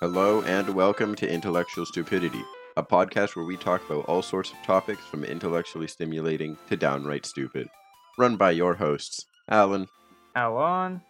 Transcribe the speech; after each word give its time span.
Hello 0.00 0.42
and 0.42 0.74
welcome 0.74 1.14
to 1.16 1.28
Intellectual 1.28 1.84
Stupidity, 1.84 2.42
a 2.76 2.82
podcast 2.82 3.34
where 3.34 3.44
we 3.44 3.56
talk 3.56 3.84
about 3.88 4.04
all 4.06 4.22
sorts 4.22 4.52
of 4.52 4.58
topics 4.62 5.04
from 5.06 5.24
intellectually 5.24 5.88
stimulating 5.88 6.56
to 6.68 6.76
downright 6.76 7.26
stupid. 7.26 7.68
Run 8.16 8.36
by 8.36 8.52
your 8.52 8.74
hosts, 8.74 9.26
Alan, 9.48 9.88
Alan. 10.34 11.02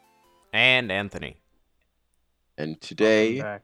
and 0.52 0.90
Anthony. 0.93 1.36
and 2.56 2.80
today 2.80 3.59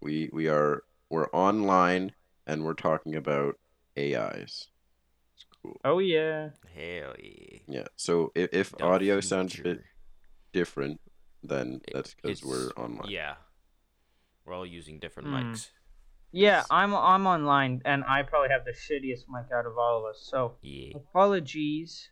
we 0.00 0.28
we 0.32 0.48
are 0.48 0.82
we're 1.10 1.28
online 1.30 2.12
and 2.46 2.64
we're 2.64 2.74
talking 2.74 3.14
about 3.14 3.56
AIs. 3.98 4.68
It's 5.34 5.46
cool. 5.62 5.80
Oh 5.84 5.98
yeah. 5.98 6.50
Hell 6.74 7.14
yeah. 7.18 7.58
Yeah. 7.68 7.86
So 7.96 8.32
if, 8.34 8.50
if 8.52 8.70
The 8.72 8.84
audio 8.84 9.20
sounds 9.20 9.58
a 9.58 9.62
bit 9.62 9.82
different, 10.52 11.00
then 11.44 11.80
It- 11.86 11.94
that's 11.94 12.14
because 12.14 12.44
we're 12.44 12.70
online. 12.76 13.10
Yeah. 13.10 13.34
We're 14.48 14.54
all 14.54 14.66
using 14.66 14.98
different 14.98 15.28
Hmm. 15.28 15.34
mics. 15.52 15.68
Yeah, 16.32 16.64
I'm 16.70 16.94
I'm 16.94 17.26
online 17.26 17.82
and 17.84 18.02
I 18.04 18.22
probably 18.22 18.48
have 18.50 18.64
the 18.64 18.72
shittiest 18.72 19.24
mic 19.28 19.52
out 19.52 19.66
of 19.66 19.76
all 19.76 19.98
of 19.98 20.04
us. 20.10 20.20
So 20.22 20.56
Yeah. 20.62 20.96
apologies 20.96 22.10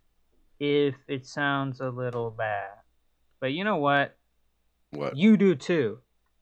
if 0.59 0.97
it 1.09 1.27
sounds 1.27 1.81
a 1.81 1.89
little 1.91 2.31
bad. 2.31 2.71
But 3.41 3.53
you 3.53 3.65
know 3.65 3.77
what? 3.77 4.19
What? 4.91 5.17
You 5.17 5.37
do 5.37 5.55
too. 5.55 6.01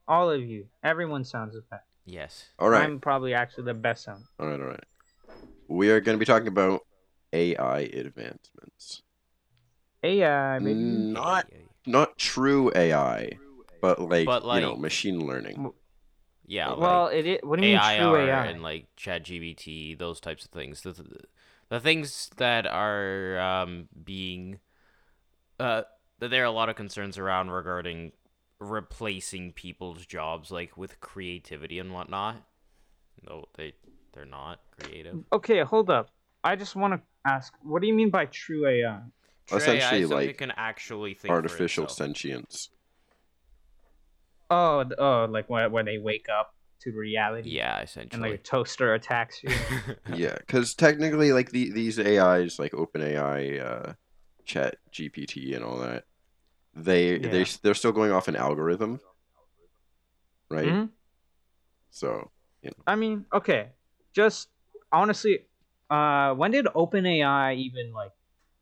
All 0.08 0.30
of 0.30 0.40
you. 0.42 0.68
Everyone 0.82 1.24
sounds 1.24 1.56
bad. 1.70 1.80
Yes. 2.04 2.50
All 2.58 2.70
right. 2.70 2.82
I'm 2.82 2.98
probably 3.00 3.34
actually 3.34 3.64
the 3.64 3.74
best 3.74 4.04
sound. 4.04 4.24
All 4.38 4.48
right. 4.48 4.60
All 4.60 4.66
right. 4.66 4.84
We 5.68 5.90
are 5.90 6.00
going 6.00 6.16
to 6.16 6.20
be 6.20 6.26
talking 6.26 6.48
about 6.48 6.82
AI 7.32 7.80
advancements. 7.80 9.02
AI, 10.02 10.58
baby. 10.58 10.74
Mm, 10.74 11.12
Not 11.12 11.50
not 11.86 12.18
true 12.18 12.70
AI, 12.74 13.38
but 13.80 14.00
like, 14.00 14.26
But, 14.26 14.44
you 14.54 14.60
know, 14.60 14.76
machine 14.76 15.26
learning. 15.26 15.72
Yeah. 16.46 16.74
well, 16.74 17.04
like 17.04 17.14
it, 17.14 17.26
it 17.26 17.46
what 17.46 17.58
do 17.58 17.66
you 17.66 17.72
mean 17.72 17.80
true 17.96 18.16
AI? 18.16 18.46
and 18.46 18.62
like 18.62 18.86
ChatGPT, 18.96 19.98
those 19.98 20.20
types 20.20 20.44
of 20.44 20.50
things. 20.50 20.82
The, 20.82 20.92
the, 20.92 21.20
the 21.68 21.80
things 21.80 22.30
that 22.36 22.66
are 22.66 23.38
um, 23.38 23.88
being 24.04 24.60
uh, 25.58 25.82
that 26.18 26.30
there 26.30 26.42
are 26.42 26.46
a 26.46 26.50
lot 26.50 26.68
of 26.68 26.76
concerns 26.76 27.18
around 27.18 27.50
regarding 27.50 28.12
replacing 28.58 29.52
people's 29.52 30.06
jobs, 30.06 30.50
like 30.50 30.76
with 30.76 31.00
creativity 31.00 31.78
and 31.78 31.92
whatnot. 31.92 32.36
No, 33.26 33.44
they 33.56 33.74
they're 34.12 34.24
not 34.24 34.60
creative. 34.78 35.18
Okay, 35.32 35.60
hold 35.62 35.90
up. 35.90 36.10
I 36.42 36.56
just 36.56 36.76
want 36.76 36.94
to 36.94 37.00
ask, 37.26 37.52
what 37.62 37.80
do 37.80 37.88
you 37.88 37.94
mean 37.94 38.10
by 38.10 38.26
true 38.26 38.66
AI? 38.66 39.00
True 39.46 39.56
Essentially, 39.56 39.80
AI 39.80 40.04
is 40.04 40.10
like, 40.10 40.26
that 40.26 40.38
can 40.38 40.52
actually 40.56 41.14
think 41.14 41.32
Artificial 41.32 41.88
sentience. 41.88 42.68
Oh, 44.54 44.84
oh, 44.98 45.26
like 45.30 45.48
when 45.50 45.70
when 45.72 45.84
they 45.84 45.98
wake 45.98 46.28
up 46.28 46.54
to 46.82 46.92
reality. 46.92 47.50
Yeah, 47.50 47.80
essentially. 47.80 48.22
And 48.22 48.30
like 48.30 48.40
a 48.40 48.42
toaster 48.42 48.94
attacks 48.94 49.42
you. 49.42 49.50
Yeah, 50.14 50.36
because 50.36 50.74
technically, 50.74 51.32
like 51.32 51.50
the, 51.50 51.70
these 51.72 51.98
AIs, 51.98 52.58
like 52.58 52.72
OpenAI, 52.72 53.64
uh, 53.64 53.92
Chat 54.44 54.76
GPT, 54.92 55.54
and 55.56 55.64
all 55.64 55.78
that, 55.78 56.04
they 56.74 57.18
they 57.18 57.40
Yeah. 57.40 57.56
they're 57.62 57.74
still 57.74 57.92
going 57.92 58.12
off 58.12 58.28
an 58.28 58.36
algorithm, 58.36 59.00
right? 60.50 60.68
Mhm. 60.68 60.90
So 61.90 62.30
I 62.86 62.96
mean, 62.96 63.24
okay, 63.32 63.70
just 64.12 64.48
honestly, 64.92 65.46
uh, 65.90 66.34
when 66.34 66.50
did 66.50 66.66
OpenAI 66.66 67.56
even 67.56 67.92
like 67.92 68.12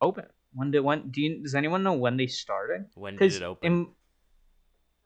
open? 0.01 0.27
When 0.55 0.71
did 0.71 0.81
when? 0.81 1.11
Do 1.11 1.21
you, 1.21 1.43
does 1.43 1.55
anyone 1.55 1.83
know 1.83 1.95
when 1.95 2.17
they 2.17 2.27
started? 2.27 2.87
when 2.95 3.17
did 3.17 3.33
it 3.33 3.43
open? 3.43 3.95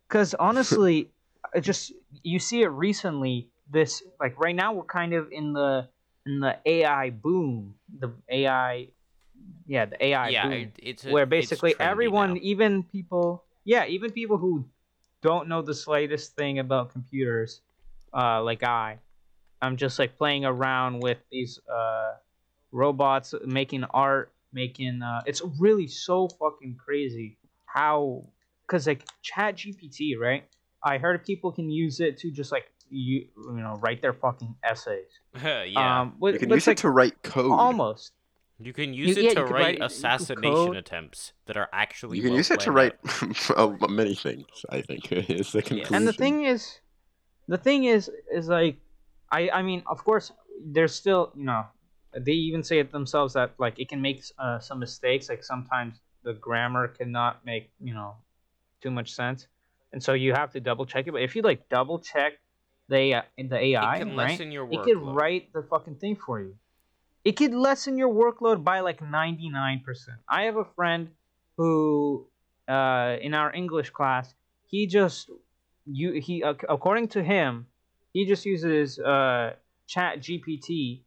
Because 0.09 0.35
honestly, 0.39 1.11
it 1.55 1.61
just 1.63 1.93
you 2.23 2.39
see 2.39 2.63
it 2.63 2.69
recently. 2.69 3.49
This 3.71 4.03
like 4.21 4.39
right 4.39 4.55
now 4.55 4.73
we're 4.73 4.85
kind 4.85 5.13
of 5.13 5.33
in 5.33 5.53
the 5.53 5.89
in 6.27 6.41
the 6.41 6.59
AI 6.67 7.11
boom. 7.11 7.75
The 7.99 8.13
AI, 8.29 8.89
yeah, 9.67 9.87
the 9.87 10.05
AI 10.05 10.29
yeah, 10.29 10.49
boom. 10.49 10.73
it's 10.79 11.05
a, 11.05 11.11
where 11.11 11.27
basically 11.27 11.75
everyone, 11.81 12.35
now. 12.35 12.41
even 12.43 12.83
people, 12.83 13.45
yeah, 13.65 13.87
even 13.87 14.11
people 14.11 14.37
who 14.37 14.65
don't 15.23 15.49
know 15.49 15.63
the 15.63 15.75
slightest 15.75 16.37
thing 16.37 16.59
about 16.59 16.93
computers, 16.93 17.63
uh, 18.15 18.43
like 18.43 18.63
I, 18.63 18.99
I'm 19.63 19.77
just 19.77 19.99
like 19.99 20.17
playing 20.17 20.45
around 20.45 21.01
with 21.01 21.19
these 21.31 21.59
uh, 21.73 22.13
robots, 22.73 23.35
making 23.45 23.85
art, 23.85 24.33
making. 24.53 25.03
Uh, 25.03 25.23
it's 25.27 25.43
really 25.59 25.87
so 25.87 26.29
fucking 26.29 26.77
crazy 26.85 27.39
how, 27.67 28.25
cause 28.67 28.87
like 28.87 29.05
Chat 29.23 29.57
GPT, 29.57 30.19
right? 30.19 30.45
I 30.83 30.99
heard 30.99 31.25
people 31.25 31.53
can 31.53 31.71
use 31.71 32.01
it 32.01 32.19
to 32.19 32.31
just 32.31 32.53
like 32.53 32.67
you, 32.89 33.27
you 33.37 33.53
know, 33.61 33.75
write 33.81 34.01
their 34.03 34.13
fucking 34.13 34.55
essays. 34.63 35.07
yeah, 35.43 36.01
Um, 36.03 36.15
with, 36.21 36.35
you 36.35 36.41
can 36.41 36.51
use 36.51 36.67
like, 36.67 36.79
it 36.79 36.83
to 36.83 36.91
write 36.91 37.23
code. 37.23 37.51
almost. 37.53 38.13
you 38.61 38.73
can 38.73 38.95
use 38.95 39.17
yeah, 39.17 39.25
it 39.25 39.29
you 39.31 39.35
to 39.35 39.45
write, 39.45 39.53
write- 39.81 39.83
assassination 39.83 40.43
code. 40.55 40.77
attempts 40.77 41.33
that 41.47 41.57
are 41.57 41.69
actually. 41.73 42.17
You 42.19 42.23
can 42.23 42.31
well 42.31 42.39
use 42.39 42.51
it 42.51 42.61
to 42.61 42.71
write 42.73 42.95
out. 43.57 43.83
uh, 43.83 43.89
many 43.89 44.15
things. 44.15 44.47
I 44.71 44.83
think 44.83 45.11
is 45.13 45.53
the 45.53 45.63
conclusion. 45.63 45.95
and 45.95 46.07
the 46.07 46.13
thing 46.13 46.45
is 46.45 46.79
the 47.49 47.59
thing 47.59 47.85
is 47.85 48.11
is 48.33 48.49
like 48.49 48.77
i 49.31 49.49
i 49.51 49.63
mean 49.63 49.83
of 49.87 50.03
course 50.05 50.33
there's 50.65 50.93
still 50.95 51.33
you 51.37 51.45
know 51.45 51.65
they 52.19 52.33
even 52.33 52.63
say 52.63 52.79
it 52.81 52.91
themselves 52.91 53.35
that 53.35 53.55
like 53.59 53.79
it 53.79 53.89
can 53.89 54.01
make 54.01 54.23
uh, 54.39 54.59
some 54.59 54.79
mistakes 54.81 55.29
like 55.29 55.45
sometimes 55.45 56.01
the 56.25 56.33
grammar 56.33 56.89
cannot 56.89 57.45
make 57.45 57.71
you 57.81 57.95
know 57.95 58.17
too 58.87 58.95
much 59.01 59.11
sense. 59.13 59.47
And 59.93 60.01
so 60.03 60.13
you 60.13 60.33
have 60.41 60.51
to 60.53 60.61
double 60.61 60.87
check 60.87 61.07
it. 61.07 61.13
But 61.13 61.23
if 61.23 61.35
you 61.37 61.43
like 61.43 61.69
double 61.69 61.99
check 61.99 62.33
the 62.89 63.15
uh, 63.15 63.23
in 63.37 63.49
the 63.49 63.59
ai 63.59 63.97
it 63.97 63.99
can 63.99 64.17
right 64.17 64.31
lessen 64.31 64.53
your 64.53 64.69
it 64.71 64.83
could 64.83 65.01
write 65.01 65.53
the 65.53 65.63
fucking 65.63 65.97
thing 65.97 66.17
for 66.25 66.41
you. 66.41 66.55
It 67.25 67.33
could 67.33 67.53
lessen 67.53 67.99
your 67.99 68.13
workload 68.23 68.63
by 68.63 68.79
like 68.81 69.01
99% 69.01 69.83
i 70.29 70.43
have 70.43 70.57
a 70.57 70.69
friend 70.77 71.09
who 71.57 72.29
uh, 72.69 73.17
in 73.21 73.35
our 73.35 73.53
english 73.53 73.91
class 73.91 74.33
he 74.67 74.87
just 74.87 75.31
you 75.87 76.09
he 76.27 76.43
according 76.43 77.09
to 77.09 77.23
him 77.23 77.67
he 78.13 78.27
just 78.27 78.45
uses 78.47 78.99
uh 79.01 79.55
chat 79.89 80.21
gpt 80.21 81.01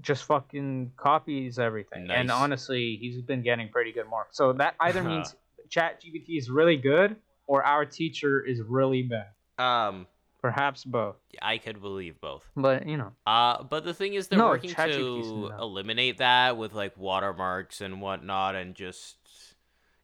just 0.00 0.24
fucking 0.24 0.92
copies 0.96 1.58
everything. 1.58 2.10
And 2.10 2.30
honestly 2.30 2.98
he's 3.00 3.22
been 3.22 3.42
getting 3.42 3.68
pretty 3.70 3.92
good 3.92 4.08
marks. 4.08 4.36
So 4.36 4.52
that 4.54 4.74
either 4.80 5.02
means 5.12 5.34
chat 5.68 6.02
gpt 6.02 6.38
is 6.38 6.50
really 6.50 6.76
good 6.76 7.16
or 7.46 7.64
our 7.64 7.84
teacher 7.84 8.40
is 8.44 8.60
really 8.60 9.02
bad? 9.02 9.28
Um, 9.58 10.06
perhaps 10.42 10.84
both. 10.84 11.16
I 11.40 11.58
could 11.58 11.80
believe 11.80 12.20
both. 12.20 12.44
but 12.56 12.86
you 12.86 12.96
know. 12.96 13.12
Uh, 13.26 13.62
but 13.62 13.84
the 13.84 13.94
thing 13.94 14.14
is, 14.14 14.28
they're 14.28 14.38
No, 14.38 14.48
working 14.48 14.74
to 14.74 15.52
eliminate 15.60 16.18
that 16.18 16.56
with 16.56 16.72
like 16.74 16.96
watermarks 16.96 17.80
and 17.80 18.00
whatnot, 18.00 18.54
and 18.54 18.74
just 18.74 19.16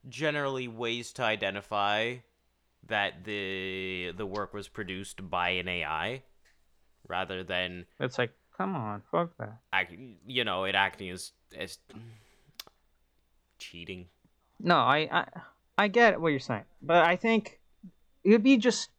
generally 0.08 0.68
ways 0.68 1.12
to 1.14 1.22
identify 1.22 2.16
that 2.88 3.24
the 3.24 4.12
the 4.16 4.26
work 4.26 4.52
was 4.54 4.68
produced 4.68 5.28
by 5.30 5.50
an 5.50 5.68
AI, 5.68 6.22
rather 7.08 7.42
than 7.44 7.86
it's 8.00 8.18
like 8.18 8.32
come 8.56 8.74
on 8.74 9.02
fuck 9.10 9.36
that. 9.38 9.58
Act, 9.72 9.94
you 10.26 10.44
know 10.44 10.64
it 10.64 10.74
acting 10.74 11.10
as 11.10 11.32
as 11.56 11.78
cheating. 13.58 14.06
No, 14.60 14.76
I, 14.76 15.08
I 15.10 15.26
I 15.78 15.88
get 15.88 16.20
what 16.20 16.28
you're 16.28 16.40
saying, 16.40 16.64
but 16.82 17.04
I 17.04 17.16
think 17.16 17.60
it 18.24 18.30
would 18.30 18.42
be 18.42 18.56
just. 18.56 18.90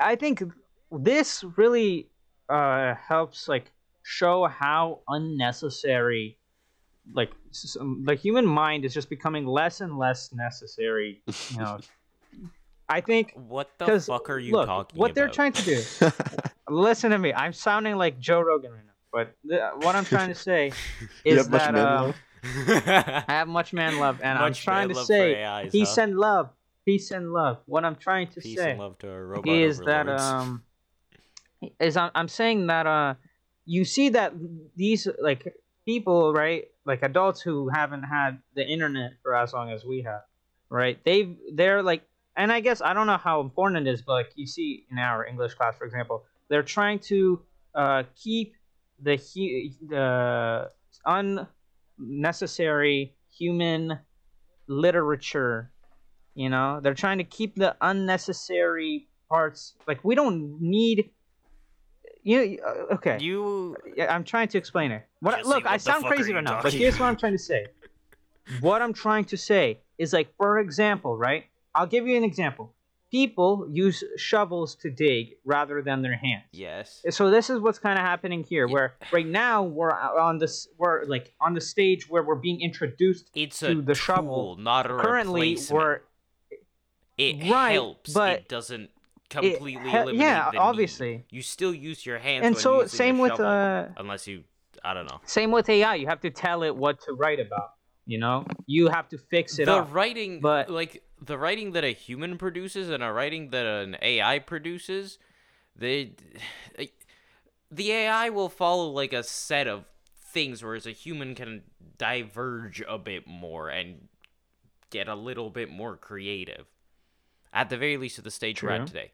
I 0.00 0.14
think 0.14 0.42
this 0.92 1.44
really 1.56 2.08
uh, 2.48 2.94
helps 2.94 3.48
like 3.48 3.72
show 4.04 4.46
how 4.46 5.00
unnecessary, 5.08 6.38
like 7.12 7.32
um, 7.80 8.04
the 8.04 8.14
human 8.14 8.46
mind 8.46 8.84
is 8.84 8.94
just 8.94 9.10
becoming 9.10 9.46
less 9.46 9.80
and 9.80 9.98
less 9.98 10.32
necessary. 10.32 11.22
You 11.50 11.58
know, 11.58 11.80
I 12.88 13.00
think 13.00 13.32
What 13.48 13.70
the 13.78 14.00
fuck 14.00 14.30
are 14.30 14.38
you 14.38 14.52
look 14.52 14.66
talking 14.66 14.98
what 14.98 15.10
about? 15.10 15.14
they're 15.16 15.28
trying 15.28 15.52
to 15.52 15.62
do. 15.62 15.82
Listen 16.68 17.10
to 17.10 17.18
me. 17.18 17.32
I'm 17.34 17.52
sounding 17.52 17.96
like 17.96 18.18
Joe 18.20 18.40
Rogan 18.40 18.72
right 18.72 18.84
now, 18.86 18.92
but 19.12 19.34
the, 19.44 19.70
what 19.84 19.96
I'm 19.96 20.04
trying 20.04 20.28
to 20.28 20.34
say 20.34 20.72
is 21.24 21.48
that 21.48 21.74
uh? 21.74 22.12
I 22.44 23.24
have 23.28 23.48
much 23.48 23.72
man 23.72 23.98
love, 23.98 24.20
and 24.22 24.38
I'm 24.38 24.54
trying 24.54 24.88
to 24.88 24.94
say 24.94 25.42
AIs, 25.44 25.72
peace 25.72 25.96
huh? 25.96 26.02
and 26.02 26.18
love, 26.18 26.50
peace 26.84 27.10
and 27.10 27.32
love. 27.32 27.58
What 27.66 27.84
I'm 27.84 27.96
trying 27.96 28.28
to 28.28 28.40
Peace 28.40 28.56
say 28.56 28.72
and 28.72 28.80
love 28.80 28.98
to 28.98 29.10
our 29.10 29.24
robot 29.24 29.56
is 29.56 29.80
that 29.80 30.08
um, 30.08 30.62
is 31.80 31.96
I'm, 31.96 32.10
I'm 32.14 32.28
saying 32.28 32.66
that 32.66 32.86
uh, 32.86 33.14
you 33.64 33.84
see 33.84 34.10
that 34.10 34.34
these 34.76 35.08
like 35.20 35.54
people, 35.84 36.32
right, 36.32 36.64
like 36.84 37.02
adults 37.02 37.40
who 37.40 37.68
haven't 37.68 38.02
had 38.02 38.38
the 38.54 38.66
internet 38.66 39.12
for 39.22 39.34
as 39.34 39.52
long 39.52 39.70
as 39.70 39.84
we 39.84 40.02
have, 40.02 40.22
right? 40.68 40.98
They've 41.04 41.36
they're 41.52 41.82
like, 41.82 42.02
and 42.36 42.52
I 42.52 42.60
guess 42.60 42.82
I 42.82 42.92
don't 42.92 43.06
know 43.06 43.16
how 43.16 43.40
important 43.40 43.86
it 43.86 43.90
is, 43.90 44.02
but 44.02 44.12
like 44.12 44.32
you 44.34 44.46
see 44.46 44.86
in 44.90 44.98
our 44.98 45.26
English 45.26 45.54
class, 45.54 45.76
for 45.76 45.84
example, 45.84 46.24
they're 46.48 46.62
trying 46.62 46.98
to 47.00 47.42
uh, 47.74 48.02
keep 48.14 48.54
the 49.00 49.16
hu- 49.16 49.88
the 49.88 50.70
unnecessary 51.98 53.14
human 53.36 53.98
literature. 54.66 55.70
You 56.34 56.48
know, 56.50 56.80
they're 56.82 56.94
trying 56.94 57.18
to 57.18 57.24
keep 57.24 57.54
the 57.54 57.76
unnecessary 57.80 59.08
parts. 59.28 59.74
Like 59.86 60.04
we 60.04 60.14
don't 60.14 60.60
need. 60.60 61.10
You 62.22 62.58
uh, 62.66 62.94
okay? 62.94 63.18
You 63.20 63.76
I'm 64.08 64.24
trying 64.24 64.48
to 64.48 64.58
explain 64.58 64.90
it. 64.90 65.06
What? 65.20 65.36
Jesse, 65.36 65.48
look, 65.48 65.64
what 65.64 65.72
I 65.72 65.76
sound 65.76 66.04
crazy 66.06 66.32
right 66.32 66.42
now, 66.42 66.60
but 66.62 66.72
here's 66.72 66.98
what 66.98 67.06
I'm 67.06 67.16
trying 67.16 67.32
to 67.32 67.38
say. 67.38 67.66
What 68.60 68.82
I'm 68.82 68.92
trying 68.92 69.24
to 69.26 69.36
say 69.36 69.80
is 69.98 70.12
like, 70.12 70.34
for 70.36 70.58
example, 70.58 71.16
right? 71.16 71.44
I'll 71.74 71.86
give 71.86 72.06
you 72.06 72.16
an 72.16 72.24
example. 72.24 72.74
People 73.18 73.68
use 73.70 74.02
shovels 74.16 74.74
to 74.82 74.90
dig 74.90 75.24
rather 75.44 75.80
than 75.82 76.02
their 76.02 76.16
hands. 76.16 76.42
yes. 76.50 76.86
So 77.10 77.30
this 77.30 77.46
is 77.48 77.60
what's 77.60 77.78
kind 77.78 77.96
of 77.96 78.04
happening 78.04 78.42
here, 78.42 78.66
Yeah. 78.66 78.74
where 78.74 78.88
right 79.12 79.26
now 79.44 79.62
we're 79.62 79.92
on 80.28 80.38
this, 80.38 80.66
we're 80.78 81.04
like 81.04 81.26
on 81.40 81.54
the 81.54 81.60
stage 81.60 82.08
where 82.10 82.24
we're 82.28 82.42
being 82.48 82.60
introduced. 82.60 83.30
It's 83.34 83.60
to 83.60 83.70
a 83.70 83.74
the 83.76 83.82
tool, 83.94 83.94
shovel. 83.94 84.56
not 84.56 84.86
a 84.86 84.96
Currently, 85.06 85.50
we're 85.70 86.00
it 87.16 87.48
right, 87.48 87.72
helps. 87.74 88.12
but 88.12 88.32
it 88.40 88.48
doesn't 88.48 88.90
completely 89.30 89.72
he- 89.74 89.78
eliminate 89.78 90.14
yeah, 90.20 90.46
the 90.46 90.50
need. 90.52 90.58
obviously. 90.58 91.24
You 91.30 91.42
still 91.42 91.72
use 91.74 92.04
your 92.04 92.18
hands. 92.18 92.44
and 92.46 92.54
when 92.56 92.60
so 92.62 92.82
using 92.82 92.96
same 92.96 93.18
with 93.18 93.30
shovel, 93.32 93.46
uh, 93.46 93.86
unless 93.96 94.26
you, 94.26 94.42
I 94.84 94.92
don't 94.92 95.06
know. 95.08 95.20
same 95.24 95.52
with 95.52 95.68
AI. 95.68 95.94
You 95.94 96.08
have 96.08 96.20
to 96.22 96.30
tell 96.30 96.64
it 96.64 96.74
what 96.74 97.00
to 97.02 97.12
write 97.12 97.38
about. 97.38 97.70
You 98.06 98.18
know, 98.18 98.44
you 98.66 98.88
have 98.88 99.08
to 99.10 99.18
fix 99.18 99.58
it 99.60 99.66
the 99.66 99.76
up. 99.76 99.94
writing, 99.94 100.40
but- 100.40 100.68
like 100.68 101.02
the 101.20 101.38
writing 101.38 101.72
that 101.72 101.84
a 101.84 101.92
human 101.92 102.38
produces 102.38 102.88
and 102.90 103.02
a 103.02 103.12
writing 103.12 103.50
that 103.50 103.64
an 103.66 103.96
AI 104.02 104.38
produces, 104.38 105.18
they, 105.76 106.12
the 107.70 107.90
AI 107.92 108.30
will 108.30 108.48
follow 108.48 108.88
like 108.90 109.12
a 109.12 109.22
set 109.22 109.66
of 109.66 109.84
things, 110.16 110.62
whereas 110.62 110.86
a 110.86 110.90
human 110.92 111.34
can 111.34 111.62
diverge 111.98 112.82
a 112.88 112.98
bit 112.98 113.26
more 113.26 113.68
and 113.68 114.08
get 114.90 115.08
a 115.08 115.14
little 115.14 115.50
bit 115.50 115.70
more 115.70 115.96
creative. 115.96 116.66
At 117.52 117.70
the 117.70 117.76
very 117.76 117.96
least, 117.96 118.18
at 118.18 118.24
the 118.24 118.30
stage 118.30 118.62
we're 118.62 118.70
at 118.70 118.86
today. 118.86 119.12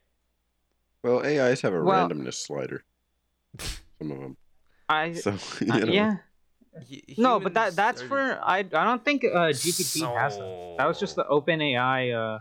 Well, 1.02 1.20
AIs 1.24 1.60
have 1.62 1.74
a 1.74 1.82
Well- 1.82 2.08
randomness 2.08 2.34
slider. 2.34 2.84
Some 3.58 4.12
of 4.12 4.18
them. 4.20 4.36
I 4.88 5.12
So 5.12 5.32
you 5.60 5.72
uh, 5.72 5.86
yeah. 5.86 6.16
Hu- 6.88 7.22
No, 7.22 7.40
but 7.40 7.54
that 7.54 7.76
that's 7.76 8.02
are- 8.02 8.06
for 8.08 8.40
I. 8.42 8.58
I 8.58 8.62
don't 8.62 9.04
think 9.04 9.24
uh, 9.24 9.48
GPT 9.50 10.02
has 10.16 10.36
that. 10.38 10.74
That 10.78 10.86
was 10.86 10.98
just 10.98 11.16
the 11.16 11.24
OpenAI 11.24 12.14
uh 12.14 12.38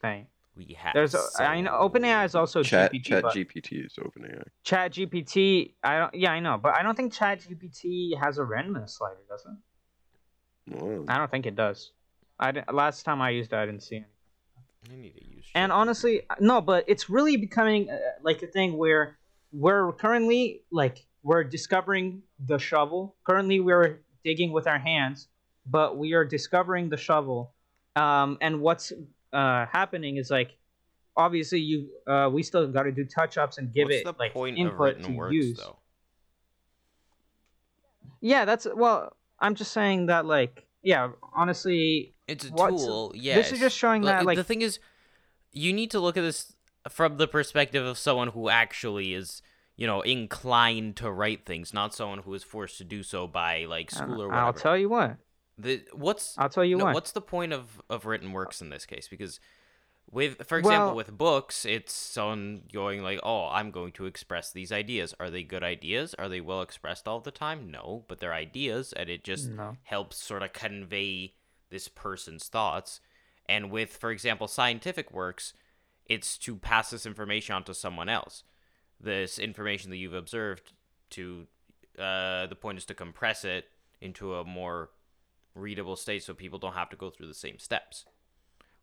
thing. 0.00 0.26
we 0.56 0.74
have. 0.78 0.94
There's 0.94 1.14
a, 1.14 1.22
I 1.38 1.60
know 1.60 1.70
so- 1.70 1.88
OpenAI 1.88 2.24
is 2.24 2.34
also 2.34 2.62
Chat 2.62 2.92
GPT, 2.92 3.04
Chat 3.04 3.22
but 3.22 3.34
GPT 3.34 3.86
is 3.86 3.94
OpenAI. 3.98 4.42
Chat 4.64 4.92
GPT. 4.92 5.74
I 5.82 5.98
don't. 5.98 6.14
Yeah, 6.14 6.32
I 6.32 6.40
know, 6.40 6.58
but 6.58 6.74
I 6.74 6.82
don't 6.82 6.96
think 6.96 7.12
Chat 7.12 7.40
GPT 7.40 8.18
has 8.18 8.38
a 8.38 8.42
randomness 8.42 8.90
slider, 8.90 9.20
does 9.28 9.44
it? 9.46 10.74
Wow. 10.74 11.04
I 11.08 11.18
don't 11.18 11.30
think 11.30 11.46
it 11.46 11.56
does. 11.56 11.92
I 12.38 12.52
didn't, 12.52 12.72
last 12.74 13.04
time 13.04 13.20
I 13.20 13.30
used 13.30 13.52
it, 13.52 13.56
I 13.56 13.66
didn't 13.66 13.82
see 13.82 13.96
it. 13.96 14.04
I 14.90 14.96
need 14.96 15.14
to 15.16 15.24
use. 15.36 15.44
And 15.54 15.70
honestly, 15.70 16.22
no, 16.40 16.60
but 16.60 16.84
it's 16.88 17.08
really 17.10 17.36
becoming 17.36 17.90
uh, 17.90 17.96
like 18.22 18.42
a 18.42 18.46
thing 18.46 18.76
where 18.78 19.18
we're 19.52 19.92
currently 19.92 20.62
like 20.70 21.04
we're 21.22 21.44
discovering 21.44 22.22
the 22.46 22.58
shovel. 22.58 23.16
Currently, 23.24 23.60
we're 23.60 24.00
digging 24.24 24.52
with 24.52 24.66
our 24.66 24.78
hands, 24.78 25.28
but 25.66 25.96
we 25.96 26.12
are 26.14 26.24
discovering 26.24 26.88
the 26.88 26.96
shovel. 26.96 27.52
Um, 27.96 28.38
and 28.40 28.60
what's 28.60 28.92
uh, 29.32 29.66
happening 29.66 30.16
is 30.16 30.30
like, 30.30 30.56
obviously, 31.16 31.60
you 31.60 31.88
uh, 32.06 32.28
we 32.32 32.42
still 32.42 32.66
got 32.68 32.84
to 32.84 32.92
do 32.92 33.04
touch 33.04 33.38
ups 33.38 33.58
and 33.58 33.72
give 33.72 33.86
What's 33.86 33.96
it 33.98 34.04
the 34.04 34.14
like 34.18 34.32
point 34.32 34.58
of 34.58 34.66
input 34.66 35.02
to 35.02 35.12
works, 35.12 35.34
use. 35.34 35.58
though? 35.58 35.76
Yeah, 38.20 38.44
that's 38.44 38.66
well. 38.74 39.16
I'm 39.40 39.54
just 39.56 39.72
saying 39.72 40.06
that 40.06 40.24
like, 40.24 40.64
yeah, 40.82 41.08
honestly, 41.34 42.14
It's 42.28 42.44
a 42.44 42.50
tool. 42.50 43.12
Yeah. 43.14 43.34
this 43.34 43.50
is 43.50 43.58
just 43.58 43.76
showing 43.76 44.02
that 44.02 44.24
like 44.24 44.36
the 44.36 44.44
thing 44.44 44.62
is, 44.62 44.78
you 45.50 45.72
need 45.72 45.90
to 45.90 46.00
look 46.00 46.16
at 46.16 46.22
this 46.22 46.54
from 46.88 47.16
the 47.16 47.26
perspective 47.26 47.84
of 47.84 47.98
someone 47.98 48.28
who 48.28 48.48
actually 48.48 49.14
is, 49.14 49.42
you 49.76 49.86
know, 49.86 50.00
inclined 50.02 50.96
to 50.96 51.10
write 51.10 51.46
things, 51.46 51.72
not 51.74 51.94
someone 51.94 52.20
who 52.20 52.34
is 52.34 52.42
forced 52.44 52.78
to 52.78 52.84
do 52.84 53.02
so 53.02 53.26
by 53.26 53.64
like 53.64 53.92
uh, 53.92 53.96
school 53.96 54.22
or 54.22 54.28
whatever. 54.28 54.46
I'll 54.46 54.52
tell 54.52 54.76
you 54.76 54.88
what. 54.88 55.16
the 55.58 55.82
what's 55.92 56.36
I'll 56.38 56.48
tell 56.48 56.64
you 56.64 56.76
no, 56.78 56.84
what. 56.86 56.94
what's 56.94 57.12
the 57.12 57.20
point 57.20 57.52
of 57.52 57.80
of 57.90 58.04
written 58.06 58.32
works 58.32 58.60
in 58.60 58.70
this 58.70 58.86
case? 58.86 59.08
Because 59.08 59.40
with, 60.10 60.46
for 60.46 60.58
example, 60.58 60.88
Well- 60.88 60.96
with 60.96 61.16
books, 61.16 61.64
it's 61.64 61.92
someone 61.94 62.64
going 62.72 63.02
like, 63.02 63.20
"Oh, 63.22 63.48
I'm 63.50 63.70
going 63.70 63.92
to 63.92 64.04
express 64.06 64.52
these 64.52 64.70
ideas. 64.70 65.14
Are 65.18 65.30
they 65.30 65.42
good 65.42 65.62
ideas? 65.62 66.14
Are 66.18 66.28
they 66.28 66.40
well 66.42 66.60
expressed 66.60 67.08
all 67.08 67.20
the 67.20 67.30
time? 67.30 67.70
No, 67.70 68.04
but 68.08 68.18
they're 68.20 68.34
ideas, 68.34 68.92
and 68.92 69.08
it 69.08 69.24
just 69.24 69.48
No. 69.48 69.76
helps 69.84 70.16
sort 70.22 70.42
of 70.42 70.52
convey 70.52 71.34
this 71.70 71.88
person's 71.88 72.48
thoughts. 72.48 73.00
And 73.48 73.70
with, 73.70 73.96
for 73.96 74.10
example, 74.10 74.48
scientific 74.48 75.10
works, 75.12 75.54
it's 76.06 76.36
to 76.38 76.56
pass 76.56 76.90
this 76.90 77.06
information 77.06 77.54
on 77.54 77.64
to 77.64 77.72
someone 77.74 78.10
else. 78.10 78.44
This 79.02 79.38
information 79.38 79.90
that 79.90 79.96
you've 79.96 80.14
observed 80.14 80.72
to 81.10 81.46
uh, 81.98 82.46
the 82.46 82.54
point 82.58 82.78
is 82.78 82.84
to 82.86 82.94
compress 82.94 83.44
it 83.44 83.66
into 84.00 84.34
a 84.36 84.44
more 84.44 84.90
readable 85.54 85.96
state 85.96 86.22
so 86.22 86.32
people 86.34 86.58
don't 86.58 86.72
have 86.74 86.88
to 86.90 86.96
go 86.96 87.10
through 87.10 87.26
the 87.26 87.34
same 87.34 87.58
steps. 87.58 88.04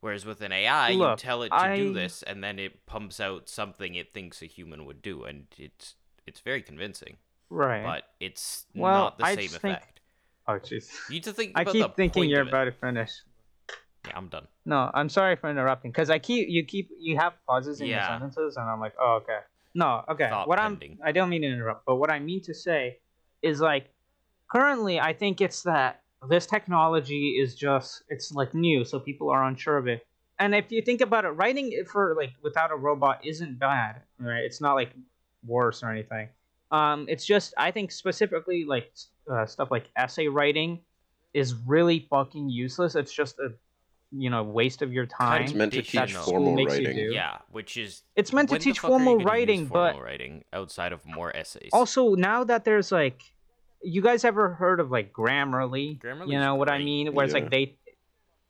Whereas 0.02 0.26
with 0.26 0.42
an 0.42 0.52
AI, 0.52 0.90
you 0.90 1.16
tell 1.18 1.44
it 1.44 1.50
to 1.50 1.76
do 1.76 1.94
this, 1.94 2.24
and 2.24 2.42
then 2.44 2.58
it 2.60 2.86
pumps 2.86 3.20
out 3.20 3.50
something 3.50 3.96
it 3.96 4.14
thinks 4.14 4.42
a 4.42 4.46
human 4.46 4.86
would 4.86 5.02
do, 5.02 5.24
and 5.24 5.48
it's 5.58 5.96
it's 6.28 6.40
very 6.42 6.62
convincing, 6.62 7.18
Right. 7.50 7.84
but 7.84 8.04
it's 8.20 8.66
Well, 8.76 8.94
not 9.06 9.18
the 9.18 9.26
I 9.26 9.36
same 9.36 9.48
just 9.50 9.60
think- 9.62 9.78
effect. 9.78 10.00
oh 10.48 10.54
jeez. 10.60 11.10
You 11.10 11.20
to 11.22 11.34
think. 11.34 11.54
I 11.56 11.66
keep 11.66 11.96
thinking 11.96 12.30
you're 12.30 12.42
about 12.48 12.66
to 12.66 12.72
finish. 12.72 13.12
Yeah, 14.08 14.14
I'm 14.16 14.28
done. 14.28 14.48
No, 14.66 14.90
I'm 14.94 15.10
sorry 15.10 15.36
for 15.36 15.50
interrupting 15.50 15.92
because 15.92 16.10
I 16.10 16.20
keep 16.20 16.48
you 16.48 16.64
keep 16.64 16.90
you 16.98 17.18
have 17.18 17.34
pauses 17.46 17.82
in 17.82 17.88
your 17.88 18.02
sentences, 18.04 18.56
and 18.56 18.70
I'm 18.70 18.80
like, 18.80 18.94
oh 19.02 19.16
okay. 19.24 19.40
No, 19.76 20.04
okay. 20.10 20.30
Thought 20.30 20.48
what 20.48 20.60
pending. 20.60 20.98
I'm 21.02 21.10
I 21.10 21.12
don't 21.12 21.30
mean 21.30 21.42
to 21.42 21.48
interrupt, 21.48 21.86
but 21.86 21.96
what 21.96 22.10
I 22.10 22.20
mean 22.20 22.42
to 22.44 22.54
say 22.54 23.00
is 23.42 23.62
like 23.62 23.88
currently 24.50 25.00
I 25.00 25.14
think 25.14 25.42
it's 25.42 25.64
that 25.64 26.02
this 26.28 26.46
technology 26.46 27.38
is 27.42 27.56
just 27.56 28.04
it's 28.10 28.32
like 28.32 28.54
new, 28.54 28.84
so 28.84 29.00
people 29.00 29.30
are 29.30 29.44
unsure 29.46 29.78
of 29.78 29.88
it. 29.88 30.06
And 30.40 30.56
if 30.56 30.72
you 30.72 30.82
think 30.82 31.02
about 31.02 31.26
it, 31.26 31.30
writing 31.30 31.72
it 31.72 31.88
for 31.88 32.16
like 32.16 32.32
without 32.42 32.72
a 32.72 32.76
robot 32.76 33.26
isn't 33.26 33.60
bad, 33.60 34.02
right? 34.20 34.44
It's 34.44 34.62
not 34.62 34.74
like 34.74 34.92
worse 35.46 35.84
or 35.84 35.92
anything. 35.92 36.30
Um, 36.72 37.06
it's 37.10 37.26
just 37.26 37.54
I 37.58 37.72
think 37.72 37.92
specifically 37.92 38.66
like 38.66 38.92
uh, 39.32 39.46
stuff 39.46 39.70
like 39.72 39.88
essay 39.96 40.28
writing 40.28 40.80
is 41.34 41.54
really 41.54 42.08
fucking 42.10 42.50
useless. 42.50 42.96
It's 42.96 43.14
just 43.14 43.38
a 43.40 43.54
you 44.12 44.30
know 44.30 44.44
waste 44.44 44.82
of 44.82 44.92
your 44.92 45.06
time. 45.06 45.44
It's 45.44 45.54
meant 45.54 45.74
to 45.74 45.82
teach 45.82 45.94
That 45.94 46.10
formal 46.10 46.54
school 46.54 46.56
makes 46.56 46.78
you 46.80 46.88
writing. 46.88 47.10
do. 47.10 47.14
Yeah, 47.14 47.38
which 47.52 47.78
is 47.78 48.04
It's 48.16 48.34
meant 48.34 48.50
to 48.50 48.58
teach 48.60 48.80
fuck 48.80 48.90
are 48.92 48.94
you 48.94 49.06
formal 49.06 49.18
writing, 49.24 49.66
but 49.68 49.92
formal 49.94 50.02
writing 50.02 50.44
outside 50.54 50.92
of 50.94 51.06
more 51.06 51.36
essays. 51.36 51.70
also 51.74 52.16
now 52.16 52.44
that 52.44 52.66
there's 52.66 52.92
like, 52.92 53.22
you 53.84 54.02
guys 54.02 54.26
ever 54.26 54.54
heard 54.54 54.80
of 54.80 54.90
like 54.92 55.14
Grammarly? 55.14 56.00
Grammarly's 56.02 56.32
you 56.32 56.40
know 56.40 56.56
what 56.56 56.70
I 56.70 56.80
mean? 56.80 57.14
Where 57.14 57.24
it's 57.26 57.34
like 57.34 57.50
they, 57.52 57.78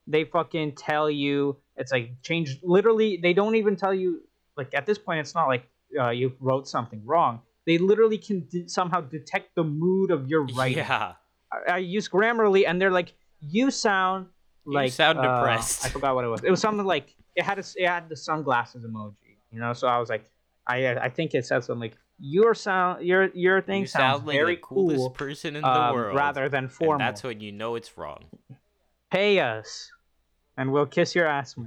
they 0.07 0.23
fucking 0.23 0.75
tell 0.75 1.09
you 1.09 1.57
it's 1.75 1.91
like 1.91 2.21
change. 2.23 2.57
Literally, 2.63 3.17
they 3.21 3.33
don't 3.33 3.55
even 3.55 3.75
tell 3.75 3.93
you 3.93 4.21
like 4.57 4.73
at 4.73 4.85
this 4.85 4.97
point. 4.97 5.19
It's 5.19 5.35
not 5.35 5.47
like 5.47 5.63
uh, 5.99 6.09
you 6.09 6.33
wrote 6.39 6.67
something 6.67 7.01
wrong. 7.05 7.41
They 7.65 7.77
literally 7.77 8.17
can 8.17 8.47
de- 8.49 8.67
somehow 8.67 9.01
detect 9.01 9.53
the 9.55 9.63
mood 9.63 10.09
of 10.11 10.27
your 10.27 10.45
writing. 10.57 10.77
yeah, 10.79 11.13
I, 11.51 11.73
I 11.73 11.77
use 11.77 12.09
Grammarly, 12.09 12.65
and 12.67 12.81
they're 12.81 12.91
like, 12.91 13.13
"You 13.41 13.69
sound 13.71 14.27
You 14.69 14.75
like 14.75 14.91
sound 14.91 15.19
uh, 15.19 15.21
depressed." 15.21 15.85
I 15.85 15.89
forgot 15.89 16.15
what 16.15 16.25
it 16.25 16.29
was. 16.29 16.43
It 16.43 16.51
was 16.51 16.61
something 16.61 16.85
like 16.85 17.15
it 17.35 17.43
had 17.43 17.59
a, 17.59 17.63
it 17.75 17.87
had 17.87 18.09
the 18.09 18.15
sunglasses 18.15 18.83
emoji, 18.85 19.37
you 19.51 19.59
know. 19.59 19.73
So 19.73 19.87
I 19.87 19.97
was 19.99 20.09
like, 20.09 20.29
I 20.67 20.95
I 20.95 21.09
think 21.09 21.33
it 21.33 21.45
said 21.45 21.63
something 21.63 21.79
like 21.81 21.97
your 22.19 22.53
sound 22.53 23.05
your 23.05 23.29
your 23.33 23.61
thing 23.61 23.81
you 23.81 23.87
sounds 23.87 24.17
sound 24.17 24.27
like 24.27 24.35
very 24.37 24.55
the 24.55 24.61
coolest 24.61 24.97
cool, 24.99 25.09
person 25.11 25.55
in 25.55 25.61
the 25.61 25.69
um, 25.69 25.95
world. 25.95 26.15
rather 26.15 26.49
than 26.49 26.65
and 26.65 26.71
formal. 26.71 26.99
that's 26.99 27.23
when 27.23 27.39
you 27.39 27.51
know 27.51 27.75
it's 27.75 27.97
wrong. 27.97 28.25
Pay 29.11 29.39
us, 29.39 29.89
and 30.57 30.71
we'll 30.71 30.85
kiss 30.85 31.15
your 31.15 31.25
ass. 31.27 31.55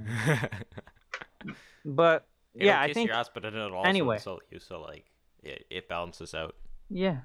But 1.85 2.25
It'll 2.55 2.67
yeah, 2.67 2.79
I 2.79 2.93
think 2.93 3.07
your 3.09 3.17
ass, 3.17 3.29
but 3.33 3.43
it'll 3.45 3.73
also 3.73 3.89
anyway. 3.89 4.15
insult 4.15 4.43
you. 4.49 4.59
So 4.59 4.79
like, 4.81 5.05
it, 5.41 5.65
it 5.69 5.89
balances 5.89 6.33
out. 6.33 6.55
yeah. 6.89 7.21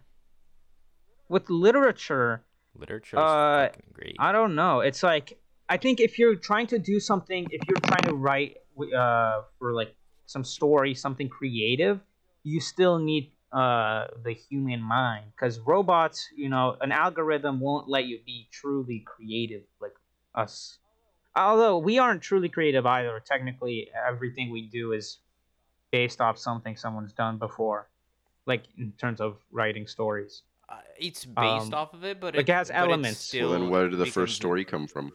With 1.29 1.51
literature, 1.51 2.45
Literature 2.75 3.19
Uh, 3.19 3.69
great. 3.93 4.17
I 4.19 4.33
don't 4.33 4.55
know. 4.55 4.81
It's 4.81 5.03
like 5.03 5.39
I 5.69 5.77
think 5.77 6.01
if 6.01 6.19
you're 6.19 6.37
trying 6.37 6.67
to 6.69 6.79
do 6.79 6.99
something, 6.99 7.47
if 7.51 7.61
you're 7.69 7.81
trying 7.81 8.05
to 8.05 8.15
write 8.15 8.59
uh, 8.97 9.43
for 9.59 9.75
like 9.75 9.95
some 10.27 10.45
story, 10.45 10.95
something 10.95 11.29
creative, 11.29 12.01
you 12.43 12.61
still 12.61 12.99
need 12.99 13.33
uh, 13.53 14.07
the 14.25 14.33
human 14.33 14.81
mind 14.81 15.27
because 15.33 15.59
robots, 15.61 16.29
you 16.37 16.49
know, 16.49 16.77
an 16.81 16.93
algorithm 16.93 17.61
won't 17.61 17.89
let 17.89 18.05
you 18.07 18.19
be 18.25 18.49
truly 18.51 19.05
creative 19.07 19.63
like 19.81 19.95
us. 20.35 20.79
Although 21.37 21.79
we 21.79 21.99
aren't 21.99 22.23
truly 22.23 22.49
creative 22.49 22.85
either. 22.87 23.23
Technically, 23.25 23.91
everything 24.07 24.51
we 24.51 24.63
do 24.63 24.93
is 24.93 25.19
based 25.91 26.21
off 26.21 26.39
something 26.39 26.77
someone's 26.77 27.13
done 27.13 27.39
before, 27.39 27.89
like 28.47 28.65
in 28.77 28.93
terms 28.93 29.21
of 29.21 29.37
writing 29.53 29.87
stories. 29.87 30.43
Uh, 30.69 30.77
it's 30.99 31.25
based 31.25 31.73
um, 31.73 31.75
off 31.75 31.95
of 31.95 32.05
it, 32.05 32.21
but 32.21 32.35
like, 32.35 32.49
it 32.49 32.53
has 32.53 32.69
but 32.69 32.77
elements. 32.77 33.21
Still 33.21 33.51
Well, 33.51 33.61
then 33.61 33.71
where 33.71 33.89
did 33.89 33.99
the 33.99 34.07
first 34.07 34.37
story 34.37 34.65
come 34.65 34.87
from? 34.87 35.13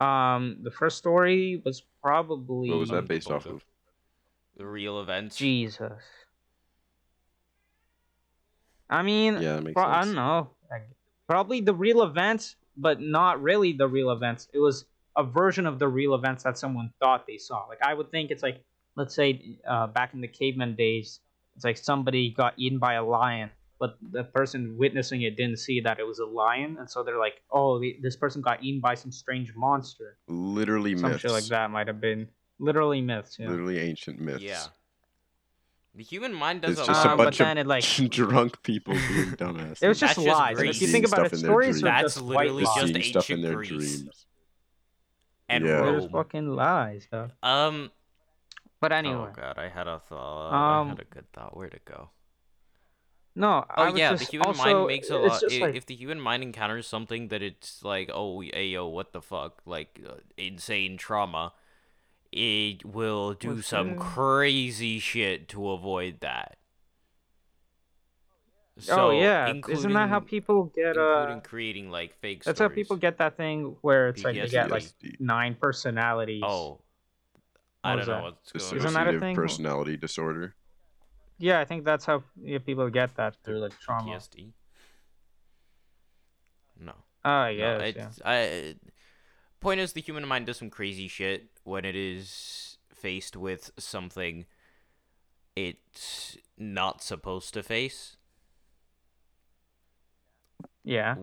Um, 0.00 0.58
the 0.62 0.70
first 0.70 0.96
story 0.98 1.60
was 1.64 1.82
probably 2.02 2.70
What 2.70 2.78
was 2.78 2.88
that 2.90 3.06
based 3.06 3.30
off 3.30 3.44
of- 3.46 3.56
of? 3.56 3.64
the 4.56 4.66
real 4.66 5.00
events. 5.00 5.36
Jesus. 5.36 6.02
I 8.88 9.02
mean, 9.02 9.34
Yeah, 9.34 9.56
that 9.56 9.62
makes 9.62 9.74
pro- 9.74 9.84
I 9.84 10.04
don't 10.04 10.14
know. 10.14 10.50
Probably 11.28 11.60
the 11.60 11.74
real 11.74 12.02
events, 12.02 12.56
but 12.76 13.00
not 13.00 13.40
really 13.40 13.72
the 13.72 13.86
real 13.86 14.10
events. 14.10 14.48
It 14.52 14.58
was 14.58 14.84
a 15.16 15.22
version 15.22 15.64
of 15.66 15.78
the 15.78 15.86
real 15.86 16.14
events 16.14 16.42
that 16.42 16.58
someone 16.58 16.92
thought 16.98 17.26
they 17.26 17.38
saw. 17.38 17.66
Like 17.66 17.82
I 17.82 17.94
would 17.94 18.10
think 18.10 18.30
it's 18.32 18.42
like, 18.42 18.64
let's 18.96 19.14
say, 19.14 19.58
uh, 19.66 19.86
back 19.86 20.12
in 20.14 20.20
the 20.20 20.28
caveman 20.28 20.74
days, 20.74 21.20
it's 21.54 21.64
like 21.64 21.76
somebody 21.76 22.30
got 22.30 22.54
eaten 22.56 22.78
by 22.78 22.94
a 22.94 23.04
lion, 23.04 23.50
but 23.80 23.96
the 24.12 24.22
person 24.22 24.76
witnessing 24.78 25.22
it 25.22 25.36
didn't 25.36 25.58
see 25.58 25.80
that 25.80 25.98
it 25.98 26.06
was 26.06 26.18
a 26.20 26.24
lion, 26.26 26.76
and 26.78 26.88
so 26.88 27.02
they're 27.02 27.18
like, 27.18 27.40
oh, 27.50 27.80
the- 27.80 27.98
this 28.02 28.14
person 28.14 28.40
got 28.42 28.62
eaten 28.62 28.80
by 28.80 28.94
some 28.94 29.10
strange 29.10 29.54
monster. 29.56 30.18
Literally 30.28 30.96
Some 30.96 31.10
myths. 31.10 31.22
shit 31.22 31.30
like 31.32 31.44
that 31.46 31.70
might 31.70 31.86
have 31.88 32.00
been 32.00 32.28
literally 32.58 33.00
myths. 33.00 33.38
Yeah. 33.40 33.48
Literally 33.48 33.78
ancient 33.78 34.20
myths. 34.20 34.42
Yeah. 34.42 34.62
The 35.94 36.04
human 36.04 36.32
mind 36.32 36.60
does 36.62 36.72
It's 36.78 36.82
a 36.82 36.86
just 36.86 37.04
lot. 37.04 37.06
a 37.06 37.10
Um, 37.12 37.16
but 37.18 37.34
then 37.36 37.58
of 37.58 37.66
it, 37.66 37.68
like- 37.68 37.84
drunk 38.10 38.62
people 38.62 38.94
being 38.94 39.30
dumbasses. 39.40 39.82
It 39.82 39.88
was 39.88 39.98
just 39.98 40.14
just 40.14 40.26
lies. 40.26 40.58
And 40.60 40.68
if 40.68 40.80
you 40.80 40.86
think 40.86 41.06
about 41.06 41.26
stuff 41.26 41.32
it, 41.32 41.36
in 41.36 41.40
their 41.42 41.50
stories 41.50 41.76
are 41.78 41.80
dreams. 41.80 41.82
That's 41.82 42.14
just 42.14 42.24
literally 42.24 42.62
white 42.64 42.74
Just 42.76 42.92
just 42.92 42.94
lies. 42.94 43.06
stuff 43.08 43.30
in 43.30 43.38
ancient 43.38 43.42
their 43.42 43.54
Greece. 43.56 43.68
dreams. 44.02 44.26
and 45.48 45.64
Yeah. 45.64 45.70
Rome. 45.72 46.00
just 46.00 46.12
fucking 46.12 46.48
lies, 46.54 47.08
though. 47.10 47.28
Um. 47.42 47.90
But 48.80 48.92
anyway. 48.92 49.28
Oh 49.30 49.32
god, 49.34 49.58
I 49.58 49.68
had 49.68 49.88
a 49.88 49.98
thought. 49.98 50.50
I 50.52 50.80
Um, 50.80 50.88
had 50.90 51.00
a 51.00 51.04
good 51.04 51.30
thought. 51.32 51.56
Where'd 51.56 51.74
it 51.74 51.84
go? 51.84 52.10
No. 53.34 53.64
I 53.70 53.82
Oh 53.82 53.86
was 53.90 53.94
yeah, 53.94 54.08
just 54.08 54.20
the 54.20 54.24
human 54.24 54.46
also, 54.46 54.56
mind 54.56 54.86
makes 54.86 55.10
a 55.10 55.16
lot. 55.16 55.40
just 55.40 55.52
i- 55.52 55.54
like- 55.62 55.74
If 55.76 55.86
the 55.86 55.94
human 55.94 56.20
mind 56.20 56.42
encounters 56.42 56.86
something 56.86 57.28
that 57.28 57.42
it's 57.42 57.82
like, 57.82 58.10
oh, 58.12 58.40
hey, 58.42 58.66
yo, 58.68 58.86
what 58.88 59.12
the 59.12 59.22
fuck, 59.22 59.62
like 59.64 60.00
uh, 60.06 60.16
insane 60.36 60.96
trauma, 60.98 61.52
it 62.32 62.84
will 62.84 63.34
do 63.34 63.56
What's 63.56 63.68
some 63.68 63.90
that? 63.90 63.96
crazy 63.96 64.98
shit 65.00 65.48
to 65.50 65.70
avoid 65.70 66.20
that. 66.20 66.58
oh 68.88 69.10
So, 69.10 69.10
yeah, 69.10 69.54
isn't 69.68 69.92
that 69.92 70.08
how 70.08 70.20
people 70.20 70.64
get 70.74 70.96
Uh, 70.96 71.00
including 71.00 71.36
uh? 71.36 71.40
creating 71.42 71.90
like 71.90 72.14
fake 72.20 72.44
That's 72.44 72.58
how 72.60 72.68
people 72.68 72.96
get 72.96 73.18
that 73.18 73.36
thing 73.36 73.76
where 73.82 74.08
it's 74.08 74.24
like 74.24 74.34
you 74.36 74.48
get 74.48 74.70
like 74.70 74.86
nine 75.18 75.54
personalities. 75.60 76.42
Oh, 76.42 76.80
I 77.84 77.96
don't 77.96 78.00
was 78.00 78.06
know 78.06 78.14
that? 78.14 78.24
what's 78.24 78.52
going 78.52 78.76
Isn't 78.76 78.92
that 78.94 79.08
a 79.14 79.20
thing? 79.20 79.36
personality 79.36 79.96
disorder. 79.96 80.54
Yeah, 81.40 81.58
I 81.58 81.64
think 81.64 81.84
that's 81.84 82.04
how 82.04 82.22
yeah, 82.40 82.58
people 82.58 82.88
get 82.90 83.16
that 83.16 83.36
through 83.42 83.60
like 83.60 83.78
trauma. 83.80 84.10
PTSD. 84.10 84.52
No. 86.78 86.92
Ah, 87.24 87.46
no, 87.48 87.52
guess. 87.92 88.20
yeah. 88.24 88.30
I, 88.30 88.74
point 89.60 89.80
is, 89.80 89.92
the 89.92 90.00
human 90.00 90.26
mind 90.28 90.46
does 90.46 90.58
some 90.58 90.70
crazy 90.70 91.08
shit 91.08 91.48
when 91.64 91.84
it 91.84 91.96
is 91.96 92.78
faced 92.94 93.36
with 93.36 93.70
something 93.78 94.46
it's 95.56 96.36
not 96.56 97.02
supposed 97.02 97.54
to 97.54 97.62
face. 97.62 98.16
Yeah. 100.84 101.16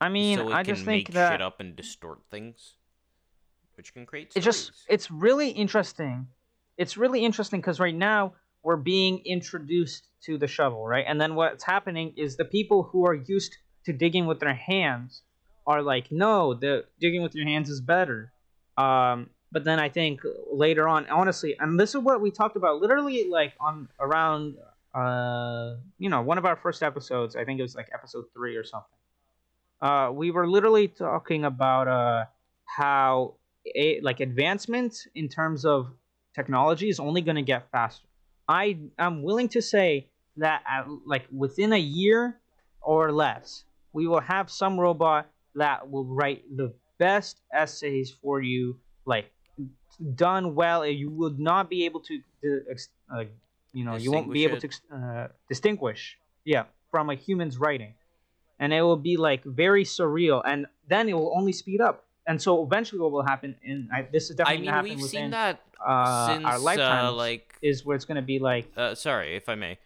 I 0.00 0.08
mean, 0.08 0.38
so 0.38 0.48
it 0.48 0.52
I 0.52 0.64
can 0.64 0.74
just 0.74 0.86
make 0.86 1.06
think 1.06 1.14
that 1.14 1.32
shit 1.32 1.42
up 1.42 1.60
and 1.60 1.76
distort 1.76 2.20
things, 2.30 2.74
which 3.76 3.92
can 3.92 4.06
create. 4.06 4.32
it's 4.34 4.44
just 4.44 4.72
it's 4.88 5.10
really 5.10 5.50
interesting 5.50 6.26
it's 6.80 6.96
really 6.96 7.22
interesting 7.22 7.60
because 7.60 7.78
right 7.78 7.94
now 7.94 8.32
we're 8.62 8.76
being 8.76 9.22
introduced 9.24 10.08
to 10.22 10.36
the 10.38 10.46
shovel 10.46 10.86
right? 10.86 11.04
And 11.06 11.20
then 11.20 11.34
what's 11.34 11.64
happening 11.64 12.12
is 12.16 12.36
the 12.36 12.44
people 12.44 12.82
who 12.82 13.06
are 13.06 13.14
used 13.14 13.56
to 13.86 13.92
digging 13.92 14.26
with 14.26 14.40
their 14.40 14.54
hands 14.54 15.22
are 15.66 15.82
like 15.82 16.10
no 16.10 16.54
the 16.54 16.84
digging 17.00 17.22
with 17.22 17.34
your 17.34 17.46
hands 17.46 17.70
is 17.70 17.80
better. 17.80 18.32
Um 18.76 19.30
but 19.52 19.64
then 19.64 19.78
i 19.80 19.88
think 19.88 20.20
later 20.52 20.88
on 20.88 21.08
honestly 21.08 21.56
and 21.58 21.78
this 21.78 21.94
is 21.94 22.00
what 22.00 22.20
we 22.20 22.30
talked 22.30 22.56
about 22.56 22.80
literally 22.80 23.28
like 23.28 23.52
on 23.60 23.88
around 23.98 24.56
uh 24.94 25.74
you 25.98 26.08
know 26.08 26.22
one 26.22 26.38
of 26.38 26.44
our 26.44 26.56
first 26.56 26.82
episodes 26.82 27.36
i 27.36 27.44
think 27.44 27.58
it 27.58 27.62
was 27.62 27.74
like 27.74 27.88
episode 27.92 28.24
three 28.34 28.56
or 28.56 28.64
something. 28.64 28.98
Uh 29.80 30.10
we 30.12 30.30
were 30.30 30.48
literally 30.48 30.88
talking 30.88 31.44
about 31.44 31.88
uh 31.88 32.24
how 32.64 33.34
a, 33.74 34.00
like 34.00 34.20
advancement 34.20 34.96
in 35.14 35.28
terms 35.28 35.64
of 35.64 35.90
technology 36.34 36.88
is 36.88 37.00
only 37.00 37.20
going 37.20 37.36
to 37.36 37.42
get 37.42 37.70
faster. 37.70 38.06
I 38.50 38.78
am 38.98 39.22
willing 39.22 39.48
to 39.50 39.62
say 39.62 40.08
that 40.38 40.62
at, 40.68 40.86
like 41.06 41.26
within 41.30 41.72
a 41.72 41.78
year 41.78 42.40
or 42.82 43.12
less, 43.12 43.62
we 43.92 44.08
will 44.08 44.20
have 44.20 44.50
some 44.50 44.78
robot 44.78 45.30
that 45.54 45.88
will 45.88 46.04
write 46.04 46.42
the 46.56 46.74
best 46.98 47.40
essays 47.54 48.12
for 48.20 48.42
you, 48.42 48.76
like 49.06 49.30
done 50.16 50.56
well. 50.56 50.84
You 50.84 51.10
would 51.10 51.38
not 51.38 51.70
be 51.70 51.84
able 51.84 52.00
to, 52.00 52.20
uh, 53.14 53.24
you 53.72 53.84
know, 53.84 53.94
you 53.94 54.10
won't 54.10 54.32
be 54.32 54.42
able 54.42 54.58
to 54.58 54.68
uh, 54.92 55.28
distinguish, 55.48 56.18
yeah, 56.44 56.64
from 56.90 57.08
a 57.08 57.14
human's 57.14 57.56
writing, 57.56 57.94
and 58.58 58.72
it 58.72 58.82
will 58.82 58.96
be 58.96 59.16
like 59.16 59.44
very 59.44 59.84
surreal, 59.84 60.42
and 60.44 60.66
then 60.88 61.08
it 61.08 61.14
will 61.14 61.32
only 61.36 61.52
speed 61.52 61.80
up. 61.80 62.04
And 62.30 62.40
so 62.40 62.62
eventually, 62.62 63.00
what 63.00 63.10
will 63.10 63.22
happen? 63.26 63.56
in 63.64 63.88
I, 63.92 64.06
this 64.12 64.30
is 64.30 64.32
I 64.32 64.34
definitely 64.36 64.60
mean, 64.62 64.70
gonna 64.70 64.82
we've 64.84 65.02
within 65.02 65.08
seen 65.10 65.30
that 65.30 65.60
uh, 65.84 66.26
since 66.28 66.44
our 66.44 66.58
lifetime 66.60 67.06
uh, 67.06 67.12
like 67.12 67.54
is 67.60 67.84
where 67.84 67.96
it's 67.96 68.04
gonna 68.04 68.22
be 68.22 68.38
like 68.38 68.70
uh, 68.76 68.94
sorry 68.94 69.34
if 69.34 69.48
I 69.48 69.56
may. 69.56 69.78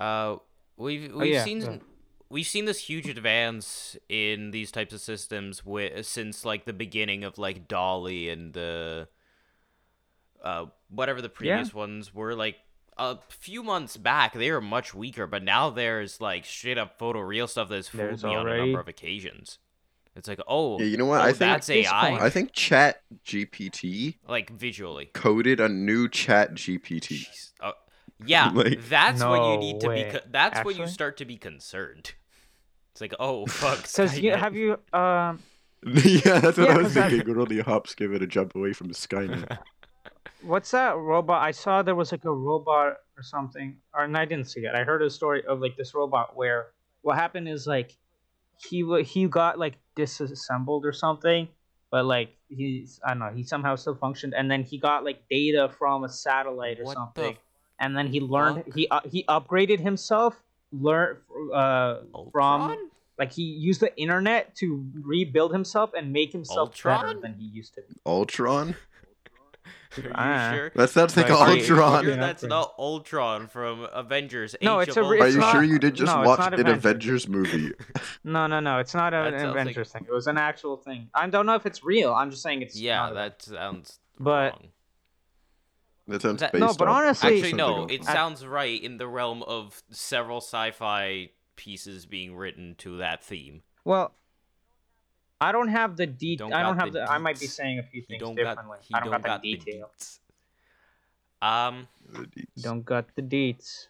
Uh, 0.00 0.36
we've 0.76 1.02
we've 1.12 1.20
Oh, 1.20 1.22
yeah, 1.22 1.44
seen 1.44 1.62
ahead. 1.62 1.80
we've 2.28 2.46
seen 2.54 2.64
this 2.64 2.80
huge 2.90 3.08
advance 3.08 3.96
in 4.08 4.50
these 4.50 4.72
types 4.72 4.92
of 4.92 5.00
systems 5.02 5.60
wi- 5.60 6.00
since 6.02 6.44
like 6.44 6.64
the 6.64 6.72
beginning 6.72 7.22
of 7.22 7.38
like 7.38 7.68
DALL-E 7.68 8.28
and 8.28 8.52
the 8.54 9.06
uh 10.42 10.66
whatever 10.90 11.22
the 11.22 11.28
previous 11.28 11.72
ones 11.72 12.12
were 12.12 12.34
like 12.34 12.56
a 12.98 13.18
few 13.28 13.62
months 13.62 13.96
back 13.96 14.34
they 14.34 14.50
were 14.50 14.60
much 14.60 14.94
weaker 14.94 15.26
but 15.26 15.42
now 15.42 15.70
there's 15.70 16.20
like 16.20 16.44
straight 16.44 16.76
up 16.78 16.98
photo 16.98 17.20
real 17.20 17.46
stuff 17.46 17.68
that's 17.68 17.88
fooled 17.88 18.00
There's 18.10 18.24
me 18.24 18.34
on 18.34 18.48
a 18.48 18.56
number 18.58 18.80
of 18.80 18.88
occasions 18.88 19.58
it's 20.16 20.28
like 20.28 20.40
oh 20.46 20.78
Yeah, 20.78 20.86
you 20.86 20.96
know 20.96 21.06
what? 21.06 21.20
oh, 21.20 21.24
I 21.24 21.28
think 21.32 21.38
that's 21.38 21.70
AI 21.70 22.10
point- 22.10 22.22
I 22.22 22.30
think 22.30 22.52
Chat 22.52 23.02
GPT 23.24 24.16
like 24.28 24.50
visually 24.50 25.06
coded 25.06 25.60
a 25.60 25.68
new 25.68 26.08
Chat 26.08 26.54
GPT. 26.54 27.26
Uh, 27.60 27.72
yeah, 28.24 28.50
Like- 28.54 28.86
that's 28.88 29.22
when 29.24 29.42
you 29.44 29.56
need 29.58 29.80
to 29.80 29.88
be. 29.90 30.04
Co- 30.04 30.20
that's 30.30 30.64
when 30.64 30.76
you 30.76 30.86
start 30.86 31.16
to 31.18 31.24
be 31.24 31.36
concerned. 31.36 32.14
It's 32.92 33.00
like, 33.00 33.14
oh 33.18 33.46
fuck. 33.60 33.82
because 33.82 34.18
you 34.18 34.32
have 34.32 34.54
you 34.54 34.78
um 34.92 35.40
yeah, 35.84 36.38
that's 36.38 36.56
what 36.56 36.68
Yeah, 36.68 36.74
I 36.74 36.76
was 36.78 36.86
'cause 36.94 36.96
I- 36.96 37.10
thinking. 37.10 37.34
Really 37.34 37.60
hops 37.60 37.94
give 37.94 38.12
it 38.14 38.22
a 38.22 38.26
jump 38.26 38.54
away 38.54 38.72
from 38.72 38.90
Skynet. 38.90 39.58
what's 40.42 40.70
that 40.70 40.96
robot? 40.96 41.42
I 41.42 41.50
saw 41.50 41.82
there 41.82 41.94
was 41.94 42.12
like 42.12 42.24
a 42.24 42.32
robot 42.32 42.98
or 43.16 43.22
something, 43.22 43.76
or 43.94 44.04
and 44.04 44.16
I 44.16 44.24
didn't 44.24 44.46
see 44.46 44.60
it. 44.60 44.74
I 44.74 44.84
heard 44.84 45.02
a 45.02 45.10
story 45.10 45.44
of 45.46 45.60
like 45.60 45.76
this 45.76 45.94
robot 45.94 46.36
where 46.36 46.68
what 47.02 47.16
happened 47.16 47.48
is 47.48 47.66
like 47.66 47.96
he 48.58 49.02
he 49.04 49.26
got 49.28 49.58
like 49.58 49.74
disassembled 49.96 50.84
or 50.84 50.92
something, 50.92 51.48
but 51.90 52.04
like 52.04 52.36
he's 52.48 53.00
I 53.04 53.10
don't 53.10 53.18
know 53.20 53.30
he 53.34 53.42
somehow 53.42 53.76
still 53.76 53.94
functioned, 53.94 54.34
and 54.34 54.50
then 54.50 54.62
he 54.62 54.78
got 54.78 55.04
like 55.04 55.28
data 55.28 55.70
from 55.78 56.04
a 56.04 56.08
satellite 56.08 56.80
or 56.80 56.84
What 56.84 56.94
the 56.94 57.00
something, 57.00 57.36
and 57.80 57.96
then 57.96 58.06
he 58.08 58.20
learned 58.20 58.64
fuck? 58.64 58.74
he 58.74 58.88
uh, 58.88 59.00
he 59.04 59.24
upgraded 59.24 59.80
himself, 59.80 60.42
learned 60.72 61.18
uh 61.52 62.00
from 62.32 62.90
like 63.18 63.32
he 63.32 63.42
used 63.42 63.80
the 63.80 63.96
internet 63.96 64.54
to 64.56 64.84
rebuild 64.92 65.52
himself 65.52 65.92
and 65.96 66.12
make 66.12 66.32
himself 66.32 66.74
better 66.82 67.14
than 67.20 67.34
he 67.34 67.44
used 67.44 67.74
to 67.74 67.82
be. 67.82 67.94
Ultron? 68.04 68.74
Are 69.98 70.02
you 70.02 70.12
Ah. 70.14 70.50
sure? 70.54 70.70
That 70.74 70.90
sounds 70.90 71.16
like 71.16 71.28
Like, 71.28 71.38
are 71.40 71.54
you- 71.54 71.60
Ultron. 71.60 72.04
Sure 72.04 72.16
that's 72.16 72.42
upgrade. 72.42 72.50
not 72.50 72.74
Ultron 72.78 73.46
from 73.48 73.86
Avengers. 73.92 74.54
No, 74.62 74.80
Age 74.80 74.88
it's 74.88 74.96
of 74.96 75.06
a 75.06 75.08
re- 75.08 75.20
Are 75.20 75.28
you 75.28 75.38
not- 75.38 75.52
sure 75.52 75.62
you 75.62 75.78
did 75.78 75.94
just 75.94 76.14
no, 76.14 76.22
watch 76.22 76.40
an 76.40 76.54
Avengers. 76.54 76.76
Avengers 76.76 77.28
movie? 77.28 77.72
No, 78.24 78.46
no, 78.46 78.60
no. 78.60 78.78
It's 78.78 78.94
not 78.94 79.12
an 79.14 79.32
sounds 79.32 79.42
like- 79.42 79.50
Avengers 79.50 79.92
thing. 79.92 80.04
It 80.08 80.12
was 80.12 80.26
an 80.26 80.38
actual 80.38 80.76
thing. 80.76 81.08
I 81.14 81.26
don't 81.28 81.46
know 81.46 81.54
if 81.54 81.66
it's 81.66 81.84
real. 81.84 82.12
I'm 82.14 82.30
just 82.30 82.42
saying 82.42 82.62
it's. 82.62 82.76
Yeah, 82.78 83.00
not 83.00 83.12
a- 83.12 83.14
that 83.14 83.42
sounds 83.42 83.98
But- 84.18 84.52
wrong. 84.52 84.68
That 86.08 86.20
sounds 86.22 86.40
That- 86.40 86.52
based 86.52 86.60
No, 86.60 86.74
but 86.74 86.88
honestly- 86.88 87.36
Actually, 87.36 87.54
no. 87.54 87.86
It 87.86 88.00
else. 88.00 88.08
sounds 88.08 88.46
right 88.46 88.82
in 88.82 88.98
the 88.98 89.08
realm 89.08 89.42
of 89.44 89.82
several 89.90 90.38
sci-fi 90.38 91.30
pieces 91.56 92.04
being 92.04 92.34
written 92.36 92.74
to 92.78 92.98
that 92.98 93.22
theme. 93.24 93.62
Well, 93.84 94.14
I 95.40 95.52
don't 95.52 95.68
have 95.68 95.96
the 95.96 96.06
de- 96.06 96.36
don't 96.36 96.52
I 96.52 96.62
don't 96.62 96.78
have 96.78 96.92
the 96.92 97.00
the. 97.00 97.10
I 97.10 97.18
might 97.18 97.38
be 97.38 97.46
saying 97.46 97.78
a 97.78 97.82
few 97.82 98.00
He 98.02 98.06
things 98.06 98.20
don't 98.20 98.34
differently. 98.34 98.78
got. 98.90 98.96
I 98.96 99.00
don't, 99.04 99.12
don't 99.12 99.22
got, 99.22 99.26
got 99.28 99.42
the 99.42 99.54
the 99.56 99.58
detail. 99.64 99.90
deets. 99.98 100.18
Um. 101.42 101.88
Don't 102.60 102.84
got 102.84 103.14
the 103.14 103.22
deets. 103.22 103.86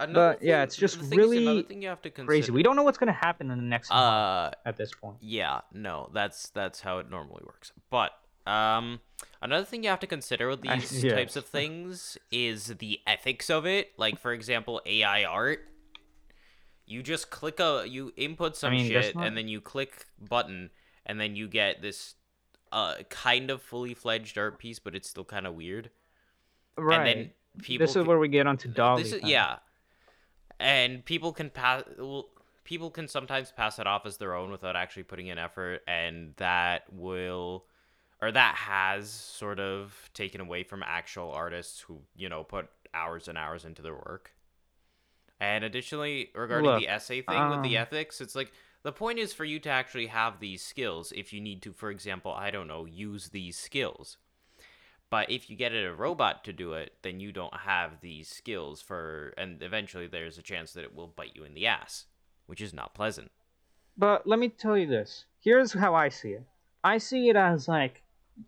Another 0.00 0.34
But, 0.38 0.44
yeah, 0.46 0.62
it's 0.62 0.76
just 0.76 1.00
thing 1.00 1.18
really 1.18 1.62
thing 1.64 1.82
you 1.82 1.88
have 1.88 2.00
to. 2.02 2.10
Crazy. 2.10 2.52
We 2.52 2.62
don't 2.62 2.76
know 2.76 2.84
what's 2.84 2.98
gonna 2.98 3.12
happen 3.12 3.50
in 3.50 3.58
the 3.58 3.64
next 3.64 3.90
month 3.90 4.00
Uh, 4.00 4.50
at 4.64 4.76
this 4.76 4.92
point. 4.94 5.16
yeah, 5.20 5.62
no, 5.72 6.08
that's 6.12 6.50
that's 6.50 6.80
how 6.80 6.98
it 6.98 7.10
normally 7.10 7.42
works. 7.44 7.72
But 7.90 8.12
um, 8.46 9.00
another 9.42 9.64
thing 9.64 9.82
you 9.82 9.90
have 9.90 9.98
to 10.00 10.06
consider 10.06 10.48
with 10.48 10.60
I- 10.68 10.76
these 10.78 11.02
yes. 11.02 11.12
types 11.12 11.36
of 11.36 11.46
things 11.46 12.16
is 12.30 12.68
the 12.78 13.00
ethics 13.08 13.50
of 13.50 13.66
it. 13.66 13.92
Like, 13.96 14.20
for 14.20 14.32
example, 14.32 14.80
AI 14.86 15.24
art. 15.24 15.66
You 16.90 17.02
just 17.02 17.28
click 17.30 17.60
a, 17.60 17.84
you 17.86 18.12
input 18.16 18.56
some 18.56 18.72
mean, 18.72 18.86
shit, 18.88 19.14
not- 19.14 19.26
and 19.26 19.36
then 19.36 19.46
you 19.46 19.60
click 19.60 20.06
button, 20.18 20.70
and 21.04 21.20
then 21.20 21.36
you 21.36 21.46
get 21.48 21.82
this 21.82 22.14
uh 22.72 22.96
kind 23.08 23.50
of 23.50 23.62
fully 23.62 23.94
fledged 23.94 24.36
art 24.38 24.58
piece, 24.58 24.78
but 24.78 24.94
it's 24.94 25.08
still 25.08 25.24
kind 25.24 25.46
of 25.46 25.54
weird. 25.54 25.90
Right. 26.76 26.96
And 26.96 27.06
then 27.06 27.30
people 27.62 27.84
this 27.86 27.90
is 27.90 28.02
can- 28.02 28.06
where 28.06 28.18
we 28.18 28.28
get 28.28 28.46
onto 28.46 28.68
DALL-E. 28.68 29.02
this 29.02 29.12
is, 29.12 29.22
yeah, 29.22 29.56
and 30.58 31.04
people 31.04 31.32
can 31.32 31.50
pass. 31.50 31.84
Well, 31.98 32.28
people 32.64 32.90
can 32.90 33.06
sometimes 33.08 33.52
pass 33.52 33.78
it 33.78 33.86
off 33.86 34.06
as 34.06 34.16
their 34.16 34.34
own 34.34 34.50
without 34.50 34.76
actually 34.76 35.04
putting 35.04 35.26
in 35.28 35.38
effort, 35.38 35.82
and 35.86 36.34
that 36.36 36.84
will, 36.92 37.64
or 38.20 38.32
that 38.32 38.54
has 38.54 39.10
sort 39.10 39.60
of 39.60 40.10
taken 40.14 40.40
away 40.40 40.62
from 40.64 40.82
actual 40.82 41.30
artists 41.32 41.80
who 41.80 42.00
you 42.16 42.28
know 42.28 42.44
put 42.44 42.68
hours 42.94 43.28
and 43.28 43.36
hours 43.38 43.64
into 43.64 43.82
their 43.82 43.94
work. 43.94 44.32
And 45.40 45.64
additionally, 45.64 46.30
regarding 46.34 46.70
Look, 46.70 46.80
the 46.80 46.88
essay 46.88 47.22
thing 47.22 47.50
with 47.50 47.62
the 47.62 47.76
um, 47.76 47.82
ethics, 47.82 48.20
it's 48.20 48.34
like 48.34 48.52
the 48.82 48.92
point 48.92 49.18
is 49.18 49.32
for 49.32 49.44
you 49.44 49.60
to 49.60 49.68
actually 49.68 50.06
have 50.06 50.40
these 50.40 50.62
skills 50.62 51.12
if 51.14 51.32
you 51.32 51.40
need 51.40 51.62
to, 51.62 51.72
for 51.72 51.90
example, 51.90 52.32
I 52.32 52.50
don't 52.50 52.66
know, 52.66 52.86
use 52.86 53.28
these 53.28 53.56
skills. 53.56 54.16
But 55.10 55.30
if 55.30 55.48
you 55.48 55.56
get 55.56 55.72
a 55.72 55.94
robot 55.94 56.44
to 56.44 56.52
do 56.52 56.74
it, 56.74 56.92
then 57.02 57.18
you 57.20 57.32
don't 57.32 57.56
have 57.56 58.00
these 58.00 58.28
skills 58.28 58.82
for, 58.82 59.32
and 59.38 59.62
eventually 59.62 60.06
there's 60.06 60.38
a 60.38 60.42
chance 60.42 60.72
that 60.72 60.84
it 60.84 60.94
will 60.94 61.06
bite 61.06 61.34
you 61.34 61.44
in 61.44 61.54
the 61.54 61.66
ass, 61.66 62.06
which 62.46 62.60
is 62.60 62.74
not 62.74 62.94
pleasant. 62.94 63.30
But 63.96 64.26
let 64.26 64.38
me 64.38 64.48
tell 64.48 64.76
you 64.76 64.86
this. 64.86 65.24
Here's 65.40 65.72
how 65.72 65.94
I 65.94 66.08
see 66.08 66.30
it. 66.30 66.44
I 66.84 66.98
see 66.98 67.28
it 67.28 67.36
as 67.36 67.68
like, 67.68 68.02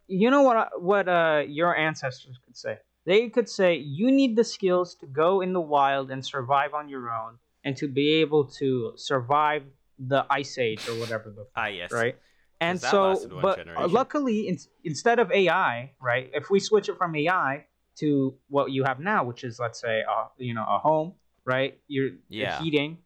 you 0.07 0.31
know 0.31 0.43
what? 0.43 0.83
What 0.83 1.09
uh, 1.09 1.43
your 1.47 1.75
ancestors 1.77 2.39
could 2.45 2.57
say. 2.57 2.79
They 3.07 3.29
could 3.29 3.49
say 3.49 3.77
you 3.77 4.11
need 4.11 4.37
the 4.37 4.45
skills 4.45 4.95
to 4.97 5.07
go 5.07 5.41
in 5.41 5.53
the 5.53 5.61
wild 5.61 6.11
and 6.11 6.25
survive 6.25 6.75
on 6.75 6.89
your 6.89 7.11
own, 7.11 7.39
and 7.65 7.77
to 7.77 7.89
be 7.89 8.15
able 8.15 8.45
to 8.45 8.93
survive 8.97 9.63
the 9.99 10.25
ice 10.31 10.59
age 10.59 10.87
or 10.89 10.99
whatever 10.99 11.31
the 11.31 11.47
Ah, 11.57 11.67
yes. 11.67 11.93
right? 11.93 12.17
And 12.61 12.79
so, 12.79 13.17
but 13.41 13.53
uh, 13.53 13.57
generation. 13.57 13.93
luckily, 13.93 14.49
in, 14.49 14.59
instead 14.85 15.19
of 15.19 15.33
AI, 15.33 15.93
right? 16.01 16.31
If 16.35 16.51
we 16.51 16.61
switch 16.61 16.91
it 16.91 16.99
from 16.99 17.17
AI 17.17 17.65
to 17.97 18.35
what 18.49 18.71
you 18.71 18.85
have 18.85 19.01
now, 19.01 19.25
which 19.25 19.45
is 19.45 19.59
let's 19.59 19.81
say, 19.81 20.05
uh, 20.09 20.27
you 20.37 20.53
know, 20.53 20.67
a 20.69 20.79
home, 20.79 21.15
right? 21.45 21.79
You're, 21.89 22.11
you're 22.29 22.51
heating, 22.61 22.99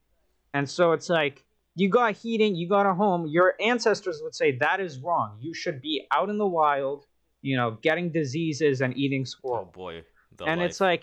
and 0.52 0.68
so 0.68 0.92
it's 0.92 1.08
like 1.08 1.44
you 1.76 1.88
got 1.88 2.16
heating, 2.16 2.56
you 2.56 2.68
got 2.68 2.86
a 2.86 2.94
home. 2.94 3.26
Your 3.26 3.54
ancestors 3.60 4.20
would 4.22 4.34
say 4.34 4.58
that 4.58 4.80
is 4.80 4.98
wrong. 4.98 5.38
You 5.40 5.54
should 5.54 5.80
be 5.80 6.06
out 6.10 6.30
in 6.30 6.38
the 6.38 6.46
wild, 6.46 7.06
you 7.44 7.56
know, 7.56 7.68
getting 7.82 8.10
diseases 8.10 8.80
and 8.80 8.96
eating 8.96 9.24
squirrels. 9.26 9.68
Oh 9.68 9.72
boy. 9.82 10.02
The 10.36 10.44
and 10.46 10.60
life. 10.60 10.70
it's 10.70 10.80
like 10.80 11.02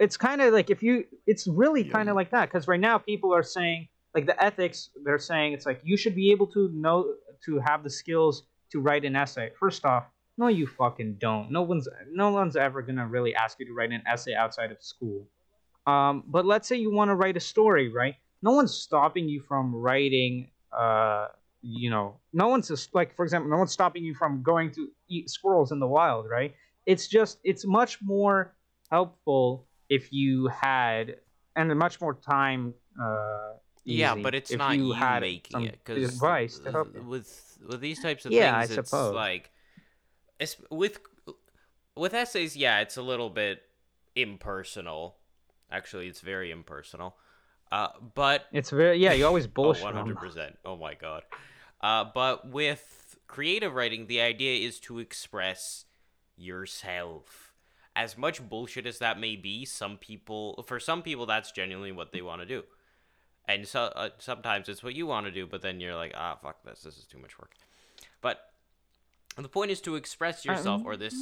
it's 0.00 0.16
kind 0.16 0.40
of 0.42 0.52
like 0.52 0.68
if 0.76 0.82
you 0.82 1.04
it's 1.26 1.46
really 1.46 1.84
Yeah. 1.84 1.92
kind 1.96 2.08
of 2.10 2.16
like 2.16 2.30
that 2.36 2.46
because 2.48 2.66
right 2.72 2.80
now 2.80 2.96
people 2.98 3.30
are 3.32 3.44
saying 3.56 3.80
like 4.14 4.26
the 4.26 4.36
ethics 4.48 4.78
they're 5.04 5.20
saying 5.32 5.52
it's 5.52 5.66
like 5.70 5.80
you 5.84 5.96
should 5.96 6.16
be 6.16 6.32
able 6.32 6.48
to 6.48 6.68
know 6.84 6.98
to 7.46 7.60
have 7.68 7.84
the 7.84 7.90
skills 7.90 8.34
to 8.72 8.80
write 8.80 9.04
an 9.04 9.14
essay 9.14 9.50
first 9.62 9.84
off 9.84 10.04
no 10.36 10.48
you 10.48 10.66
fucking 10.66 11.10
don't 11.26 11.46
no 11.52 11.62
one's 11.62 11.86
no 12.10 12.30
one's 12.32 12.56
ever 12.56 12.82
gonna 12.82 13.06
really 13.06 13.32
ask 13.36 13.52
you 13.60 13.66
to 13.66 13.72
write 13.78 13.92
an 13.92 14.02
essay 14.12 14.34
outside 14.34 14.72
of 14.72 14.78
school 14.82 15.20
um, 15.86 16.24
but 16.26 16.44
let's 16.52 16.66
say 16.68 16.76
you 16.76 16.90
want 16.92 17.08
to 17.10 17.14
write 17.14 17.36
a 17.36 17.40
story 17.54 17.86
right 17.92 18.16
no 18.42 18.50
one's 18.52 18.74
stopping 18.74 19.28
you 19.28 19.40
from 19.40 19.72
writing 19.86 20.50
uh 20.76 21.28
you 21.62 21.88
know 21.90 22.16
no 22.32 22.48
one's 22.48 22.68
just 22.68 22.94
like 22.94 23.14
for 23.14 23.24
example 23.24 23.48
no 23.50 23.56
one's 23.56 23.72
stopping 23.72 24.04
you 24.04 24.14
from 24.14 24.42
going 24.42 24.70
to 24.70 24.88
eat 25.08 25.30
squirrels 25.30 25.70
in 25.70 25.78
the 25.78 25.86
wild 25.86 26.26
right 26.28 26.54
it's 26.86 27.06
just 27.06 27.38
it's 27.44 27.64
much 27.64 27.98
more 28.02 28.54
helpful 28.90 29.66
if 29.88 30.12
you 30.12 30.48
had 30.48 31.16
and 31.54 31.72
much 31.78 32.00
more 32.00 32.14
time 32.14 32.74
uh 33.00 33.52
yeah, 33.84 34.14
but 34.14 34.34
it's 34.34 34.52
not 34.52 34.76
you 34.76 34.86
you, 34.88 34.92
had 34.92 35.22
making 35.22 35.62
it 35.64 35.78
because 35.84 36.14
advice 36.14 36.58
to 36.60 36.70
help 36.70 36.94
you. 36.94 37.02
with 37.02 37.58
with 37.68 37.80
these 37.80 38.00
types 38.00 38.24
of 38.24 38.32
Yeah, 38.32 38.56
I 38.56 38.66
things, 38.66 38.78
it's 38.78 38.90
suppose. 38.90 39.14
like 39.14 39.50
it's 40.38 40.56
with 40.70 41.00
with 41.96 42.14
essays. 42.14 42.56
Yeah, 42.56 42.80
it's 42.80 42.96
a 42.96 43.02
little 43.02 43.28
bit 43.28 43.62
impersonal. 44.14 45.16
Actually, 45.70 46.06
it's 46.06 46.20
very 46.20 46.50
impersonal. 46.50 47.16
Uh, 47.72 47.88
but 48.14 48.46
it's 48.52 48.70
very 48.70 48.98
yeah 48.98 49.14
you 49.14 49.26
always 49.26 49.46
Oh, 49.46 49.50
bullshit 49.52 49.84
'em. 49.96 50.14
100%. 50.16 50.56
Oh 50.64 50.76
my 50.76 50.94
god. 50.94 51.22
Uh, 51.82 52.04
but 52.04 52.48
with 52.48 53.16
creative 53.26 53.74
writing, 53.74 54.06
the 54.06 54.20
idea 54.20 54.66
is 54.66 54.78
to 54.80 54.98
express 54.98 55.84
yourself. 56.36 57.52
As 57.94 58.16
much 58.16 58.48
bullshit 58.48 58.86
as 58.86 58.98
that 59.00 59.18
may 59.18 59.36
be, 59.36 59.64
some 59.64 59.98
people, 59.98 60.64
for 60.66 60.80
some 60.80 61.02
people, 61.02 61.26
that's 61.26 61.52
genuinely 61.52 61.92
what 61.92 62.12
they 62.12 62.22
want 62.22 62.40
to 62.40 62.46
do. 62.46 62.62
And 63.46 63.66
so 63.66 63.92
uh, 63.96 64.10
sometimes 64.18 64.68
it's 64.68 64.82
what 64.82 64.94
you 64.94 65.06
want 65.06 65.26
to 65.26 65.32
do, 65.32 65.46
but 65.46 65.62
then 65.62 65.80
you're 65.80 65.96
like, 65.96 66.12
ah, 66.16 66.38
fuck 66.40 66.62
this. 66.62 66.82
This 66.82 66.96
is 66.96 67.04
too 67.04 67.18
much 67.18 67.38
work. 67.38 67.52
But 68.20 68.40
the 69.36 69.48
point 69.48 69.70
is 69.70 69.80
to 69.82 69.96
express 69.96 70.44
yourself 70.44 70.82
or 70.84 70.96
this 70.96 71.14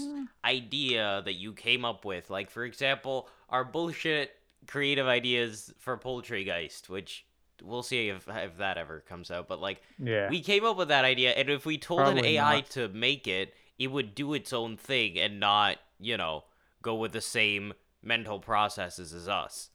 idea 0.44 1.22
that 1.24 1.34
you 1.34 1.52
came 1.52 1.84
up 1.84 2.04
with. 2.04 2.28
Like, 2.28 2.50
for 2.50 2.64
example, 2.64 3.28
our 3.48 3.64
bullshit 3.64 4.32
creative 4.66 5.06
ideas 5.06 5.72
for 5.78 5.96
Poultrygeist, 5.96 6.88
which 6.88 7.24
we'll 7.62 7.82
see 7.82 8.08
if, 8.08 8.26
if 8.28 8.56
that 8.58 8.78
ever 8.78 9.00
comes 9.08 9.30
out. 9.30 9.48
But, 9.48 9.60
like, 9.60 9.82
yeah 9.98 10.28
we 10.30 10.40
came 10.40 10.64
up 10.64 10.76
with 10.76 10.88
that 10.88 11.04
idea, 11.04 11.30
and 11.32 11.48
if 11.50 11.64
we 11.66 11.78
told 11.78 12.06
an 12.08 12.24
AI 12.24 12.56
not. 12.56 12.70
to 12.70 12.88
make 12.88 13.26
it, 13.26 13.54
it 13.78 13.88
would 13.88 14.14
do 14.14 14.34
its 14.34 14.52
own 14.52 14.76
thing 14.76 15.18
and 15.18 15.40
not, 15.40 15.78
you 15.98 16.16
know, 16.16 16.44
go 16.82 16.94
with 16.94 17.12
the 17.12 17.20
same 17.20 17.72
mental 18.02 18.38
processes 18.40 19.12
as 19.12 19.28
us. 19.28 19.70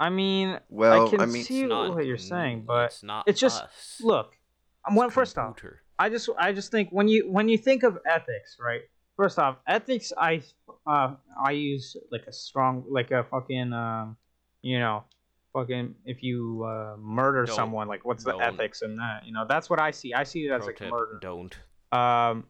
i 0.00 0.08
mean 0.10 0.58
Well, 0.68 1.06
i 1.06 1.10
can 1.10 1.20
I 1.20 1.26
mean- 1.26 1.44
see 1.44 1.64
not- 1.64 1.94
what 1.94 2.04
you're 2.06 2.16
saying 2.18 2.64
but 2.66 2.86
it's 2.86 3.02
not. 3.02 3.24
it's 3.28 3.40
just- 3.40 3.62
us. 3.62 4.00
look 4.02 4.36
I'm 4.84 4.96
one 4.96 5.06
It's 5.06 5.14
first 5.14 5.38
off. 5.38 5.56
I 5.98 6.08
just 6.08 6.28
I 6.36 6.52
just 6.52 6.72
think 6.72 6.88
when 6.90 7.06
you 7.06 7.30
when 7.30 7.48
you 7.48 7.56
think 7.56 7.84
of 7.84 7.98
ethics, 8.04 8.56
right? 8.58 8.80
First 9.16 9.38
off, 9.38 9.58
ethics 9.68 10.12
I 10.18 10.42
uh 10.88 11.14
I 11.40 11.52
use 11.52 11.96
like 12.10 12.26
a 12.26 12.32
strong 12.32 12.84
like 12.90 13.12
a 13.12 13.22
fucking 13.30 13.72
um 13.72 14.16
you 14.62 14.78
know 14.78 15.04
fucking 15.52 15.94
if 16.06 16.22
you 16.22 16.64
uh 16.64 16.96
murder 16.98 17.44
Don't- 17.44 17.54
someone 17.56 17.86
like 17.88 18.04
what's 18.04 18.24
the 18.24 18.30
don't. 18.32 18.42
ethics 18.42 18.80
in 18.82 18.96
that? 18.96 19.26
You 19.26 19.32
know, 19.32 19.44
that's 19.46 19.68
what 19.68 19.80
I 19.80 19.90
see. 19.90 20.14
I 20.14 20.22
see 20.24 20.46
it 20.46 20.50
as 20.50 20.60
Pro 20.60 20.66
like 20.66 20.76
tip, 20.78 20.90
murder. 20.90 21.18
Don't. 21.20 21.54
Um 21.92 22.46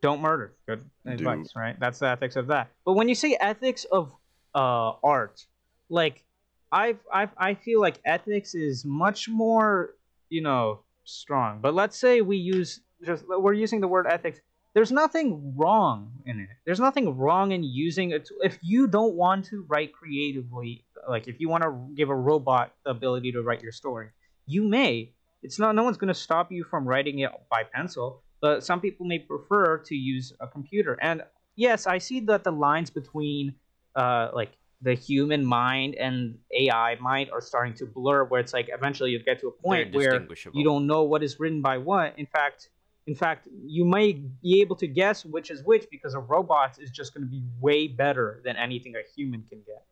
don't 0.00 0.22
murder. 0.22 0.54
Good 0.66 0.82
advice, 1.04 1.52
right? 1.54 1.78
That's 1.78 1.98
the 1.98 2.06
ethics 2.08 2.36
of 2.36 2.46
that. 2.46 2.70
But 2.86 2.94
when 2.94 3.08
you 3.08 3.14
say 3.14 3.36
ethics 3.40 3.84
of 3.92 4.12
uh 4.54 4.92
art, 5.04 5.44
like 5.90 6.24
I've 6.72 6.98
I've 7.12 7.30
I 7.36 7.54
feel 7.54 7.80
like 7.80 8.00
ethics 8.06 8.54
is 8.54 8.84
much 8.84 9.28
more, 9.28 9.96
you 10.30 10.40
know, 10.40 10.80
strong. 11.04 11.60
But 11.60 11.74
let's 11.74 11.98
say 11.98 12.22
we 12.22 12.36
use 12.38 12.80
just 13.04 13.24
we're 13.28 13.52
using 13.52 13.80
the 13.80 13.88
word 13.88 14.06
ethics. 14.08 14.40
There's 14.74 14.92
nothing 14.92 15.54
wrong 15.56 16.12
in 16.26 16.40
it. 16.40 16.48
There's 16.64 16.78
nothing 16.78 17.16
wrong 17.16 17.50
in 17.52 17.64
using 17.64 18.12
it. 18.12 18.28
If 18.42 18.58
you 18.62 18.86
don't 18.86 19.14
want 19.14 19.46
to 19.46 19.64
write 19.68 19.92
creatively, 19.92 20.84
like 21.08 21.26
if 21.26 21.40
you 21.40 21.48
want 21.48 21.64
to 21.64 21.88
give 21.96 22.08
a 22.08 22.14
robot 22.14 22.72
the 22.84 22.90
ability 22.90 23.32
to 23.32 23.42
write 23.42 23.62
your 23.62 23.72
story, 23.72 24.08
you 24.46 24.62
may. 24.62 25.12
It's 25.42 25.58
not. 25.58 25.74
No 25.74 25.82
one's 25.82 25.96
going 25.96 26.08
to 26.08 26.14
stop 26.14 26.52
you 26.52 26.64
from 26.64 26.86
writing 26.86 27.20
it 27.20 27.30
by 27.50 27.64
pencil. 27.64 28.22
But 28.40 28.64
some 28.64 28.80
people 28.80 29.06
may 29.06 29.18
prefer 29.18 29.78
to 29.78 29.94
use 29.94 30.32
a 30.40 30.46
computer. 30.46 30.96
And 31.00 31.22
yes, 31.56 31.86
I 31.86 31.98
see 31.98 32.20
that 32.20 32.44
the 32.44 32.52
lines 32.52 32.90
between, 32.90 33.54
uh, 33.96 34.30
like 34.32 34.52
the 34.82 34.94
human 34.94 35.44
mind 35.44 35.94
and 35.96 36.38
AI 36.56 36.96
mind 37.00 37.30
are 37.32 37.40
starting 37.40 37.74
to 37.74 37.86
blur. 37.86 38.24
Where 38.24 38.40
it's 38.40 38.52
like 38.52 38.68
eventually 38.72 39.10
you 39.10 39.22
get 39.22 39.40
to 39.40 39.48
a 39.48 39.52
point 39.52 39.94
where 39.94 40.26
you 40.52 40.64
don't 40.64 40.86
know 40.86 41.02
what 41.02 41.22
is 41.22 41.40
written 41.40 41.60
by 41.60 41.78
what. 41.78 42.18
In 42.18 42.26
fact, 42.26 42.68
in 43.10 43.16
fact, 43.16 43.48
you 43.66 43.84
may 43.84 44.12
be 44.12 44.60
able 44.60 44.76
to 44.76 44.86
guess 44.86 45.24
which 45.24 45.50
is 45.50 45.64
which 45.64 45.86
because 45.90 46.14
a 46.14 46.20
robot 46.20 46.78
is 46.78 46.92
just 46.92 47.12
going 47.12 47.26
to 47.26 47.28
be 47.28 47.42
way 47.58 47.88
better 47.88 48.40
than 48.44 48.54
anything 48.54 48.94
a 48.94 49.02
human 49.16 49.42
can 49.48 49.58
get. 49.66 49.82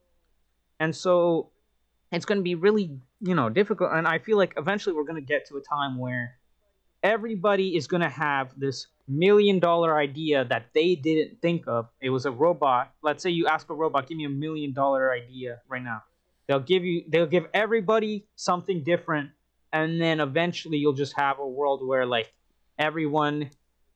And 0.78 0.94
so 0.94 1.50
it's 2.12 2.24
going 2.24 2.38
to 2.38 2.44
be 2.44 2.54
really, 2.54 2.96
you 3.20 3.34
know, 3.34 3.48
difficult. 3.48 3.90
And 3.92 4.06
I 4.06 4.20
feel 4.20 4.36
like 4.36 4.54
eventually 4.56 4.94
we're 4.94 5.02
going 5.02 5.20
to 5.20 5.26
get 5.34 5.48
to 5.48 5.56
a 5.56 5.60
time 5.60 5.98
where 5.98 6.38
everybody 7.02 7.76
is 7.76 7.88
going 7.88 8.02
to 8.02 8.08
have 8.08 8.52
this 8.56 8.86
million 9.08 9.58
dollar 9.58 9.98
idea 9.98 10.44
that 10.44 10.66
they 10.72 10.94
didn't 10.94 11.42
think 11.42 11.64
of. 11.66 11.88
It 12.00 12.10
was 12.10 12.24
a 12.24 12.30
robot. 12.30 12.92
Let's 13.02 13.20
say 13.20 13.30
you 13.30 13.48
ask 13.48 13.68
a 13.68 13.74
robot, 13.74 14.06
give 14.06 14.16
me 14.16 14.26
a 14.26 14.30
million 14.46 14.72
dollar 14.72 15.10
idea 15.10 15.58
right 15.68 15.82
now. 15.82 16.04
They'll 16.46 16.60
give 16.60 16.84
you 16.84 17.02
they'll 17.08 17.26
give 17.26 17.48
everybody 17.52 18.28
something 18.36 18.84
different 18.84 19.30
and 19.72 20.00
then 20.00 20.20
eventually 20.20 20.78
you'll 20.78 20.92
just 20.92 21.16
have 21.16 21.40
a 21.40 21.46
world 21.46 21.84
where 21.84 22.06
like 22.06 22.32
everyone 22.78 23.50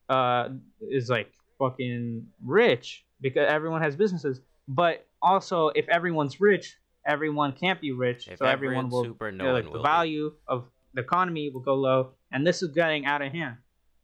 uh 0.09 0.49
is 0.81 1.09
like 1.09 1.31
fucking 1.59 2.27
rich 2.43 3.05
because 3.21 3.47
everyone 3.49 3.81
has 3.81 3.95
businesses. 3.95 4.41
But 4.67 5.05
also 5.21 5.69
if 5.69 5.87
everyone's 5.89 6.39
rich, 6.41 6.77
everyone 7.05 7.53
can't 7.53 7.79
be 7.81 7.91
rich. 7.91 8.27
If 8.27 8.39
so 8.39 8.45
everyone 8.45 8.85
everyone's 8.85 8.93
will 8.93 9.03
super, 9.05 9.31
no 9.31 9.43
you 9.43 9.49
know, 9.49 9.53
like 9.55 9.63
the 9.65 9.71
will 9.71 9.79
be. 9.79 9.83
value 9.83 10.33
of 10.47 10.65
the 10.93 11.01
economy 11.01 11.49
will 11.49 11.61
go 11.61 11.75
low 11.75 12.11
and 12.31 12.45
this 12.45 12.61
is 12.61 12.69
getting 12.71 13.05
out 13.05 13.21
of 13.21 13.31
hand. 13.31 13.57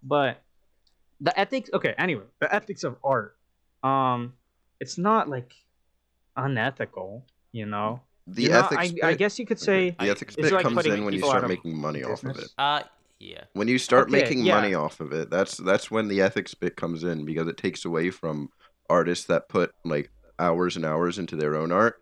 But 0.03 0.41
the 1.21 1.37
ethics 1.37 1.69
okay, 1.73 1.93
anyway, 1.97 2.23
the 2.39 2.53
ethics 2.53 2.83
of 2.83 2.95
art. 3.03 3.35
Um 3.83 4.33
it's 4.79 4.97
not 4.97 5.27
like 5.27 5.53
unethical, 6.35 7.25
you 7.51 7.65
know. 7.65 8.01
The 8.27 8.43
You're 8.43 8.53
not- 8.53 8.71
ethics. 8.73 8.93
I, 9.03 9.07
I 9.07 9.09
bit- 9.11 9.19
guess 9.19 9.39
you 9.39 9.45
could 9.45 9.59
say 9.59 9.91
the 9.99 10.09
ethics 10.09 10.35
it's 10.35 10.49
bit 10.49 10.53
like 10.53 10.63
comes 10.63 10.85
in 10.85 11.03
when 11.03 11.13
you 11.13 11.19
start 11.21 11.47
making 11.47 11.75
money 11.77 12.03
off 12.03 12.23
of 12.23 12.37
it. 12.37 12.49
Uh, 12.57 12.83
yeah. 13.19 13.45
When 13.53 13.67
you 13.67 13.77
start 13.79 14.09
Okay, 14.09 14.11
making 14.11 14.39
yeah. 14.43 14.53
money 14.53 14.73
off 14.73 14.99
of 14.99 15.11
it, 15.11 15.29
that's 15.29 15.57
that's 15.57 15.89
when 15.91 16.07
the 16.07 16.21
ethics 16.21 16.53
bit 16.53 16.75
comes 16.75 17.03
in 17.03 17.25
because 17.25 17.47
it 17.47 17.57
takes 17.57 17.83
away 17.83 18.11
from 18.11 18.49
artists 18.89 19.25
that 19.25 19.49
put 19.49 19.71
like 19.83 20.11
hours 20.37 20.75
and 20.75 20.85
hours 20.85 21.17
into 21.19 21.35
their 21.35 21.55
own 21.55 21.71
art 21.71 22.01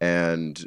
and 0.00 0.66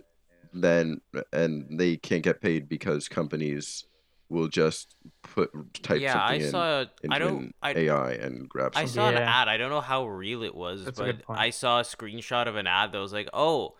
then 0.53 1.01
and 1.33 1.79
they 1.79 1.97
can't 1.97 2.23
get 2.23 2.41
paid 2.41 2.67
because 2.69 3.07
companies 3.07 3.85
will 4.29 4.47
just 4.47 4.95
put 5.23 5.51
type 5.83 6.01
yeah, 6.01 6.21
I 6.23 6.37
something 6.37 6.39
in 6.39 6.47
saw. 6.49 6.85
into 7.03 7.15
I 7.15 7.19
don't. 7.19 7.37
an 7.37 7.53
I, 7.61 7.75
AI 7.75 8.11
and 8.13 8.47
grab 8.49 8.73
I 8.73 8.81
something. 8.81 8.95
saw 8.95 9.09
an 9.09 9.17
Yeah. 9.17 9.25
ad. 9.25 9.47
I 9.49 9.57
don't 9.57 9.69
know 9.69 9.81
how 9.81 10.07
real 10.07 10.43
it 10.43 10.55
was, 10.55 10.85
That's 10.85 10.97
but. 10.97 11.21
I 11.29 11.49
saw 11.51 11.79
a 11.79 11.83
screenshot 11.83 12.47
of 12.47 12.55
an 12.55 12.67
ad 12.67 12.91
that 12.93 12.99
was 12.99 13.13
like, 13.13 13.29
"Oh, 13.33 13.75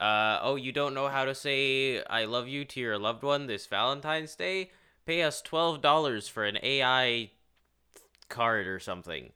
uh, 0.00 0.40
oh, 0.42 0.56
you 0.56 0.72
don't 0.72 0.94
know 0.94 1.08
how 1.08 1.24
to 1.24 1.34
say 1.34 2.02
I 2.04 2.24
love 2.26 2.48
you 2.48 2.64
to 2.66 2.80
your 2.80 2.98
loved 2.98 3.22
one 3.24 3.46
this 3.46 3.66
Valentine's 3.66 4.36
Day? 4.36 4.72
Pay 5.06 5.22
us 5.22 5.42
twelve 5.42 5.80
dollars 5.80 6.28
for 6.28 6.44
an 6.44 6.58
AI 6.62 7.30
card 8.28 8.66
or 8.66 8.78
something." 8.78 9.32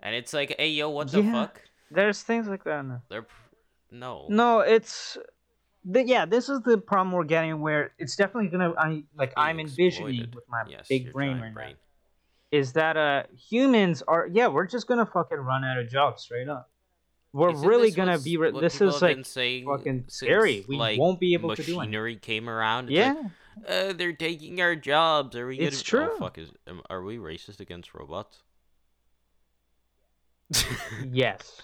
And 0.00 0.14
it's 0.14 0.32
like, 0.32 0.54
"Hey, 0.58 0.68
yo, 0.70 0.90
what 0.90 1.10
the 1.10 1.22
Yeah. 1.22 1.32
fuck?" 1.32 1.62
There's 1.90 2.22
things 2.22 2.48
like 2.48 2.64
that. 2.64 2.84
now. 2.84 3.02
They're 3.08 3.26
no. 3.90 4.26
No, 4.28 4.60
it's 4.60 5.18
the, 5.84 6.04
yeah. 6.06 6.24
This 6.26 6.48
is 6.48 6.60
the 6.62 6.78
problem 6.78 7.12
we're 7.12 7.24
getting 7.24 7.60
where 7.60 7.92
it's 7.98 8.16
definitely 8.16 8.48
gonna. 8.50 8.72
I 8.78 9.02
like 9.16 9.34
being 9.34 9.46
I'm 9.46 9.60
envisioning 9.60 9.90
exploited. 10.20 10.34
with 10.34 10.44
my 10.48 10.62
Yes, 10.68 10.86
big 10.88 11.12
brain 11.12 11.40
right 11.40 11.52
brain. 11.54 11.70
now 11.70 11.76
is 12.52 12.72
that 12.72 12.96
uh 12.96 13.22
humans 13.32 14.02
are 14.08 14.28
yeah 14.32 14.48
we're 14.48 14.66
just 14.66 14.88
gonna 14.88 15.06
fucking 15.06 15.38
run 15.38 15.62
out 15.64 15.78
of 15.78 15.88
jobs 15.88 16.22
straight 16.24 16.48
up. 16.48 16.68
We're 17.32 17.52
Isn't 17.52 17.68
really 17.68 17.90
gonna 17.92 18.18
be. 18.18 18.36
Re- 18.36 18.50
this 18.58 18.80
is 18.80 18.94
have 18.94 19.02
like 19.02 19.24
fucking 19.26 20.04
scary. 20.08 20.64
We 20.68 20.76
like, 20.76 20.98
won't 20.98 21.20
be 21.20 21.34
able 21.34 21.54
to 21.54 21.62
do 21.62 21.62
anything. 21.62 21.78
machinery 21.78 22.16
came 22.16 22.48
around. 22.48 22.86
It's 22.90 22.92
Yeah, 22.98 23.12
like, 23.12 23.26
uh, 23.68 23.92
they're 23.92 24.12
taking 24.12 24.60
our 24.60 24.76
jobs. 24.76 25.36
Are 25.36 25.46
we? 25.46 25.58
It's 25.58 25.82
gonna... 25.82 26.06
true. 26.06 26.16
Oh, 26.16 26.18
fuck! 26.18 26.38
Is 26.38 26.50
are 26.88 27.02
we 27.02 27.18
racist 27.18 27.60
against 27.60 27.94
robots? 27.94 28.42
yes, 31.12 31.62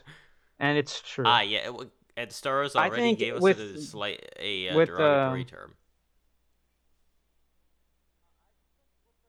and 0.58 0.78
it's 0.78 1.00
true. 1.00 1.24
ah, 1.26 1.40
yeah. 1.40 1.58
it 1.58 1.66
w- 1.66 1.90
And 2.16 2.30
Star 2.30 2.56
Wars 2.56 2.76
I 2.76 2.88
already 2.88 3.16
gave 3.16 3.36
us 3.36 3.42
with- 3.42 3.58
a 3.58 3.80
slight 3.80 4.32
a 4.38 4.68
uh, 4.68 4.76
with, 4.76 4.88
derogatory 4.88 5.40
um, 5.40 5.46
term. 5.46 5.74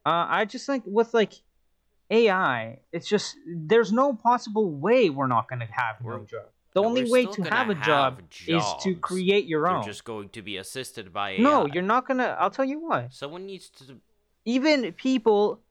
Uh, 0.05 0.25
I 0.29 0.45
just 0.45 0.65
think 0.65 0.83
with 0.85 1.13
like 1.13 1.33
AI, 2.09 2.79
it's 2.93 3.09
just 3.09 3.35
there's 3.45 3.91
no 3.91 4.13
possible 4.13 4.69
way 4.69 5.09
we're 5.09 5.27
not 5.27 5.49
gonna 5.49 5.67
have 5.69 5.99
no 6.01 6.07
We're- 6.09 6.25
job. 6.25 6.45
The 6.77 6.83
No, 6.83 6.89
only 6.89 7.09
way 7.09 7.25
to 7.25 7.41
have 7.41 7.69
a 7.69 7.73
job 7.73 8.21
is 8.47 8.63
to 8.83 8.93
create 8.93 9.45
your 9.45 9.65
They're 9.65 9.77
own. 9.77 9.83
just 9.83 10.03
going 10.03 10.29
to 10.29 10.43
be 10.43 10.57
assisted 10.57 11.11
by 11.11 11.31
AI. 11.31 11.41
No, 11.41 11.65
you're 11.65 11.81
not 11.81 12.07
gonna. 12.07 12.37
I'll 12.39 12.51
tell 12.51 12.65
you 12.65 12.79
what. 12.79 13.11
Someone 13.11 13.47
needs 13.47 13.67
to. 13.77 13.99
Even 14.45 14.93
people, 14.93 15.63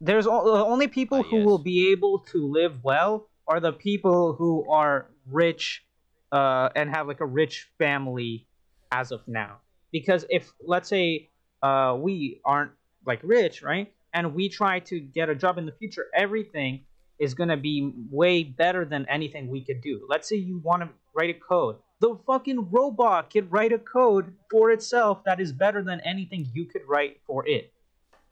there's 0.00 0.26
o- 0.26 0.56
the 0.56 0.64
only 0.64 0.88
people 0.88 1.18
Ah, 1.22 1.28
who 1.28 1.44
will 1.44 1.58
be 1.58 1.92
able 1.92 2.20
to 2.32 2.46
live 2.50 2.82
well 2.82 3.28
are 3.46 3.60
the 3.60 3.74
people 3.74 4.32
who 4.32 4.66
are 4.70 5.10
rich, 5.26 5.84
uh, 6.32 6.70
and 6.74 6.88
have 6.88 7.06
like 7.06 7.20
a 7.20 7.26
rich 7.26 7.68
family 7.76 8.46
as 8.90 9.12
of 9.12 9.20
now. 9.28 9.58
Because 9.92 10.24
if 10.30 10.50
let's 10.66 10.88
say, 10.88 11.28
uh, 11.62 11.94
we 12.00 12.40
aren't 12.46 12.72
like 13.04 13.20
rich, 13.22 13.62
right, 13.62 13.92
and 14.14 14.34
we 14.34 14.48
try 14.48 14.80
to 14.80 14.98
get 14.98 15.28
a 15.28 15.34
job 15.34 15.58
in 15.58 15.66
the 15.66 15.72
future, 15.72 16.06
everything 16.14 16.86
is 17.20 17.34
gonna 17.34 17.56
be 17.56 17.92
way 18.10 18.42
better 18.42 18.84
than 18.84 19.06
anything 19.08 19.48
we 19.48 19.62
could 19.62 19.80
do. 19.82 20.06
Let's 20.08 20.28
say 20.28 20.36
you 20.36 20.58
want 20.58 20.82
to 20.82 20.88
write 21.14 21.30
a 21.30 21.38
code. 21.38 21.76
The 22.00 22.16
fucking 22.26 22.70
robot 22.70 23.30
could 23.30 23.52
write 23.52 23.72
a 23.72 23.78
code 23.78 24.32
for 24.50 24.70
itself 24.70 25.22
that 25.24 25.38
is 25.38 25.52
better 25.52 25.82
than 25.82 26.00
anything 26.00 26.48
you 26.54 26.64
could 26.64 26.82
write 26.88 27.18
for 27.26 27.46
it. 27.46 27.72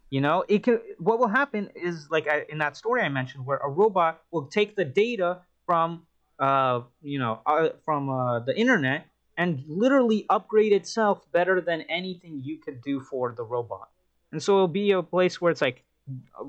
You 0.08 0.22
know, 0.22 0.42
it 0.48 0.62
could. 0.62 0.80
What 0.98 1.18
will 1.18 1.28
happen 1.28 1.68
is 1.74 2.08
like 2.10 2.26
I, 2.26 2.46
in 2.48 2.58
that 2.58 2.78
story 2.78 3.02
I 3.02 3.10
mentioned, 3.10 3.44
where 3.44 3.58
a 3.58 3.68
robot 3.68 4.22
will 4.32 4.46
take 4.46 4.74
the 4.74 4.86
data 4.86 5.42
from, 5.66 6.06
uh, 6.38 6.80
you 7.02 7.18
know, 7.18 7.40
uh, 7.44 7.68
from 7.84 8.08
uh, 8.08 8.40
the 8.40 8.58
internet 8.58 9.06
and 9.36 9.62
literally 9.68 10.24
upgrade 10.30 10.72
itself 10.72 11.30
better 11.30 11.60
than 11.60 11.82
anything 11.82 12.40
you 12.42 12.56
could 12.56 12.80
do 12.82 13.00
for 13.00 13.34
the 13.36 13.44
robot. 13.44 13.88
And 14.32 14.42
so 14.42 14.54
it'll 14.54 14.68
be 14.68 14.92
a 14.92 15.02
place 15.02 15.40
where 15.42 15.52
it's 15.52 15.60
like 15.60 15.84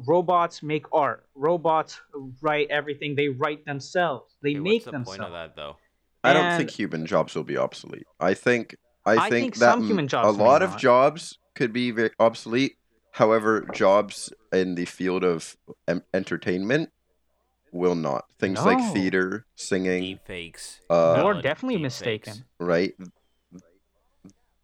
robots 0.07 0.61
make 0.63 0.85
art, 0.93 1.25
robots 1.35 1.99
write 2.41 2.67
everything. 2.69 3.15
They 3.15 3.29
write 3.29 3.65
themselves. 3.65 4.35
They 4.41 4.51
Okay, 4.51 4.59
make 4.59 4.73
what's 4.81 4.85
the 4.85 4.91
themselves. 4.91 5.17
point 5.17 5.27
of 5.27 5.33
that 5.33 5.55
though? 5.55 5.77
I 6.23 6.33
don't 6.33 6.57
think 6.57 6.69
human 6.71 7.05
jobs 7.05 7.33
will 7.35 7.43
be 7.45 7.57
obsolete. 7.57 8.05
I 8.19 8.33
think 8.33 8.75
I, 9.05 9.13
I 9.13 9.29
think, 9.29 9.31
think 9.31 9.55
that 9.55 9.71
some 9.75 9.85
human 9.87 10.05
a 10.05 10.07
jobs 10.09 10.37
may 10.37 10.43
lot 10.43 10.61
of 10.61 10.71
not. 10.71 10.79
jobs 10.79 11.37
could 11.55 11.71
be 11.73 11.91
very 11.91 12.11
obsolete. 12.19 12.73
However, 13.13 13.61
jobs 13.73 14.31
in 14.53 14.75
the 14.75 14.85
field 14.85 15.23
of 15.23 15.55
em- 15.87 16.03
entertainment 16.13 16.89
will 17.71 17.95
not. 17.95 18.25
Things 18.39 18.63
like 18.65 18.79
theater, 18.93 19.45
singing, 19.55 20.01
Deep 20.01 20.25
fakes. 20.25 20.81
uh, 20.89 21.15
You're 21.23 21.41
definitely 21.41 21.75
deep 21.77 21.83
mistaken. 21.83 22.33
fakes. 22.33 22.43
right? 22.59 22.93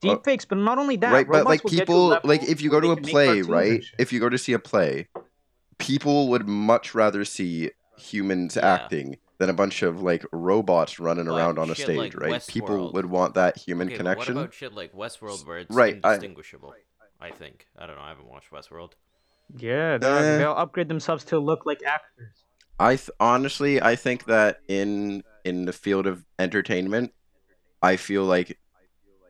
Deepfakes, 0.06 0.46
but 0.48 0.58
not 0.58 0.78
only 0.78 0.96
that, 0.98 1.12
right, 1.12 1.28
but 1.28 1.46
like 1.46 1.63
will 1.63 1.72
get 1.72 1.78
to 1.78 1.84
a 1.84 1.86
people, 1.86 2.20
like 2.24 2.44
if 2.44 2.62
you 2.62 2.70
go 2.70 2.80
to 2.80 2.91
a 2.91 2.98
play, 2.98 3.41
right? 3.41 3.84
If 3.98 4.12
you 4.13 4.20
go 4.20 4.30
to 4.30 4.38
see 4.38 4.54
a 4.54 4.60
play, 4.60 5.08
people 5.78 6.30
would 6.30 6.48
much 6.48 6.94
rather 6.96 7.26
see 7.26 7.72
humans 7.98 8.56
Yeah. 8.56 8.74
acting 8.74 9.18
than 9.38 9.50
a 9.50 9.54
bunch 9.54 9.82
of 9.82 10.02
like 10.02 10.26
robots 10.32 11.00
running 11.00 11.26
But 11.26 11.36
around 11.36 11.60
on 11.60 11.70
a 11.70 11.76
stage, 11.76 11.98
like 11.98 12.20
right? 12.20 12.48
People 12.48 12.91
would 12.94 13.06
want 13.08 13.34
that 13.36 13.58
human 13.58 13.88
Okay, 13.88 13.98
connection. 13.98 14.36
what 14.36 14.41
about 14.44 14.54
shit 14.54 14.74
like 14.74 14.94
Westworld 14.94 15.46
where 15.46 15.60
it's 15.60 15.76
Right, 15.76 16.00
I- 16.04 16.13
indistinguishable? 16.13 16.74
I, 17.20 17.32
think. 17.32 17.68
I 17.78 17.86
don't 17.88 17.96
know. 17.96 18.02
I 18.02 18.10
haven't 18.10 18.28
watched 18.28 18.52
Westworld. 18.52 18.91
Yeah, 19.58 19.98
they'll, 19.98 20.10
Uh, 20.12 20.38
they'll 20.38 20.52
upgrade 20.54 20.88
themselves 20.89 21.24
to 21.26 21.39
look 21.39 21.65
like 21.65 21.82
actors. 21.84 22.44
I 22.80 22.98
th- 22.98 23.10
honestly, 23.20 23.82
I 23.82 23.96
think 23.96 24.26
that 24.26 24.60
in 24.68 25.24
in 25.46 25.65
the 25.65 25.74
field 25.74 26.08
of 26.08 26.26
entertainment, 26.39 27.13
I 27.82 27.96
feel 27.96 28.24
like 28.26 28.58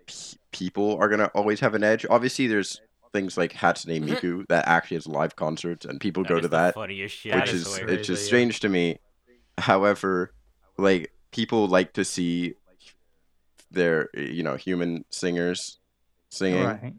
p- 0.07 0.37
people 0.55 0.97
are 0.97 1.09
gonna 1.09 1.29
always 1.35 1.59
have 1.59 1.73
an 1.75 1.83
edge. 1.83 2.05
Obviously, 2.09 2.47
there's 2.47 2.79
things 3.13 3.37
like 3.37 3.53
Hatsune 3.53 4.03
Miku 4.03 4.47
that 4.47 4.67
actually 4.67 4.95
has 4.95 5.07
live 5.07 5.35
concerts, 5.35 5.85
and 5.85 5.99
people 5.99 6.23
go 6.23 6.35
is 6.37 6.43
to 6.43 6.47
the 6.47 6.57
that, 6.57 6.73
funniest 6.73 7.15
shit. 7.15 7.35
Which 7.35 7.49
I 7.49 7.53
is 7.53 7.61
is 7.61 7.67
swear. 7.67 7.85
crazy, 7.85 7.99
it's 7.99 8.07
just 8.07 8.23
yeah. 8.23 8.27
strange 8.27 8.59
to 8.61 8.69
me. 8.69 8.99
However, 9.57 10.33
like 10.77 11.11
people 11.31 11.67
like 11.67 11.93
to 11.93 12.05
see 12.05 12.55
their 13.71 14.09
you 14.13 14.43
know 14.43 14.55
human 14.55 15.05
singers 15.09 15.79
singing, 16.29 16.65
Right. 16.65 16.93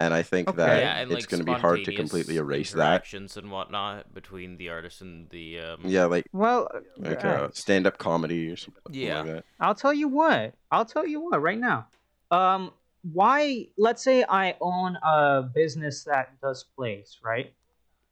and 0.00 0.14
I 0.14 0.22
think 0.22 0.48
Okay. 0.48 0.56
that 0.56 0.78
yeah, 0.80 0.98
and 0.98 1.10
it's 1.12 1.24
like 1.24 1.30
going 1.30 1.40
to 1.40 1.44
be 1.44 1.58
hard 1.58 1.84
to 1.84 1.92
completely 1.92 2.36
erase 2.36 2.72
that. 2.72 2.78
interactions 2.78 3.36
and 3.36 3.50
whatnot 3.50 4.12
between 4.14 4.56
the 4.56 4.68
artist 4.68 5.00
and 5.00 5.28
the 5.30 5.60
um, 5.60 5.80
Yeah, 5.84 6.04
like 6.06 6.26
Well, 6.32 6.68
like 6.98 7.24
uh, 7.24 7.28
uh, 7.28 7.48
stand 7.52 7.86
up 7.86 7.98
comedy 7.98 8.50
or 8.50 8.56
something 8.56 8.82
Yeah. 8.90 9.18
like 9.22 9.26
that. 9.26 9.44
I'll 9.60 9.74
tell 9.74 9.94
you 9.94 10.08
what. 10.08 10.54
I'll 10.70 10.84
tell 10.84 11.06
you 11.06 11.20
what 11.20 11.40
right 11.40 11.58
now. 11.58 11.86
Um, 12.30 12.72
why? 13.02 13.68
Let's 13.76 14.02
say 14.02 14.24
I 14.28 14.56
own 14.60 14.96
a 15.02 15.42
business 15.42 16.04
that 16.04 16.40
does 16.40 16.64
plays, 16.76 17.18
right? 17.22 17.52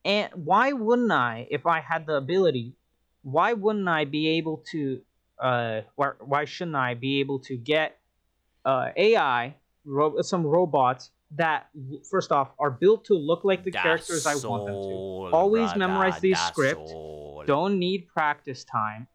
And 0.05 0.31
why 0.35 0.73
wouldn't 0.73 1.13
I, 1.13 1.47
if 1.51 1.67
I 1.67 1.81
had 1.81 2.07
the 2.07 2.15
ability, 2.15 2.75
why 3.23 3.53
wouldn't 3.53 3.89
I 3.89 4.05
be 4.05 4.29
able 4.39 4.65
to? 4.71 5.01
Uh, 5.39 5.83
why, 5.95 6.11
why 6.21 6.45
shouldn't 6.45 6.77
I 6.77 6.95
be 6.95 7.21
able 7.21 7.39
to 7.41 7.57
get 7.57 7.99
uh, 8.65 8.91
AI, 8.97 9.55
ro- 9.85 10.21
some 10.23 10.45
robots 10.45 11.11
that, 11.37 11.69
first 12.11 12.33
off, 12.33 12.51
are 12.59 12.71
built 12.71 13.05
to 13.07 13.15
look 13.15 13.45
like 13.45 13.65
the 13.65 13.71
characters 13.71 14.27
I 14.27 14.35
want 14.37 14.65
them 14.65 14.81
to. 14.89 15.31
Always 15.33 15.71
brother, 15.71 15.79
memorize 15.79 16.21
these 16.21 16.41
scripts. 16.41 16.95
Don't 17.47 17.79
need 17.79 18.09
practice 18.09 18.65
time 18.65 19.07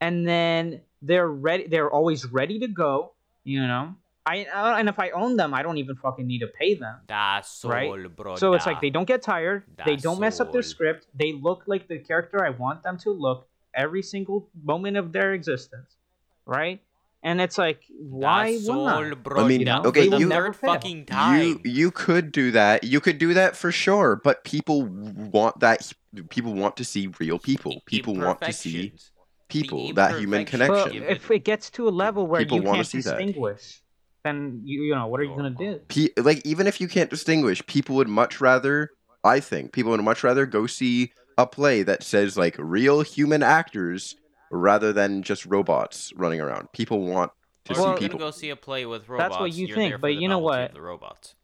and 0.00 0.26
then 0.28 0.80
they're 1.02 1.28
ready 1.28 1.66
they're 1.66 1.90
always 1.90 2.26
ready 2.26 2.58
to 2.58 2.68
go 2.68 3.12
you 3.44 3.66
know 3.66 3.94
i 4.26 4.44
uh, 4.44 4.76
and 4.78 4.88
if 4.88 4.98
i 4.98 5.10
own 5.10 5.36
them 5.36 5.52
i 5.54 5.62
don't 5.62 5.78
even 5.78 5.96
fucking 5.96 6.26
need 6.26 6.38
to 6.40 6.46
pay 6.46 6.74
them 6.74 6.96
Das 7.06 7.48
Soul, 7.50 7.70
Right? 7.70 8.16
brother. 8.16 8.38
so 8.38 8.52
it's 8.54 8.66
like 8.66 8.80
they 8.80 8.90
don't 8.90 9.06
get 9.06 9.22
tired 9.22 9.64
they 9.84 9.96
don't 9.96 10.20
mess 10.20 10.40
up 10.40 10.52
their 10.52 10.62
script 10.62 11.06
they 11.14 11.32
look 11.32 11.64
like 11.66 11.88
the 11.88 11.98
character 11.98 12.44
i 12.44 12.50
want 12.50 12.82
them 12.82 12.96
to 12.98 13.10
look 13.10 13.46
every 13.74 14.02
single 14.02 14.48
moment 14.62 14.96
of 14.96 15.12
their 15.12 15.32
existence 15.34 15.96
right 16.46 16.80
and 17.22 17.40
it's 17.40 17.56
like 17.58 17.80
why 17.98 18.52
Das 18.52 18.68
wouldn't 18.68 18.86
I? 18.88 19.02
Soul, 19.08 19.14
brother. 19.16 19.48
mean, 19.48 19.64
know, 19.64 19.82
okay, 19.86 20.04
you- 20.04 20.28
third 20.28 20.54
fail. 20.56 20.74
fucking 20.74 21.06
time. 21.06 21.40
You 21.40 21.60
you 21.64 21.90
could 21.90 22.32
do 22.32 22.50
that. 22.50 22.84
You 22.84 23.00
could 23.00 23.16
do 23.16 23.32
that 23.32 23.56
for 23.56 23.72
sure. 23.72 24.16
But 24.22 24.44
people 24.44 24.82
want 24.84 25.60
that. 25.60 25.90
People 26.28 26.52
want 26.52 26.76
to 26.76 26.84
see 26.84 27.08
real 27.18 27.38
people. 27.38 27.80
People 27.86 28.14
want 28.14 28.42
to 28.42 28.52
see 28.52 28.92
people. 29.48 29.94
That 29.94 30.18
human 30.18 30.40
imperfections 30.40 30.68
But 30.68 30.90
connection. 30.92 31.16
if 31.16 31.30
it 31.30 31.44
gets 31.44 31.70
to 31.70 31.88
a 31.88 31.94
level 32.04 32.26
where 32.26 32.42
People 32.42 32.58
you 32.58 32.64
wanna 32.64 32.76
can't 32.84 32.88
see 32.88 33.00
that. 33.00 33.16
Distinguish 34.24 34.60
then 34.60 34.60
you 34.64 34.82
you 34.84 34.94
know 34.94 35.06
what 35.06 35.20
are 35.20 35.24
you 35.24 35.34
gonna 35.36 35.50
do 35.50 35.80
Pe- 35.88 36.22
like 36.22 36.44
even 36.46 36.66
if 36.66 36.80
you 36.80 36.88
can't 36.88 37.10
distinguish, 37.10 37.64
people 37.66 37.96
would 37.96 38.08
much 38.08 38.40
rather. 38.40 38.90
I 39.22 39.40
think 39.40 39.72
people 39.72 39.90
would 39.92 40.02
much 40.02 40.22
rather 40.22 40.44
go 40.44 40.66
see 40.66 41.12
a 41.38 41.46
play 41.46 41.82
that 41.82 42.02
says 42.02 42.36
like 42.36 42.56
real 42.58 43.00
human 43.00 43.42
actors 43.42 44.16
rather 44.50 44.92
than 44.92 45.22
just 45.22 45.46
robots 45.46 46.12
running 46.14 46.40
around. 46.40 46.70
People 46.72 47.00
want 47.06 47.32
to 47.64 47.72
Or 47.72 47.74
see 47.74 47.80
if 47.80 47.84
Well- 47.84 47.88
you're 47.92 47.98
people. 47.98 48.18
go 48.18 48.30
see 48.30 48.50
a 48.50 48.56
play 48.56 48.84
with 48.84 49.08
robots. 49.08 49.30
That's 49.30 49.40
what 49.40 49.52
you 49.52 49.66
you're 49.66 49.76
think, 49.76 50.00
but 50.00 50.14
you 50.14 50.28
know 50.28 50.38
what? 50.38 50.74
The 50.74 50.80
robots. 50.82 51.34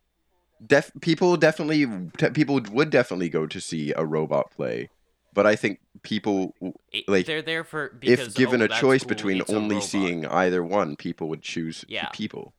Def- 0.64 0.92
people 1.00 1.38
definitely 1.38 1.86
te- 2.18 2.30
people 2.30 2.60
would 2.70 2.90
definitely 2.90 3.30
go 3.30 3.46
to 3.46 3.60
see 3.60 3.94
a 3.96 4.04
robot 4.04 4.50
play 4.50 4.90
but 5.32 5.46
I 5.46 5.54
think 5.54 5.78
people, 6.02 6.54
Like, 7.06 7.24
they're 7.26 7.40
there 7.40 7.62
for 7.62 7.90
because 8.00 8.28
if 8.28 8.34
given 8.34 8.60
oh, 8.62 8.64
a 8.64 8.68
choice 8.68 9.02
cool, 9.04 9.08
between 9.10 9.40
it's 9.40 9.50
a 9.50 9.54
only 9.54 9.80
seeing 9.80 10.26
either 10.26 10.62
one, 10.62 10.96
people 10.96 11.28
would 11.28 11.40
choose 11.42 11.84
Yeah. 11.88 12.08
people. 12.12 12.52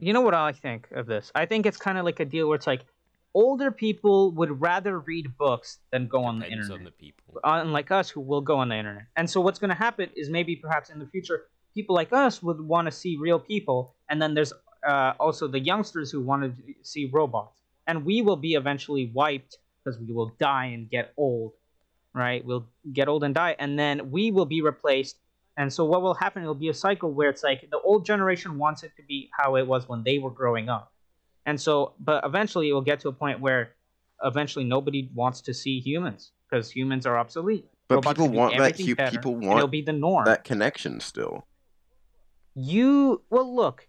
You 0.00 0.12
know 0.12 0.20
what 0.20 0.34
I 0.34 0.52
think 0.52 0.88
of 0.92 1.06
this? 1.06 1.30
I 1.34 1.46
think 1.46 1.66
it's 1.66 1.76
kind 1.76 1.98
of 1.98 2.04
like 2.04 2.20
a 2.20 2.24
deal 2.24 2.48
where 2.48 2.56
it's 2.56 2.66
like 2.66 2.84
older 3.34 3.70
people 3.70 4.30
would 4.32 4.60
rather 4.60 5.00
read 5.00 5.36
books 5.38 5.78
than 5.90 6.06
go 6.08 6.24
on 6.24 6.38
the 6.38 6.44
Depends 6.44 6.66
internet. 6.66 6.78
on 6.80 6.84
the 6.84 6.90
people. 6.92 7.40
unlike 7.44 7.90
us 7.90 8.08
who 8.08 8.20
will 8.20 8.40
go 8.40 8.56
on 8.58 8.68
the 8.68 8.76
internet. 8.76 9.04
And 9.16 9.28
so 9.28 9.40
what's 9.40 9.58
going 9.58 9.70
to 9.70 9.76
happen 9.76 10.08
is 10.16 10.30
maybe 10.30 10.56
perhaps 10.56 10.90
in 10.90 10.98
the 10.98 11.06
future, 11.06 11.44
people 11.74 11.94
like 11.94 12.12
us 12.12 12.42
would 12.42 12.60
want 12.60 12.86
to 12.86 12.92
see 12.92 13.16
real 13.16 13.38
people, 13.38 13.94
and 14.08 14.22
then 14.22 14.34
there's 14.34 14.52
uh, 14.86 15.14
also 15.18 15.48
the 15.48 15.58
youngsters 15.58 16.10
who 16.10 16.20
want 16.20 16.42
to 16.44 16.74
see 16.82 17.10
robots, 17.12 17.60
and 17.86 18.04
we 18.04 18.22
will 18.22 18.36
be 18.36 18.54
eventually 18.54 19.10
wiped 19.12 19.58
because 19.82 19.98
we 19.98 20.12
will 20.12 20.32
die 20.38 20.66
and 20.66 20.88
get 20.88 21.12
old, 21.16 21.52
right? 22.14 22.44
We'll 22.44 22.66
get 22.92 23.08
old 23.08 23.24
and 23.24 23.34
die, 23.34 23.56
and 23.58 23.78
then 23.78 24.10
we 24.10 24.30
will 24.30 24.46
be 24.46 24.62
replaced. 24.62 25.16
And 25.56 25.72
so 25.72 25.84
what 25.84 26.02
will 26.02 26.14
happen? 26.14 26.42
It'll 26.42 26.54
be 26.54 26.68
a 26.68 26.74
cycle 26.74 27.12
where 27.12 27.28
it's 27.30 27.44
like 27.44 27.68
the 27.70 27.78
old 27.80 28.04
generation 28.04 28.58
wants 28.58 28.82
it 28.82 28.92
to 28.96 29.02
be 29.04 29.30
how 29.38 29.54
it 29.56 29.66
was 29.66 29.88
when 29.88 30.02
they 30.02 30.18
were 30.18 30.30
growing 30.30 30.68
up, 30.68 30.92
and 31.46 31.60
so 31.60 31.94
but 32.00 32.24
eventually 32.24 32.68
it 32.70 32.72
will 32.72 32.80
get 32.82 33.00
to 33.00 33.08
a 33.08 33.12
point 33.12 33.40
where 33.40 33.70
eventually 34.22 34.64
nobody 34.64 35.10
wants 35.14 35.40
to 35.42 35.54
see 35.54 35.78
humans 35.80 36.32
because 36.50 36.70
humans 36.70 37.06
are 37.06 37.16
obsolete. 37.18 37.66
But 37.88 37.96
Robots 37.96 38.18
people 38.18 38.28
want 38.30 38.56
that. 38.58 38.80
hu- 38.80 38.94
better, 38.96 39.10
people 39.10 39.34
and 39.34 39.44
it'll 39.44 39.56
want 39.58 39.70
be 39.70 39.82
the 39.82 39.92
norm. 39.92 40.24
that 40.24 40.42
connection 40.44 40.98
still. 41.00 41.46
You 42.54 43.22
well, 43.30 43.54
look, 43.54 43.88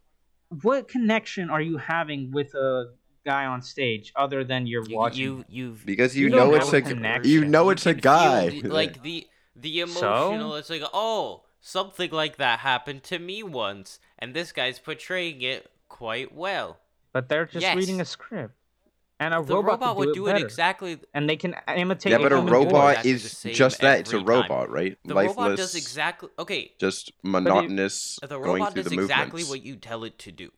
what 0.61 0.87
connection 0.87 1.49
are 1.49 1.61
you 1.61 1.77
having 1.77 2.31
with 2.31 2.53
a 2.55 2.93
guy 3.25 3.45
on 3.45 3.61
stage 3.61 4.11
other 4.15 4.43
than 4.43 4.67
you're 4.67 4.87
You, 4.87 4.95
watching? 4.95 5.21
you 5.23 5.45
you've 5.49 5.85
Because 5.85 6.15
you, 6.15 6.27
You 6.27 6.35
know 6.35 6.53
it's 6.55 6.71
a 6.73 6.77
a 6.77 7.23
you 7.27 7.45
know 7.45 7.69
it's 7.69 7.85
a 7.85 7.93
can 7.93 8.01
feel 8.01 8.01
guy. 8.01 8.49
the- 8.49 8.61
like 8.69 9.01
the 9.07 9.27
the 9.55 9.79
So? 9.87 9.99
emotional 10.31 10.55
it's 10.55 10.69
like 10.69 10.83
oh 10.93 11.43
something 11.67 12.11
like 12.11 12.37
that 12.37 12.59
happened 12.59 13.01
to 13.01 13.17
me 13.17 13.41
once 13.41 13.99
and 14.19 14.35
this 14.35 14.51
guy's 14.51 14.77
portraying 14.77 15.41
it 15.41 15.71
quite 15.89 16.31
well 16.33 16.77
but 17.11 17.27
they're 17.27 17.45
just 17.47 17.63
Yes. 17.63 17.75
reading 17.75 17.99
a 17.99 18.05
script, 18.05 18.53
and 19.19 19.33
a 19.33 19.41
the 19.41 19.55
robot, 19.55 19.71
robot 19.79 19.95
would 19.97 20.07
do 20.13 20.25
do 20.25 20.27
it 20.27 20.35
it 20.35 20.41
exactly 20.43 20.99
and 21.13 21.27
they 21.29 21.37
can 21.37 21.55
imitate. 21.75 22.11
yeah, 22.11 22.17
but 22.19 22.31
a 22.31 22.35
robot 22.35 22.49
voice. 22.51 22.65
robot 22.65 23.05
Exactly 23.05 23.11
the 23.11 23.49
is 23.49 23.57
just 23.57 23.81
that. 23.81 23.99
It's 24.01 24.13
a 24.13 24.17
every 24.17 24.25
time. 24.25 24.41
robot, 24.41 24.69
right? 24.69 24.97
the 25.05 25.13
Lifeless, 25.15 25.37
robot 25.37 25.57
does 25.57 25.75
exactly 25.75 26.29
okay 26.37 26.73
just 26.79 27.11
monotonous, 27.23 28.19
the 28.21 28.27
going 28.27 28.41
robot 28.43 28.73
through 28.73 28.83
does 28.83 28.91
the 28.91 28.99
exactly 29.01 29.41
movements. 29.43 29.49
what 29.49 29.63
you 29.65 29.75
tell 29.77 30.03
it 30.03 30.19
to 30.19 30.31
do 30.31 30.51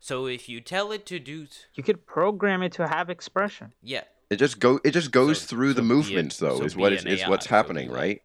so 0.00 0.26
if 0.26 0.48
you 0.48 0.60
tell 0.60 0.90
it 0.90 1.06
to 1.06 1.20
do 1.20 1.46
You 1.74 1.82
could 1.84 2.04
program 2.06 2.62
it 2.64 2.72
to 2.72 2.88
have 2.88 3.08
expression. 3.10 3.74
yeah 3.82 4.02
It 4.30 4.36
just 4.36 4.58
go. 4.58 4.80
It 4.82 4.90
just 4.92 5.10
goes 5.12 5.40
So- 5.42 5.46
through 5.48 5.74
the 5.74 5.82
so 5.82 5.82
be 5.82 5.86
it- 5.90 5.94
movements, 5.94 6.38
though. 6.38 6.58
so 6.58 6.64
is 6.64 6.74
what 6.74 6.92
is, 6.94 7.04
is 7.04 7.22
what's 7.28 7.46
happening, 7.46 7.88
like- 7.90 7.98
right? 8.00 8.22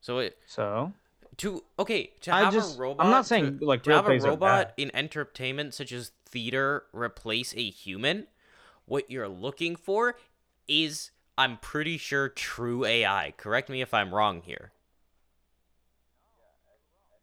so 0.00 0.18
it 0.18 0.38
So 0.46 0.92
to 1.38 1.62
okay 1.78 2.12
to 2.20 2.34
I 2.34 2.44
have 2.44 2.52
just- 2.54 2.78
a 2.78 2.82
I'm 2.98 3.10
not 3.10 3.26
saying, 3.26 3.58
to, 3.58 3.64
like, 3.66 3.82
to 3.84 3.90
real 3.90 3.98
have 3.98 4.06
a 4.06 4.08
plays 4.08 4.24
are 4.24 4.30
robot 4.30 4.68
bad. 4.68 4.74
in 4.78 4.94
entertainment 4.96 5.74
such 5.74 5.92
as 5.92 6.12
theater 6.24 6.84
replace 6.92 7.54
a 7.54 7.68
human 7.70 8.26
what 8.86 9.10
you're 9.10 9.28
looking 9.28 9.76
for 9.76 10.16
is 10.68 11.10
i'm 11.38 11.56
pretty 11.58 11.98
sure 11.98 12.28
true 12.28 12.84
ai 12.84 13.32
correct 13.36 13.68
me 13.68 13.80
if 13.82 13.92
i'm 13.94 14.12
wrong 14.14 14.42
here 14.42 14.72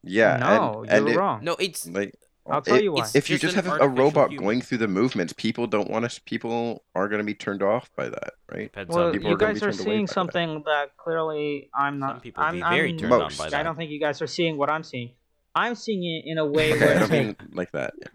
Yeah. 0.04 0.38
no, 0.38 0.82
and, 0.84 0.92
and 0.92 1.06
you're 1.08 1.16
it- 1.16 1.18
wrong. 1.20 1.44
no 1.44 1.56
it's 1.60 1.88
Like, 1.88 2.14
I'll 2.46 2.62
tell 2.62 2.76
it- 2.76 2.84
you 2.84 2.92
why. 2.92 3.08
If 3.16 3.30
you 3.30 3.38
just 3.38 3.56
just 3.56 3.66
have 3.66 3.80
a 3.82 3.88
robot 3.88 4.30
human. 4.32 4.44
going 4.46 4.62
through 4.62 4.80
the 4.80 4.88
movements, 4.88 5.32
people 5.34 5.66
don't 5.68 5.90
want 5.90 6.10
to. 6.10 6.22
People 6.24 6.84
are 6.94 7.08
going 7.08 7.20
to 7.20 7.26
be 7.26 7.34
turned 7.34 7.64
off 7.64 7.90
by 7.96 8.10
that, 8.10 8.34
right? 8.52 8.64
depends 8.64 8.94
Well, 8.94 9.16
you 9.16 9.28
are 9.30 9.38
guys 9.38 9.64
are 9.64 9.72
seeing 9.72 10.02
by 10.02 10.08
that. 10.08 10.14
something 10.14 10.64
that 10.66 10.98
clearly 10.98 11.70
I'm 11.74 12.00
not. 12.00 12.12
some 12.16 12.20
people 12.22 12.44
I'm, 12.44 12.56
be 12.56 12.62
very 12.62 12.90
I'm, 12.92 12.98
turned 12.98 13.14
on 13.14 13.20
Most. 13.20 13.38
by 13.38 13.58
I 13.58 13.64
don't 13.64 13.76
think 13.76 13.92
you 13.92 14.00
guys 14.00 14.22
are 14.22 14.28
seeing 14.28 14.58
what 14.58 14.70
I'm 14.70 14.84
seeing. 14.84 15.12
I'm 15.56 15.76
seeing 15.76 16.04
it 16.04 16.30
in 16.30 16.38
a 16.38 16.46
way 16.56 16.72
where 16.78 16.98
I 16.98 17.02
like, 17.02 17.12
mean, 17.12 17.36
like 17.54 17.72
that. 17.72 17.94
Yeah. 18.02 18.08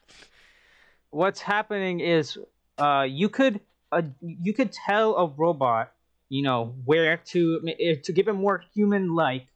what's 1.10 1.40
happening 1.40 2.00
is 2.00 2.38
uh, 2.78 3.06
you 3.08 3.28
could 3.28 3.60
uh, 3.92 4.02
you 4.20 4.52
could 4.52 4.72
tell 4.72 5.16
a 5.16 5.26
robot, 5.26 5.92
you 6.28 6.42
know, 6.42 6.74
where 6.84 7.16
to 7.16 7.60
eh, 7.80 7.94
to 8.04 8.12
give 8.12 8.28
it 8.28 8.34
more 8.34 8.62
human-like 8.74 9.46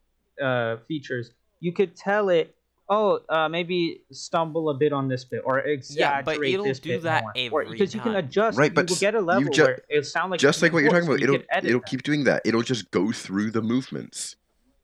uh, 0.42 0.76
features. 0.88 1.30
You 1.60 1.72
could 1.72 1.94
tell 1.94 2.30
it, 2.30 2.56
oh, 2.94 3.20
uh, 3.28 3.48
maybe 3.48 4.02
stumble 4.12 4.68
a 4.68 4.74
bit 4.74 4.92
on 4.92 5.08
this 5.08 5.24
bit 5.24 5.42
or 5.44 5.60
exaggerate 5.60 5.98
Yeah, 5.98 6.22
but 6.22 6.36
it'll 6.44 6.64
this 6.70 6.78
do 6.78 6.90
bit 6.90 7.02
that 7.04 7.22
more. 7.24 7.32
every 7.34 7.66
or, 7.66 7.70
because 7.70 7.94
you 7.94 8.00
can 8.00 8.14
adjust. 8.16 8.58
Right, 8.58 8.70
you 8.70 8.74
but 8.74 8.88
will 8.90 8.96
get 8.96 9.14
a 9.14 9.20
level 9.20 9.50
ju- 9.52 9.64
where 9.64 9.80
it'll 9.88 10.04
sound 10.04 10.30
like 10.30 10.40
just 10.40 10.60
like 10.62 10.72
what 10.72 10.82
you're 10.82 10.92
talking 10.92 11.06
voice, 11.08 11.22
about, 11.22 11.28
you 11.28 11.34
it'll 11.52 11.66
it'll 11.68 11.80
that. 11.80 11.88
keep 11.90 12.02
doing 12.02 12.24
that. 12.24 12.42
It'll 12.44 12.62
just 12.62 12.90
go 12.90 13.10
through 13.12 13.50
the 13.52 13.62
movements. 13.62 14.36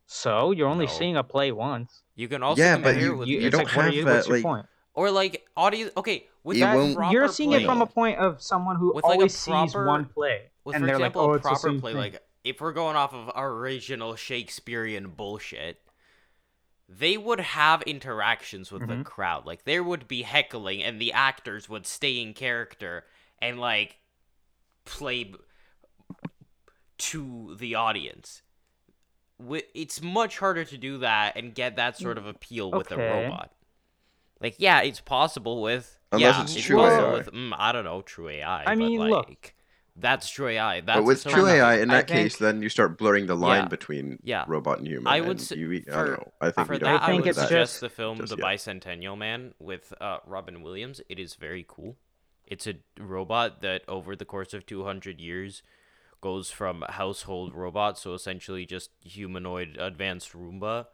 So 0.06 0.52
you're 0.52 0.68
only 0.68 0.86
No. 0.86 0.92
seeing 0.92 1.16
a 1.16 1.22
play 1.24 1.52
once. 1.52 2.02
you 2.16 2.26
can 2.28 2.42
also 2.42 2.60
Yeah, 2.62 2.78
but 2.78 2.96
you- 3.00 3.16
with 3.16 3.28
you, 3.28 3.38
you 3.40 3.50
don't 3.50 3.64
like, 3.64 3.72
have 3.74 3.94
you, 3.94 4.04
that, 4.06 4.28
like- 4.28 4.42
point? 4.42 4.66
or 4.94 5.10
like 5.10 5.46
audio 5.56 5.90
okay 5.96 6.26
with 6.42 6.56
It 6.56 6.60
that 6.60 7.10
You're 7.12 7.28
seeing 7.28 7.50
play, 7.50 7.62
it 7.62 7.66
from 7.66 7.82
a 7.82 7.86
point 7.86 8.18
of 8.18 8.42
someone 8.42 8.76
who 8.76 8.92
With, 8.94 9.04
like, 9.04 9.12
a 9.12 9.14
always 9.14 9.34
sees 9.36 9.74
one 9.74 10.06
play, 10.06 10.50
with 10.64 10.74
and 10.74 10.82
for 10.82 10.86
they're 10.86 10.96
example 10.96 11.22
like, 11.22 11.28
"Oh, 11.28 11.32
a 11.32 11.36
it's 11.36 11.42
the 11.44 11.48
proper 11.50 11.68
same 11.68 11.80
play 11.80 11.92
thing." 11.92 12.00
like 12.00 12.22
if 12.42 12.60
we're 12.60 12.72
going 12.72 12.96
off 12.96 13.12
of 13.14 13.30
original 13.36 14.16
shakespearean 14.16 15.08
bullshit 15.10 15.80
they 16.88 17.16
would 17.16 17.40
have 17.40 17.82
interactions 17.82 18.72
with 18.72 18.86
the 18.86 18.94
Mhm. 18.94 19.04
crowd 19.04 19.44
like 19.46 19.64
there 19.64 19.82
would 19.84 20.08
be 20.08 20.22
heckling 20.22 20.82
and 20.82 21.00
the 21.00 21.12
actors 21.12 21.68
would 21.68 21.86
stay 21.86 22.20
in 22.20 22.34
character 22.34 23.04
and 23.40 23.60
like 23.60 23.98
play 24.84 25.24
b- 25.24 25.36
to 26.98 27.54
the 27.58 27.74
audience 27.74 28.42
it's 29.74 30.02
much 30.02 30.38
harder 30.38 30.64
to 30.64 30.76
do 30.76 30.98
that 30.98 31.36
and 31.36 31.54
get 31.54 31.76
that 31.76 31.96
sort 31.96 32.18
of 32.18 32.26
appeal 32.26 32.72
with 32.72 32.90
a 32.90 32.96
robot 32.96 33.52
like 34.40 34.54
yeah 34.58 34.80
it's 34.80 35.00
possible 35.00 35.62
with 35.62 35.98
Unless 36.10 36.36
yeah, 36.36 36.42
it's 36.42 36.56
it's 36.56 36.64
true 36.66 36.76
possible 36.76 37.04
AI. 37.04 37.12
with 37.18 37.32
mm, 37.32 37.54
i 37.56 37.70
don't 37.72 37.84
know 37.84 38.02
true 38.02 38.28
ai 38.28 38.62
I 38.66 38.74
but, 38.74 38.76
mean, 38.76 38.98
like, 38.98 39.10
look. 39.10 39.54
That's 40.00 40.28
true 40.30 40.48
ai 40.48 40.80
that's 40.80 40.96
but 40.98 41.04
with 41.04 41.24
true 41.24 41.42
own 41.42 41.48
AI, 41.48 41.74
thing. 41.74 41.82
in 41.84 41.90
I 41.90 41.94
that 41.96 42.06
case, 42.06 42.36
think- 42.36 42.38
then 42.38 42.62
you 42.62 42.68
start 42.68 42.96
blurring 42.98 43.26
the 43.26 43.34
line 43.36 43.62
Yeah. 43.64 43.68
between 43.68 44.18
Yeah. 44.22 44.44
robot 44.46 44.78
and 44.78 44.86
human. 44.86 45.06
I 45.06 45.20
would 45.20 45.30
and 45.38 45.40
say- 45.40 45.56
you, 45.56 45.72
I 45.72 45.80
for- 45.80 45.90
don't 46.06 46.10
know. 46.12 46.32
I 46.40 46.50
think 46.50 46.66
for 46.68 46.78
that. 46.78 46.86
I 46.86 46.90
think 46.92 47.02
I 47.02 47.12
would 47.14 47.22
do 47.24 47.28
it's 47.30 47.38
that. 47.38 47.48
suggest 47.48 47.72
just- 47.74 47.80
the 47.80 47.88
film 47.90 48.18
just 48.18 48.30
The 48.30 48.36
yet. 48.36 48.46
Bicentennial 48.46 49.18
Man 49.18 49.54
with 49.58 49.92
uh, 50.00 50.18
Robin 50.26 50.62
Williams. 50.62 51.00
It 51.08 51.18
is 51.18 51.34
very 51.34 51.64
cool. 51.68 51.96
It's 52.46 52.66
a 52.66 52.74
robot 52.98 53.60
that, 53.62 53.82
over 53.88 54.16
the 54.16 54.24
course 54.24 54.54
of 54.54 54.64
200 54.64 55.20
years, 55.20 55.62
goes 56.20 56.50
from 56.50 56.82
household 56.88 57.54
robot, 57.54 57.98
so 57.98 58.14
essentially 58.14 58.64
just 58.66 58.90
humanoid 59.02 59.76
advanced 59.78 60.32
Roomba, 60.32 60.86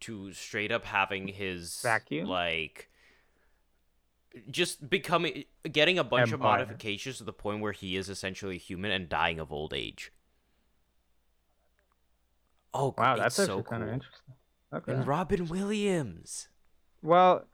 to 0.00 0.32
straight 0.32 0.70
up 0.72 0.84
having 0.84 1.28
his 1.28 1.80
Vacuum? 1.82 2.26
like 2.28 2.88
just 4.50 4.88
becoming 4.90 5.44
getting 5.70 5.98
a 5.98 6.04
bunch 6.04 6.32
of 6.32 6.40
modifications 6.40 7.18
to 7.18 7.24
the 7.24 7.32
point 7.32 7.60
where 7.60 7.72
he 7.72 7.96
is 7.96 8.08
essentially 8.08 8.58
human 8.58 8.90
and 8.90 9.08
dying 9.08 9.38
of 9.40 9.52
old 9.52 9.74
age. 9.74 10.12
Oh, 12.72 12.94
Wow, 12.96 13.14
it's 13.14 13.22
that's 13.22 13.34
so 13.36 13.46
cool. 13.48 13.62
kind 13.62 13.82
of 13.82 13.88
interesting. 13.88 14.34
Okay. 14.72 14.92
And 14.92 15.06
Robin 15.06 15.48
Williams. 15.48 16.48
Well, 17.02 17.46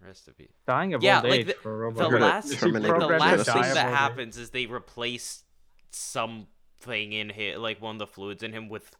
Rest 0.00 0.28
in 0.28 0.34
peace. 0.34 0.52
dying 0.66 0.94
of 0.94 1.02
Yeah, 1.02 1.16
old 1.18 1.24
like 1.24 1.40
age 1.40 1.46
the, 1.46 1.54
for 1.54 1.72
a 1.72 1.76
robot. 1.76 2.10
the 2.10 2.18
last, 2.18 2.62
like, 2.62 2.98
the 2.98 3.08
last 3.08 3.46
thing 3.46 3.62
that 3.74 3.88
happens 3.88 4.36
is 4.36 4.50
they 4.50 4.66
replace 4.66 5.44
something 5.90 7.12
in 7.12 7.30
him, 7.30 7.60
like 7.62 7.80
one 7.80 7.96
of 7.96 7.98
the 7.98 8.06
fluids 8.06 8.42
in 8.42 8.52
him, 8.52 8.68
with 8.68 8.96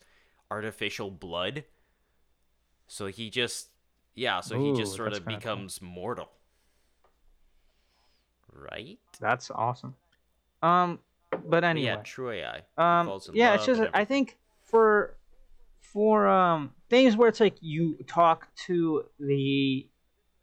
artificial 0.51 1.11
blood. 1.11 1.65
So 2.87 3.07
he 3.07 3.31
just, 3.31 3.69
yeah, 4.15 4.41
so 4.41 4.57
he 4.57 4.73
just 4.73 4.95
sort 4.95 5.13
of 5.13 5.25
kinda 5.25 5.31
cool. 5.31 5.37
becomes 5.39 5.83
mortal. 5.83 6.31
Right? 8.55 8.99
That's 9.21 9.51
awesome. 9.51 9.95
Um, 10.63 10.99
but 11.47 11.65
anyway, 11.65 11.87
Yeah, 11.89 12.03
true 12.03 12.31
AI. 12.31 12.63
um, 12.79 13.21
yeah, 13.33 13.55
it's 13.55 13.67
just 13.67 13.83
I 13.93 14.05
think 14.05 14.39
for 14.65 15.17
for 15.81 16.27
um 16.29 16.73
things 16.91 17.17
where 17.17 17.29
it's 17.29 17.41
like 17.41 17.57
you 17.61 17.97
talk 18.07 18.49
to 18.67 19.05
the 19.19 19.87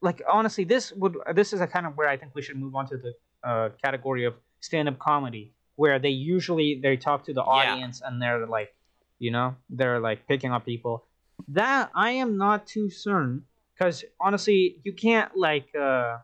like 0.02 0.22
honestly 0.32 0.64
this 0.64 0.92
would 0.94 1.16
this 1.34 1.54
is 1.54 1.62
a 1.62 1.68
kind 1.68 1.86
of 1.86 1.98
where 1.98 2.08
I 2.08 2.18
think 2.18 2.34
we 2.36 2.42
should 2.42 2.58
move 2.58 2.76
on 2.76 2.88
to 2.88 2.98
the 2.98 3.14
uh, 3.44 3.70
category 3.84 4.26
of 4.26 4.36
stand-up 4.60 5.00
comedy 5.00 5.54
where 5.76 5.98
they 6.00 6.10
usually 6.10 6.80
they 6.82 6.96
talk 6.98 7.26
to 7.26 7.34
the 7.34 7.42
Yeah. 7.42 7.48
audience 7.48 8.02
and 8.06 8.22
they're 8.22 8.46
like 8.46 8.74
you 9.20 9.32
know 9.32 9.56
they're 9.70 10.00
like 10.00 10.28
picking 10.28 10.52
up 10.52 10.66
people 10.66 11.06
that 11.48 11.90
I 11.96 12.12
am 12.12 12.38
not 12.38 12.68
too 12.68 12.90
certain 12.90 13.46
because 13.74 14.04
honestly 14.20 14.78
you 14.84 14.94
can't 14.94 15.36
like 15.36 15.74
uh 15.76 16.18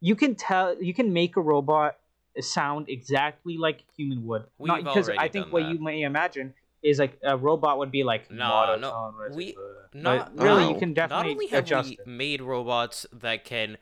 you 0.00 0.14
can 0.16 0.34
tell 0.34 0.80
you 0.82 0.94
can 0.94 1.12
make 1.12 1.36
a 1.36 1.40
robot 1.40 1.96
sound 2.40 2.88
exactly 2.88 3.56
like 3.56 3.80
a 3.80 3.92
human 3.96 4.24
would 4.26 4.44
We've 4.58 4.68
not 4.68 4.84
because 4.84 5.08
I 5.10 5.28
think 5.28 5.52
what 5.52 5.64
that. 5.64 5.72
you 5.72 5.78
may 5.80 6.02
imagine 6.02 6.54
is 6.82 6.98
like 7.00 7.18
a 7.24 7.36
robot 7.36 7.78
would 7.78 7.90
be 7.90 8.04
like 8.04 8.30
No, 8.30 8.76
no, 8.76 9.12
we- 9.34 9.56
Not 9.92 10.36
but 10.36 10.44
really 10.44 10.62
no. 10.64 10.70
you 10.70 10.78
can 10.78 10.94
definitely 10.94 11.24
Not 11.24 11.32
only 11.32 11.46
have 11.48 11.64
adjust 11.64 11.88
we 11.90 11.94
it. 11.98 12.06
made 12.06 12.40
robots 12.40 13.06
that 13.12 13.44
can 13.44 13.76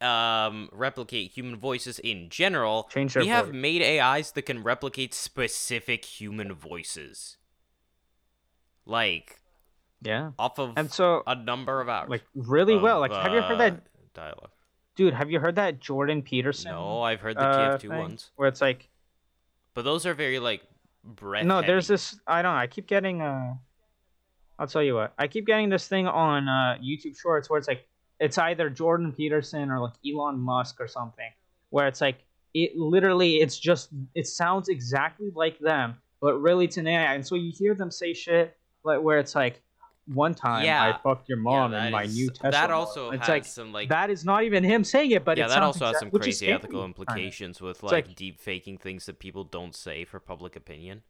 um, 0.00 0.68
replicate 0.72 1.32
human 1.32 1.56
voices 1.56 1.98
in 1.98 2.28
general, 2.28 2.88
Change 2.92 3.16
we 3.16 3.26
have 3.28 3.46
voice. 3.46 3.54
made 3.54 3.82
AIs 3.82 4.32
that 4.32 4.42
can 4.42 4.62
replicate 4.62 5.12
specific 5.14 6.04
human 6.04 6.52
voices. 6.52 7.36
like 8.86 9.40
Yeah. 10.00 10.30
off 10.38 10.58
of 10.60 10.74
And 10.76 10.90
so 10.90 11.22
a 11.26 11.34
number 11.34 11.80
of 11.80 11.88
hours. 11.88 12.08
like 12.10 12.22
really 12.34 12.76
well. 12.76 13.00
Like 13.00 13.12
have 13.12 13.32
you 13.32 13.40
heard 13.42 13.58
that 13.58 13.72
uh, 13.72 13.76
dialogue? 14.14 14.50
Dude, 14.96 15.14
have 15.14 15.30
you 15.30 15.40
heard 15.40 15.56
that 15.56 15.80
Jordan 15.80 16.22
Peterson? 16.22 16.72
No, 16.72 17.02
I've 17.02 17.20
heard 17.20 17.36
the 17.36 17.42
uh, 17.42 17.78
TF2 17.78 17.80
thing? 17.80 17.90
ones, 17.90 18.30
Where 18.36 18.48
it's 18.48 18.60
like 18.60 18.88
but 19.74 19.84
those 19.84 20.04
are 20.06 20.14
very 20.14 20.38
like 20.38 20.62
breath. 21.04 21.44
No, 21.44 21.62
there's 21.62 21.86
this 21.86 22.18
I 22.26 22.42
don't 22.42 22.52
know, 22.52 22.58
I 22.58 22.66
keep 22.66 22.86
getting 22.86 23.22
uh 23.22 23.54
I'll 24.58 24.66
tell 24.66 24.82
you 24.82 24.94
what. 24.94 25.12
I 25.18 25.26
keep 25.26 25.46
getting 25.46 25.68
this 25.68 25.88
thing 25.88 26.06
on 26.06 26.48
uh 26.48 26.78
YouTube 26.82 27.18
Shorts 27.18 27.48
where 27.48 27.58
it's 27.58 27.68
like 27.68 27.86
it's 28.20 28.38
either 28.38 28.70
Jordan 28.70 29.12
Peterson 29.12 29.70
or 29.70 29.80
like 29.80 29.94
Elon 30.06 30.38
Musk 30.38 30.80
or 30.80 30.86
something 30.86 31.30
where 31.70 31.86
it's 31.86 32.00
like 32.00 32.18
it 32.54 32.76
literally 32.76 33.36
it's 33.36 33.58
just 33.58 33.88
it 34.14 34.26
sounds 34.26 34.68
exactly 34.68 35.30
like 35.34 35.58
them, 35.58 35.96
but 36.20 36.38
really 36.38 36.66
it's 36.66 36.76
an 36.76 36.86
AI. 36.86 37.14
And 37.14 37.26
so 37.26 37.34
you 37.34 37.50
hear 37.54 37.74
them 37.74 37.90
say 37.90 38.12
shit 38.14 38.56
like 38.84 39.00
where 39.00 39.18
it's 39.18 39.34
like 39.34 39.62
one 40.06 40.34
time 40.34 40.64
Yeah. 40.64 40.82
I 40.82 40.98
fucked 41.00 41.28
your 41.28 41.38
mom 41.38 41.70
that 41.70 41.86
in 41.86 41.92
my 41.92 42.02
is- 42.04 42.14
new 42.16 42.28
Tesla. 42.30 42.50
That 42.50 42.70
model. 42.70 42.78
also 42.80 43.10
it's 43.10 43.20
has 43.20 43.28
like 43.28 43.44
some 43.44 43.72
like 43.72 43.88
that 43.90 44.10
is 44.10 44.24
not 44.24 44.42
even 44.44 44.64
him 44.64 44.82
saying 44.84 45.12
it, 45.12 45.24
but 45.24 45.38
yeah, 45.38 45.46
it 45.46 45.48
that 45.50 45.62
also 45.62 45.84
has 45.86 45.94
exact- 45.96 46.12
some 46.12 46.20
crazy 46.20 46.48
ethical 46.48 46.84
implications 46.84 47.60
with 47.60 47.82
like, 47.82 48.08
like- 48.08 48.16
deep 48.16 48.40
faking 48.40 48.78
things 48.78 49.06
that 49.06 49.18
people 49.18 49.44
don't 49.44 49.74
say 49.76 50.04
for 50.04 50.18
public 50.20 50.56
opinion. 50.56 51.02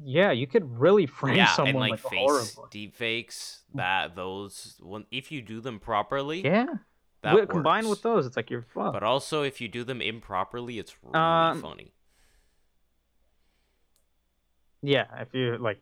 Yeah, 0.00 0.30
you 0.30 0.46
could 0.46 0.78
really 0.78 1.06
frame 1.06 1.36
yeah, 1.36 1.46
someone 1.46 1.70
and 1.74 1.80
like 1.80 1.90
like 1.90 2.00
face 2.12 2.18
horribly. 2.20 2.64
deep 2.70 2.94
fakes 2.94 3.62
that 3.74 4.14
those 4.14 4.76
when 4.80 5.06
if 5.10 5.32
you 5.32 5.42
do 5.42 5.60
them 5.60 5.80
properly, 5.80 6.42
Yeah. 6.44 6.66
that 7.22 7.30
Wi- 7.30 7.46
combined 7.46 7.88
with 7.90 8.02
those, 8.02 8.24
it's 8.26 8.36
like 8.36 8.48
you're 8.48 8.62
fucked. 8.62 8.92
But 8.92 9.02
also 9.02 9.42
if 9.42 9.60
you 9.60 9.66
do 9.68 9.82
them 9.82 10.00
improperly, 10.00 10.78
it's 10.78 10.96
really 11.02 11.16
Um, 11.18 11.60
funny. 11.62 11.92
Yeah, 14.82 15.06
if 15.20 15.34
you 15.34 15.58
like, 15.58 15.80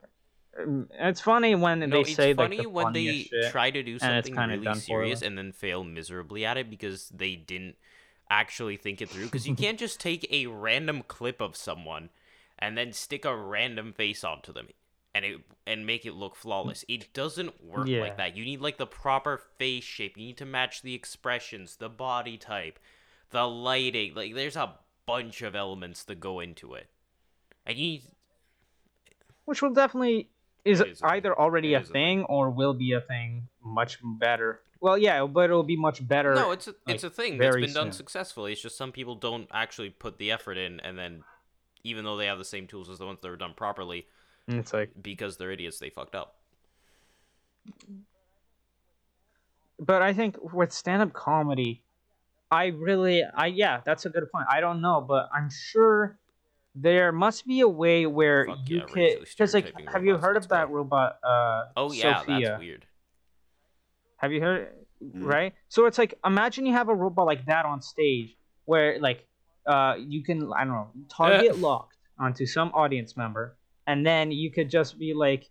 it's 0.58 1.20
funny 1.20 1.54
when 1.54 1.80
No, 1.80 1.86
they 1.86 2.00
it's 2.02 2.14
say 2.14 2.34
funny 2.34 2.56
like 2.58 2.64
the 2.64 2.70
when 2.70 2.92
they 2.92 3.22
shit. 3.22 3.50
try 3.50 3.70
to 3.70 3.82
do 3.82 3.98
something 3.98 4.34
really 4.34 4.74
serious 4.74 5.22
and 5.22 5.36
then 5.36 5.52
fail 5.52 5.84
miserably 5.84 6.44
at 6.44 6.56
it 6.56 6.70
because 6.70 7.08
they 7.10 7.36
didn't 7.36 7.76
actually 8.30 8.76
think 8.76 9.00
it 9.00 9.10
through. 9.10 9.24
Because 9.26 9.46
you 9.46 9.54
can't 9.64 9.78
just 9.78 10.00
take 10.00 10.26
a 10.30 10.46
random 10.46 11.02
clip 11.06 11.40
of 11.40 11.56
someone 11.56 12.10
and 12.58 12.76
then 12.76 12.92
stick 12.92 13.24
a 13.24 13.36
random 13.36 13.92
face 13.92 14.24
onto 14.24 14.52
them 14.52 14.68
and 15.14 15.24
it 15.24 15.40
and 15.66 15.86
make 15.86 16.06
it 16.06 16.14
look 16.14 16.36
flawless. 16.36 16.84
It 16.88 17.12
doesn't 17.12 17.62
work 17.64 17.86
Yeah. 17.88 18.00
like 18.00 18.16
that. 18.16 18.36
You 18.36 18.44
need 18.44 18.60
like 18.60 18.78
the 18.78 18.86
proper 18.86 19.38
face 19.58 19.84
shape. 19.84 20.16
You 20.16 20.26
need 20.26 20.38
to 20.38 20.46
match 20.46 20.82
the 20.82 20.94
expressions, 20.94 21.76
the 21.76 21.88
body 21.88 22.36
type, 22.38 22.78
the 23.30 23.46
lighting. 23.46 24.14
Like 24.14 24.34
there's 24.34 24.56
a 24.56 24.74
bunch 25.06 25.42
of 25.42 25.54
elements 25.54 26.02
that 26.04 26.18
go 26.20 26.40
into 26.40 26.74
it. 26.74 26.88
And 27.64 27.76
you 27.76 27.82
need 27.84 28.02
which 29.44 29.62
will 29.62 29.72
definitely 29.72 30.28
is 30.66 30.81
It 30.81 30.88
is 30.88 31.02
either 31.02 31.38
already 31.38 31.74
it 31.74 31.76
a 31.76 31.81
is 31.81 31.90
a 31.90 31.92
thing 31.92 32.24
or 32.24 32.50
will 32.50 32.74
be 32.74 32.92
a 32.92 33.00
thing 33.00 33.48
much 33.62 33.98
better. 34.02 34.61
Well, 34.81 34.98
yeah, 34.98 35.24
but 35.24 35.44
it'll 35.44 35.62
be 35.62 35.76
much 35.76 36.07
better. 36.07 36.35
No, 36.35 36.50
it's 36.52 36.68
a, 36.68 36.74
it's 36.87 37.05
a 37.05 37.11
thing 37.11 37.38
that's 37.38 37.57
been 37.57 37.72
done 37.72 37.87
soon. 37.87 37.92
successfully. 37.92 38.52
It's 38.52 38.61
just 38.61 38.76
some 38.76 38.92
people 38.92 39.14
don't 39.14 39.48
actually 39.52 39.90
put 39.90 40.18
the 40.18 40.31
effort 40.31 40.59
in, 40.59 40.81
and 40.81 40.98
then 40.98 41.24
even 41.83 42.05
though 42.05 42.16
they 42.16 42.26
have 42.26 42.38
the 42.38 42.44
same 42.44 42.66
tools 42.66 42.90
as 42.90 42.98
the 42.98 43.07
ones 43.07 43.20
that 43.22 43.29
were 43.29 43.37
done 43.37 43.55
properly, 43.57 44.07
it's 44.48 44.72
like, 44.72 44.90
because 45.00 45.38
they're 45.38 45.50
idiots, 45.50 45.79
they 45.79 45.90
fucked 45.90 46.14
up. 46.14 46.37
but 49.79 50.02
I 50.02 50.12
think 50.12 50.52
with 50.52 50.72
stand-up 50.72 51.12
comedy, 51.12 51.83
I 52.50 52.66
really, 52.66 53.22
I 53.24 53.46
yeah, 53.46 53.81
that's 53.85 54.07
a 54.07 54.11
good 54.11 54.31
point. 54.31 54.46
I 54.50 54.61
don't 54.61 54.81
know, 54.81 55.00
but 55.00 55.29
I'm 55.35 55.50
sure 55.50 56.16
there 56.78 57.10
must 57.10 57.46
be 57.46 57.60
a 57.60 57.68
way 57.68 58.06
where 58.06 58.46
Fuck 58.46 58.58
you 58.66 58.76
yeah, 58.78 58.84
could, 58.84 59.20
because 59.20 59.54
like, 59.54 59.72
have 59.90 60.04
you 60.04 60.18
heard 60.18 60.36
of 60.36 60.46
that 60.48 60.68
go. 60.68 60.74
robot? 60.74 61.18
Uh, 61.24 61.64
Oh 61.76 61.90
yeah, 61.90 62.20
Sophia? 62.20 62.40
that's 62.48 62.58
weird. 62.60 62.86
Have 64.18 64.32
you 64.32 64.42
heard? 64.42 64.68
Mm. 65.02 65.24
Right. 65.24 65.54
So 65.68 65.86
it's 65.86 65.98
like 65.98 66.14
imagine 66.24 66.66
you 66.66 66.72
have 66.72 66.88
a 66.88 66.94
robot 66.94 67.26
like 67.26 67.46
that 67.46 67.66
on 67.66 67.82
stage 67.82 68.36
where 68.64 68.98
like 68.98 69.26
uh 69.66 69.94
you 69.98 70.22
can 70.22 70.50
I 70.52 70.64
don't 70.64 70.72
know 70.72 70.90
target 71.14 71.58
locked 71.68 71.96
onto 72.18 72.46
some 72.46 72.70
audience 72.72 73.16
member 73.16 73.58
and 73.86 74.06
then 74.06 74.30
you 74.30 74.50
could 74.50 74.70
just 74.70 74.98
be 74.98 75.12
like 75.12 75.50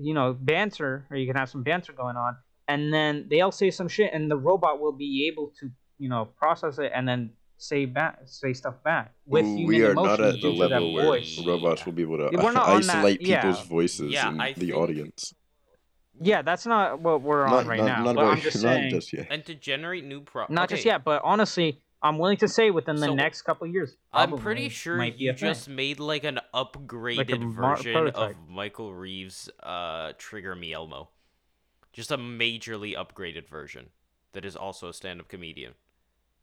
you 0.00 0.14
know 0.14 0.36
banter 0.38 1.06
or 1.10 1.16
you 1.16 1.26
can 1.26 1.36
have 1.36 1.48
some 1.48 1.64
banter 1.64 1.92
going 1.92 2.16
on 2.16 2.36
and 2.68 2.92
then 2.92 3.26
they'll 3.28 3.50
say 3.50 3.72
some 3.72 3.88
shit 3.88 4.12
and 4.12 4.30
the 4.30 4.36
robot 4.36 4.80
will 4.80 4.92
be 4.92 5.26
able 5.26 5.52
to 5.58 5.68
you 5.98 6.08
know 6.08 6.26
process 6.36 6.78
it 6.78 6.92
and 6.94 7.08
then 7.08 7.30
say 7.58 7.86
back 7.86 8.18
say 8.26 8.52
stuff 8.52 8.74
back 8.84 9.14
with 9.24 9.44
Ooh, 9.44 9.56
human 9.56 9.66
we 9.66 9.82
are 9.84 9.92
emotion 9.92 10.10
not 10.10 10.20
at 10.20 10.32
the 10.34 10.40
due 10.40 10.52
to 10.52 10.58
that 10.58 10.68
level 10.68 10.92
where 10.92 11.04
voice. 11.06 11.42
robots 11.46 11.86
will 11.86 11.92
be 11.94 12.02
able 12.02 12.18
to 12.18 12.30
we're 12.36 12.52
not 12.52 12.68
on 12.68 12.82
that- 12.82 12.96
isolate 12.96 13.22
yeah. 13.22 13.40
people's 13.42 13.66
voices 13.66 14.12
Yeah, 14.12 14.28
in 14.28 14.40
I 14.40 14.52
the 14.52 14.60
think- 14.66 14.74
audience. 14.74 15.34
Yeah, 16.20 16.40
that's 16.42 16.64
not 16.66 17.00
what 17.00 17.20
we're 17.22 17.46
on 17.46 17.66
right 17.66 17.78
not, 17.78 17.86
now. 17.86 18.04
not, 18.04 18.16
but 18.16 18.24
I'm 18.24 18.30
very- 18.38 18.40
just 18.50 18.56
not 18.64 18.72
saying. 18.74 18.90
just 18.90 19.12
yet. 19.12 19.26
And 19.30 19.44
to 19.46 19.54
generate 19.54 20.04
new 20.04 20.20
pro, 20.22 20.46
Not 20.48 20.68
just 20.70 20.84
yet, 20.84 21.04
but 21.04 21.20
honestly, 21.24 21.80
I'm 22.02 22.18
willing 22.18 22.36
to 22.38 22.48
say 22.48 22.70
within 22.70 22.96
the 22.96 23.06
So, 23.06 23.14
next 23.14 23.42
couple 23.42 23.66
years. 23.66 23.96
I'm 24.12 24.36
pretty 24.38 24.68
sure 24.70 24.96
might 24.96 25.18
you 25.18 25.30
a 25.30 25.34
thing. 25.34 25.38
just 25.48 25.68
made 25.68 25.98
like 26.00 26.24
an 26.24 26.40
upgraded 26.54 27.40
mar- 27.40 27.76
version 27.76 27.92
prototype. 27.94 28.30
of 28.36 28.48
Michael 28.48 28.94
Reeves' 28.94 29.50
uh, 29.62 30.12
Trigger 30.18 30.54
Me 30.54 30.72
Elmo. 30.72 31.08
Just 31.92 32.10
a 32.10 32.18
majorly 32.18 32.94
upgraded 32.94 33.48
version 33.48 33.86
that 34.32 34.44
is 34.44 34.54
also 34.56 34.88
a 34.88 34.92
stand-up 34.94 35.28
comedian. 35.28 35.72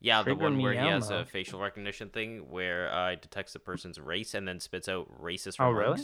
Yeah, 0.04 0.22
the 0.22 0.36
one 0.36 0.60
where 0.62 0.74
he 0.74 0.80
has 0.80 1.10
a 1.10 1.24
facial 1.26 1.60
recognition 1.62 2.10
thing 2.10 2.50
where 2.52 2.94
uh, 2.94 3.12
it 3.14 3.22
detects 3.24 3.54
the 3.54 3.60
person's 3.60 4.00
race 4.00 4.34
and 4.36 4.46
then 4.48 4.60
spits 4.60 4.88
out 4.90 5.08
racist 5.20 5.58
remarks. 5.60 5.60
Oh, 5.60 5.92
really? 5.94 6.02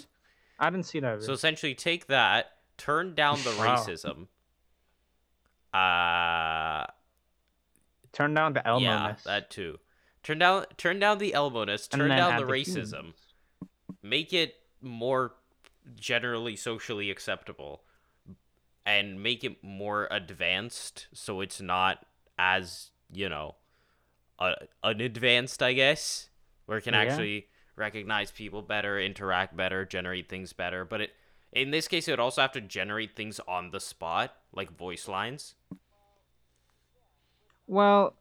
I 0.57 0.69
didn't 0.71 0.85
see 0.87 0.99
that. 1.01 1.21
So 1.21 1.33
essentially, 1.33 1.75
take 1.75 2.07
that, 2.07 2.53
turn 2.77 3.13
down 3.13 3.37
the 3.43 3.51
Wow. 3.59 3.75
racism. 3.75 4.27
Uh, 5.73 6.85
Turn 8.11 8.33
down 8.33 8.53
the 8.53 8.65
Elmo. 8.65 8.83
yeah, 8.85 9.15
that 9.25 9.49
too. 9.51 9.77
Turn 10.23 10.39
down, 10.39 10.65
turn 10.77 10.99
down 10.99 11.19
the 11.19 11.33
elbowness. 11.33 11.87
Turn 11.87 12.09
down 12.09 12.39
the 12.39 12.45
the 12.45 12.51
racism. 12.51 13.13
Make 14.01 14.33
it 14.33 14.55
more 14.81 15.33
generally 15.95 16.55
socially 16.55 17.11
acceptable, 17.11 17.83
and 18.85 19.21
make 19.21 19.43
it 19.43 19.63
more 19.63 20.07
advanced, 20.09 21.07
so 21.13 21.39
it's 21.41 21.61
not 21.61 22.05
as 22.37 22.89
you 23.11 23.29
know, 23.29 23.55
uh, 24.39 24.53
unadvanced. 24.83 25.61
I 25.61 25.73
guess 25.73 26.29
where 26.65 26.79
it 26.79 26.83
can 26.83 26.93
Yeah. 26.93 27.01
actually 27.01 27.47
recognize 27.75 28.31
people 28.31 28.61
better, 28.61 28.99
interact 28.99 29.55
better, 29.55 29.85
generate 29.85 30.27
things 30.27 30.53
better. 30.53 30.83
But 30.85 31.01
it, 31.01 31.11
in 31.51 31.71
this 31.71 31.87
case, 31.87 32.07
it 32.07 32.11
would 32.11 32.19
also 32.19 32.41
have 32.41 32.51
to 32.53 32.61
generate 32.61 33.15
things 33.15 33.39
on 33.47 33.71
the 33.71 33.79
spot, 33.79 34.35
like 34.53 34.75
voice 34.77 35.07
lines. 35.07 35.55
Well, 37.67 38.15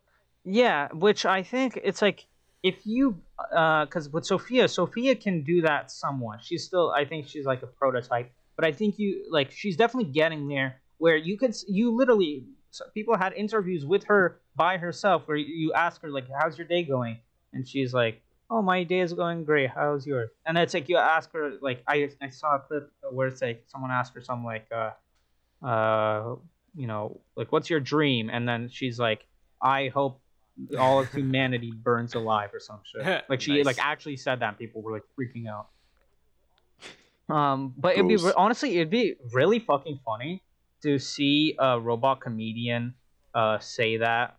yeah, 0.45 0.89
which 0.93 1.25
I 1.27 1.43
think 1.43 1.79
it's 1.83 2.03
like 2.03 2.27
if 2.63 2.87
you, 2.87 3.21
because 3.51 4.09
with 4.11 4.27
Sophia, 4.27 4.69
Sophia 4.69 5.15
can 5.15 5.43
do 5.43 5.63
that 5.63 5.91
somewhat. 5.91 6.43
She's 6.43 6.65
still, 6.65 6.91
I 6.91 7.05
think 7.05 7.27
she's 7.29 7.47
like 7.47 7.63
a 7.63 7.67
prototype, 7.67 8.31
but 8.57 8.65
I 8.65 8.73
think 8.73 8.99
you 8.99 9.27
like 9.31 9.51
she's 9.51 9.77
definitely 9.77 10.13
getting 10.13 10.49
there 10.49 10.81
where 10.99 11.17
you 11.17 11.39
could, 11.39 11.55
you 11.69 11.97
literally, 11.97 12.45
so 12.71 12.85
people 12.95 13.17
had 13.17 13.33
interviews 13.35 13.87
with 13.87 14.05
her 14.05 14.41
by 14.59 14.77
herself 14.77 15.23
where 15.27 15.39
you 15.39 15.73
ask 15.73 16.03
her 16.03 16.11
like, 16.11 16.27
"How's 16.39 16.59
your 16.59 16.67
day 16.67 16.83
going?" 16.83 17.17
and 17.55 17.67
she's 17.67 17.95
like, 17.95 18.21
"Oh, 18.51 18.61
my 18.61 18.85
day 18.85 19.01
is 19.01 19.15
going 19.15 19.45
great. 19.45 19.71
How's 19.71 20.07
yours?" 20.07 20.29
And 20.45 20.59
it's 20.59 20.75
like 20.75 20.89
you 20.91 20.99
ask 20.99 21.33
her 21.33 21.53
like, 21.63 21.83
I 21.89 22.11
I 22.21 22.29
saw 22.29 22.57
a 22.57 22.61
clip 22.61 22.91
where 23.11 23.29
it's 23.29 23.41
like 23.41 23.65
someone 23.73 23.91
asked 23.91 24.13
her 24.15 24.21
some 24.21 24.45
like, 24.45 24.67
uh, 24.71 24.91
uh, 25.65 26.37
you 26.75 26.87
know, 26.87 27.21
like, 27.37 27.53
"What's 27.53 27.71
your 27.71 27.81
dream?" 27.81 28.29
and 28.29 28.47
then 28.47 28.69
she's 28.69 28.99
like. 28.99 29.25
I 29.61 29.89
hope 29.89 30.21
all 30.79 31.01
of 31.01 31.13
humanity 31.19 31.73
burns 31.75 32.15
alive 32.15 32.51
or 32.55 32.61
some 32.61 32.79
shit. 32.85 33.25
Like 33.29 33.41
she 33.41 33.57
Nice. 33.57 33.67
like 33.67 33.85
actually 33.85 34.17
said 34.17 34.39
that 34.39 34.51
and 34.51 34.57
people 34.59 34.83
were 34.83 34.93
like 34.93 35.03
freaking 35.19 35.49
out. 35.49 35.67
Um, 37.29 37.75
but 37.77 37.95
it'd 37.95 38.07
be 38.07 38.15
Gross. 38.17 38.33
honestly 38.37 38.77
it'd 38.77 38.89
be 38.89 39.17
really 39.33 39.59
fucking 39.59 39.99
funny 40.05 40.45
to 40.85 41.01
see 41.01 41.57
a 41.59 41.81
robot 41.81 42.21
comedian 42.21 42.95
uh 43.35 43.59
say 43.59 43.97
that. 43.99 44.38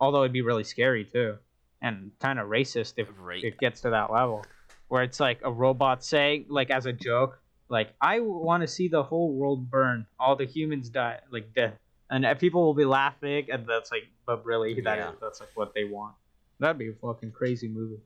Although 0.00 0.22
it'd 0.22 0.32
be 0.32 0.42
really 0.42 0.64
scary 0.64 1.04
too, 1.04 1.38
and 1.80 2.10
kind 2.20 2.38
of 2.38 2.48
racist 2.48 2.94
if 2.96 3.08
Right. 3.18 3.42
it 3.44 3.58
gets 3.58 3.80
to 3.82 3.90
that 3.90 4.10
level, 4.12 4.44
where 4.88 5.02
it's 5.02 5.20
like 5.20 5.40
a 5.44 5.52
robot 5.52 6.04
saying 6.04 6.46
like 6.48 6.70
as 6.70 6.86
a 6.86 6.92
joke, 6.92 7.40
like 7.68 7.94
I 8.00 8.20
want 8.20 8.62
to 8.62 8.66
see 8.66 8.88
the 8.88 9.02
whole 9.02 9.32
world 9.32 9.70
burn, 9.70 10.06
all 10.18 10.36
the 10.36 10.44
humans 10.46 10.88
die, 10.90 11.20
like 11.30 11.54
death, 11.54 11.78
and 12.10 12.24
uh, 12.26 12.34
people 12.34 12.62
will 12.64 12.74
be 12.74 12.84
laughing, 12.84 13.46
and 13.50 13.66
that's 13.66 13.90
like, 13.92 14.04
but 14.26 14.44
really 14.44 14.80
that 14.82 14.98
is 14.98 15.04
Yeah. 15.04 15.12
that's 15.20 15.40
like 15.40 15.50
what 15.54 15.74
they 15.74 15.84
want. 15.84 16.14
That'd 16.60 16.78
be 16.78 16.88
a 16.88 16.92
fucking 16.94 17.32
crazy 17.32 17.68
movie. 17.68 18.00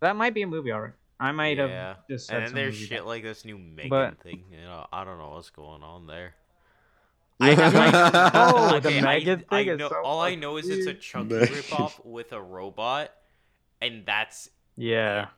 That 0.00 0.16
might 0.16 0.34
be 0.34 0.42
a 0.42 0.46
movie, 0.46 0.72
alright. 0.72 0.92
I 1.20 1.32
might 1.32 1.56
Yeah. 1.56 1.68
have 1.94 2.06
just 2.08 2.26
said 2.26 2.38
And 2.42 2.46
then 2.48 2.54
there's 2.54 2.76
shit 2.76 2.90
that- 2.90 3.06
like 3.06 3.22
this 3.22 3.44
new 3.44 3.56
Megan 3.56 3.88
But- 3.90 4.20
thing. 4.20 4.44
You 4.50 4.58
know, 4.62 4.86
I 4.92 5.04
don't 5.04 5.18
know 5.18 5.30
what's 5.30 5.50
going 5.50 5.82
on 5.82 6.06
there. 6.06 6.34
I 7.40 7.54
have, 7.54 7.74
like- 7.74 7.94
Oh, 8.34 8.68
the 8.80 8.88
Okay, 8.88 9.00
Megan 9.00 9.44
I, 9.50 9.56
thing 9.62 9.70
I 9.70 9.72
is 9.72 9.78
know, 9.78 9.88
so 9.88 10.02
all 10.04 10.20
I 10.20 10.34
know 10.34 10.56
is 10.56 10.68
it's 10.68 10.86
a 10.86 10.90
weird. 10.90 11.00
Chucky 11.00 11.24
Megan. 11.34 11.48
ripoff 11.54 12.04
with 12.04 12.32
a 12.32 12.40
robot, 12.40 13.10
and 13.82 14.04
that's 14.06 14.50
Yeah. 14.76 15.28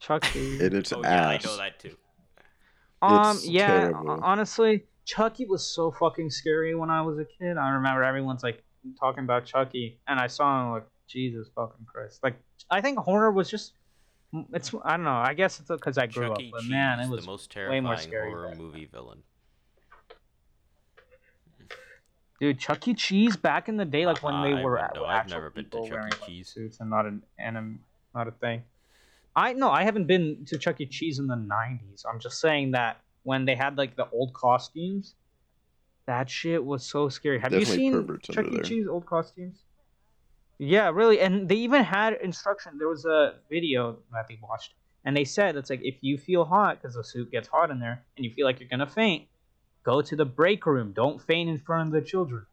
Chucky. 0.00 0.60
in 0.64 0.74
its 0.76 0.92
oh 0.92 1.02
yeah, 1.02 1.28
I 1.28 1.34
ass. 1.34 1.44
know 1.44 1.56
that 1.58 1.78
too. 1.78 1.96
Um, 3.02 3.36
It's 3.36 3.46
yeah, 3.48 3.90
terrible. 3.90 4.20
honestly, 4.22 4.84
Chucky 5.04 5.46
was 5.46 5.64
so 5.66 5.90
fucking 5.90 6.30
scary 6.30 6.74
when 6.74 6.90
I 6.90 7.02
was 7.02 7.18
a 7.18 7.24
kid. 7.24 7.56
I 7.56 7.70
remember 7.70 8.02
everyone's 8.02 8.42
like 8.42 8.62
talking 8.98 9.24
about 9.24 9.44
Chucky, 9.44 9.98
and 10.06 10.18
I 10.18 10.26
saw 10.26 10.64
him 10.66 10.72
like 10.72 10.86
Jesus 11.06 11.48
fucking 11.54 11.84
Christ. 11.86 12.20
Like 12.22 12.36
I 12.70 12.80
think 12.80 12.98
horror 12.98 13.30
was 13.32 13.50
just 13.50 13.74
it's 14.52 14.72
I 14.84 14.96
don't 14.96 15.04
know. 15.04 15.10
I 15.12 15.34
guess 15.34 15.60
it's 15.60 15.68
because 15.68 15.98
I 15.98 16.06
grew 16.06 16.28
Chuck 16.28 16.32
up, 16.38 16.44
but 16.52 16.60
Cheese, 16.62 16.70
man, 16.70 17.00
it 17.00 17.08
was 17.08 17.20
the 17.20 17.26
most 17.26 17.50
way 17.50 17.54
terrifying 17.62 17.84
more 17.84 17.96
scary 17.98 18.30
horror 18.30 18.48
back 18.48 18.58
movie 18.58 18.84
villain. 18.86 19.22
Dude. 22.40 22.58
Chuck 22.58 22.86
E. 22.88 22.94
Cheese 22.94 23.36
back 23.36 23.68
in 23.68 23.76
the 23.76 23.84
day, 23.84 24.06
like 24.06 24.22
when 24.22 24.42
they 24.42 24.54
I 24.58 24.62
were 24.62 24.72
wouldn't 24.72 24.94
know. 24.94 25.04
I've 25.04 25.20
actual 25.20 25.36
never 25.38 25.50
been 25.50 25.64
to 25.64 25.70
people 25.70 25.84
Chuck 25.84 25.92
E. 25.92 25.94
wearing 25.96 26.12
Cheese. 26.26 26.48
suits 26.48 26.80
and 26.80 26.90
not 26.90 27.06
an 27.06 27.22
anim, 27.38 27.80
not 28.14 28.26
a 28.26 28.32
thing. 28.32 28.62
I 29.36 29.52
no, 29.52 29.70
I 29.70 29.84
haven't 29.84 30.06
been 30.06 30.44
to 30.46 30.58
Chuck 30.58 30.80
E. 30.80 30.86
Cheese 30.86 31.18
in 31.18 31.26
the 31.26 31.36
'90s. 31.36 32.04
I'm 32.10 32.18
just 32.18 32.40
saying 32.40 32.72
that 32.72 33.00
when 33.22 33.44
they 33.44 33.54
had 33.54 33.78
like 33.78 33.94
the 33.96 34.08
old 34.10 34.32
costumes, 34.32 35.14
that 36.06 36.28
shit 36.28 36.64
was 36.64 36.84
so 36.84 37.08
scary. 37.08 37.38
Have 37.38 37.52
Definitely 37.52 37.84
you 37.84 37.92
seen 37.92 38.18
Chuck 38.34 38.46
E. 38.46 38.54
there. 38.54 38.62
Cheese 38.64 38.86
old 38.88 39.06
costumes? 39.06 39.58
Yeah, 40.58 40.90
really, 40.90 41.20
and 41.20 41.48
they 41.48 41.54
even 41.56 41.84
had 41.84 42.14
instruction. 42.22 42.76
There 42.76 42.88
was 42.88 43.06
a 43.06 43.36
video 43.48 43.98
that 44.12 44.28
they 44.28 44.38
watched, 44.42 44.74
and 45.04 45.16
they 45.16 45.24
said 45.24 45.56
it's 45.56 45.70
like 45.70 45.80
if 45.82 45.96
you 46.02 46.18
feel 46.18 46.44
hot 46.44 46.80
because 46.82 46.96
the 46.96 47.04
suit 47.04 47.30
gets 47.30 47.48
hot 47.48 47.70
in 47.70 47.78
there, 47.80 48.02
and 48.16 48.24
you 48.26 48.32
feel 48.32 48.44
like 48.44 48.60
you're 48.60 48.68
gonna 48.68 48.86
faint, 48.86 49.26
go 49.82 50.02
to 50.02 50.16
the 50.16 50.24
break 50.24 50.66
room. 50.66 50.92
Don't 50.92 51.20
faint 51.20 51.48
in 51.48 51.58
front 51.58 51.88
of 51.88 51.92
the 51.92 52.06
children. 52.06 52.46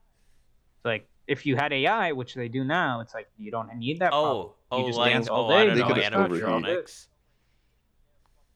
It's 0.78 0.86
like 0.86 1.08
if 1.28 1.46
you 1.46 1.56
had 1.56 1.74
AI, 1.74 2.14
which 2.14 2.34
they 2.36 2.48
do 2.48 2.64
now, 2.64 3.02
it's 3.02 3.14
like 3.14 3.28
you 3.38 3.52
don't 3.52 3.74
need 3.76 4.00
that. 4.00 4.14
Oh, 4.14 4.22
problem. 4.24 4.54
You 4.72 4.78
oh, 4.78 4.88
just 4.88 4.98
like 4.98 5.14
dance 5.14 5.28
all 5.28 5.52
oh, 5.52 5.58
day, 5.58 5.66
don't 5.68 5.76
They 5.76 5.82
know, 5.82 5.88
could've 5.88 6.04
animatronics. 6.04 7.08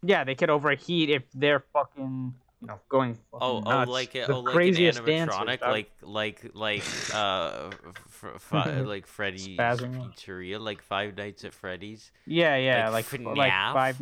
Yeah, 0.04 0.24
they 0.24 0.36
could 0.36 0.50
overheat 0.50 1.10
if 1.10 1.24
they're 1.34 1.64
fucking, 1.74 2.34
you 2.62 2.68
know, 2.68 2.80
going. 2.90 3.20
Oh, 3.34 3.60
fucking 3.60 3.68
oh, 3.68 3.70
nuts. 3.70 3.92
like 3.92 4.16
a, 4.16 4.26
the 4.26 4.34
oh, 4.34 4.40
like 4.40 4.48
an 4.48 4.54
craziest 4.54 5.06
dancers, 5.06 5.36
animatronic, 5.36 5.60
dog. 5.60 5.72
like 5.72 5.92
like 6.02 6.52
like 6.54 6.84
uh, 7.14 7.70
f- 8.10 8.52
f- 8.52 8.86
like 8.86 9.06
Freddy's 9.06 9.48
Spazzing. 9.48 10.14
Pizzeria, 10.16 10.60
like 10.60 10.82
Five 10.82 11.18
Nights 11.18 11.46
at 11.46 11.54
Freddy's. 11.54 12.12
yeah, 12.26 12.56
yeah, 12.56 12.90
like 12.90 13.12
like 13.12 13.38
like, 13.38 13.52
five. 13.52 14.02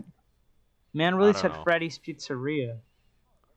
Man 0.94 1.16
really 1.16 1.34
don't 1.34 1.42
said 1.42 1.52
know. 1.52 1.64
Freddy's 1.64 2.00
Pizzeria, 2.00 2.78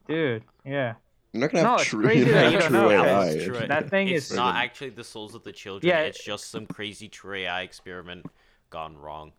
dude. 0.09 0.45
Yeah, 0.65 0.95
You're 1.33 1.41
not 1.43 1.51
gonna 1.51 1.63
No, 1.65 1.71
have 1.71 1.81
it's 1.81 1.89
true, 1.91 2.03
crazy 2.03 2.27
you're 2.27 2.35
that 2.35 2.43
not 2.45 2.53
you 2.53 2.59
don't 2.59 2.69
true 2.69 2.79
know 2.81 2.91
AI. 2.91 3.05
that. 3.05 3.27
It's 3.29 3.37
It's- 3.47 3.59
true. 3.59 3.67
that 3.69 3.91
thing 3.91 4.09
it's 4.09 4.31
is- 4.31 4.37
not 4.37 4.57
actually 4.57 4.91
the 4.91 5.05
souls 5.05 5.35
of 5.35 5.43
the 5.45 5.53
children. 5.53 5.89
Yeah. 5.89 6.01
it's 6.01 6.23
just 6.23 6.51
some 6.51 6.67
crazy 6.67 7.09
true 7.09 7.35
AI 7.37 7.63
experiment 7.63 8.27
gone 8.71 8.97
wrong. 8.97 9.33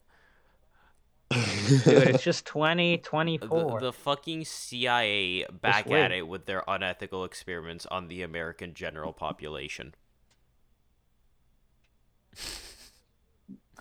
dude, 1.32 1.88
it's 1.88 2.24
just 2.24 2.46
twenty 2.46 2.98
twenty 3.00 3.38
The, 3.38 3.78
the 3.80 3.92
fucking 3.94 4.46
CIA 4.46 5.46
back 5.62 5.90
at 5.90 6.12
it 6.12 6.28
with 6.28 6.46
their 6.46 6.64
unethical 6.68 7.24
experiments 7.26 7.86
on 7.88 8.08
the 8.08 8.22
American 8.22 8.74
general 8.76 9.14
population. 9.14 9.96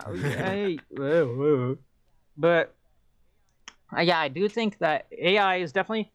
Oh, 0.06 0.12
yeah, 0.14 0.76
whoa, 0.90 1.26
whoa. 1.36 1.78
But 2.36 2.74
uh, 3.94 4.00
yeah, 4.00 4.18
I 4.18 4.28
do 4.28 4.48
think 4.48 4.78
that 4.78 5.06
AI 5.16 5.56
is 5.56 5.72
definitely. 5.72 6.10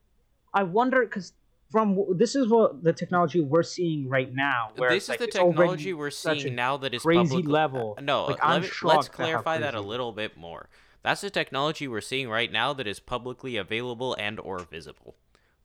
I 0.57 0.63
wonder 0.63 1.01
because 1.05 1.33
from 1.69 2.03
this 2.17 2.35
is 2.35 2.47
what 2.47 2.83
the 2.83 2.93
technology 2.93 3.41
we're 3.41 3.61
seeing 3.63 4.07
right 4.09 4.33
now. 4.33 4.71
Where 4.77 4.89
this 4.89 5.03
is 5.03 5.09
like, 5.09 5.19
the 5.19 5.27
technology 5.27 5.93
we're 5.93 6.09
seeing 6.11 6.55
now 6.55 6.77
that 6.77 6.93
is 6.93 7.01
crazy 7.03 7.21
publicly- 7.21 7.51
level. 7.51 7.95
Uh, 7.97 8.01
No, 8.01 8.25
Like, 8.25 8.43
let 8.43 8.43
I'm 8.43 8.61
me- 8.61 8.67
shocked 8.67 8.95
let's 8.95 9.09
clarify 9.09 9.57
that 9.59 9.75
a 9.75 9.81
little 9.81 10.11
bit 10.11 10.37
more. 10.37 10.69
That's 11.03 11.21
the 11.21 11.29
technology 11.29 11.87
we're 11.87 12.01
seeing 12.01 12.29
right 12.29 12.51
now 12.51 12.73
that 12.73 12.87
is 12.87 12.99
publicly 12.99 13.55
available 13.57 14.15
and 14.15 14.39
or 14.39 14.59
visible. 14.59 15.15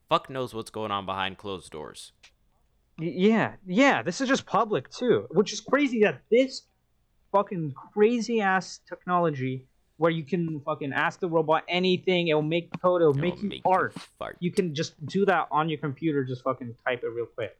Fuck 0.09 0.29
knows 0.29 0.53
what's 0.53 0.69
going 0.69 0.91
on 0.91 1.05
behind 1.05 1.37
closed 1.37 1.71
doors. 1.71 2.11
Yeah, 2.99 3.53
yeah. 3.65 4.03
This 4.03 4.21
is 4.21 4.27
just 4.29 4.45
public 4.45 4.89
too, 4.89 5.27
which 5.31 5.51
is 5.53 5.59
crazy 5.61 6.01
that 6.03 6.21
this 6.29 6.63
fucking 7.31 7.73
crazy 7.93 8.41
ass 8.41 8.79
technology 8.87 9.65
where 9.97 10.11
you 10.11 10.23
can 10.23 10.59
fucking 10.61 10.91
ask 10.91 11.19
the 11.19 11.29
robot 11.29 11.63
anything, 11.67 12.27
it'll 12.27 12.41
make 12.41 12.69
code, 12.81 13.01
it'll 13.01 13.13
make 13.13 13.35
It'll 13.35 13.53
you 13.53 13.61
art. 13.65 13.93
fart. 14.17 14.37
You 14.39 14.51
can 14.51 14.73
just 14.73 14.93
do 15.05 15.25
that 15.25 15.47
on 15.51 15.69
your 15.69 15.77
computer, 15.77 16.23
just 16.23 16.43
fucking 16.43 16.75
type 16.85 17.03
it 17.03 17.09
real 17.09 17.27
quick. 17.27 17.55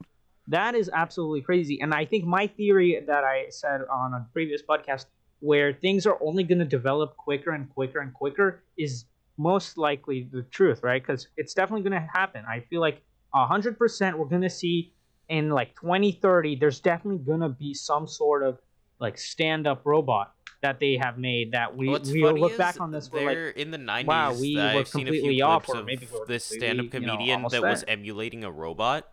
That 0.48 0.74
is 0.74 0.90
absolutely 0.92 1.40
crazy. 1.40 1.80
And 1.80 1.94
I 1.94 2.04
think 2.04 2.24
my 2.24 2.46
theory 2.46 3.00
that 3.06 3.24
I 3.24 3.46
said 3.50 3.80
on 3.90 4.12
a 4.14 4.26
previous 4.32 4.62
podcast, 4.62 5.06
where 5.40 5.72
things 5.72 6.06
are 6.06 6.18
only 6.22 6.42
going 6.44 6.58
to 6.58 6.64
develop 6.64 7.16
quicker 7.16 7.52
and 7.52 7.68
quicker 7.70 8.00
and 8.00 8.12
quicker, 8.12 8.62
is 8.76 9.04
most 9.36 9.78
likely 9.78 10.28
the 10.32 10.42
truth, 10.42 10.80
right? 10.82 11.02
Because 11.02 11.28
it's 11.36 11.54
definitely 11.54 11.88
going 11.88 12.00
to 12.00 12.08
happen. 12.12 12.44
I 12.48 12.60
feel 12.60 12.80
like 12.80 13.02
100% 13.34 14.14
we're 14.14 14.26
going 14.26 14.42
to 14.42 14.50
see 14.50 14.92
in 15.28 15.50
like 15.50 15.74
2030, 15.80 16.56
there's 16.56 16.80
definitely 16.80 17.24
going 17.24 17.40
to 17.40 17.48
be 17.48 17.72
some 17.74 18.06
sort 18.06 18.42
of 18.42 18.58
like 19.00 19.18
stand 19.18 19.66
up 19.66 19.82
robot 19.84 20.33
that 20.64 20.80
they 20.80 20.96
have 20.96 21.18
made 21.18 21.52
that 21.52 21.76
we, 21.76 21.90
What's 21.90 22.10
we'll 22.10 22.32
look 22.38 22.56
back 22.56 22.80
on 22.80 22.90
this. 22.90 23.12
We're 23.12 23.26
like, 23.26 23.34
there 23.36 23.48
in 23.50 23.70
the 23.70 23.76
90s 23.76 24.06
wow, 24.06 24.32
we 24.32 24.56
that 24.56 24.74
were 24.74 24.80
I've 24.80 24.88
seen 24.88 25.06
a 25.08 25.10
few 25.10 25.20
completely 25.20 25.42
off, 25.42 25.68
or 25.68 25.76
of 25.76 25.84
maybe 25.84 26.08
we're 26.10 26.24
this 26.24 26.42
stand-up 26.46 26.86
you 26.94 27.00
know, 27.00 27.06
comedian 27.12 27.36
almost 27.36 27.52
that 27.52 27.60
was 27.62 27.84
emulating 27.86 28.44
a 28.44 28.50
robot. 28.50 29.06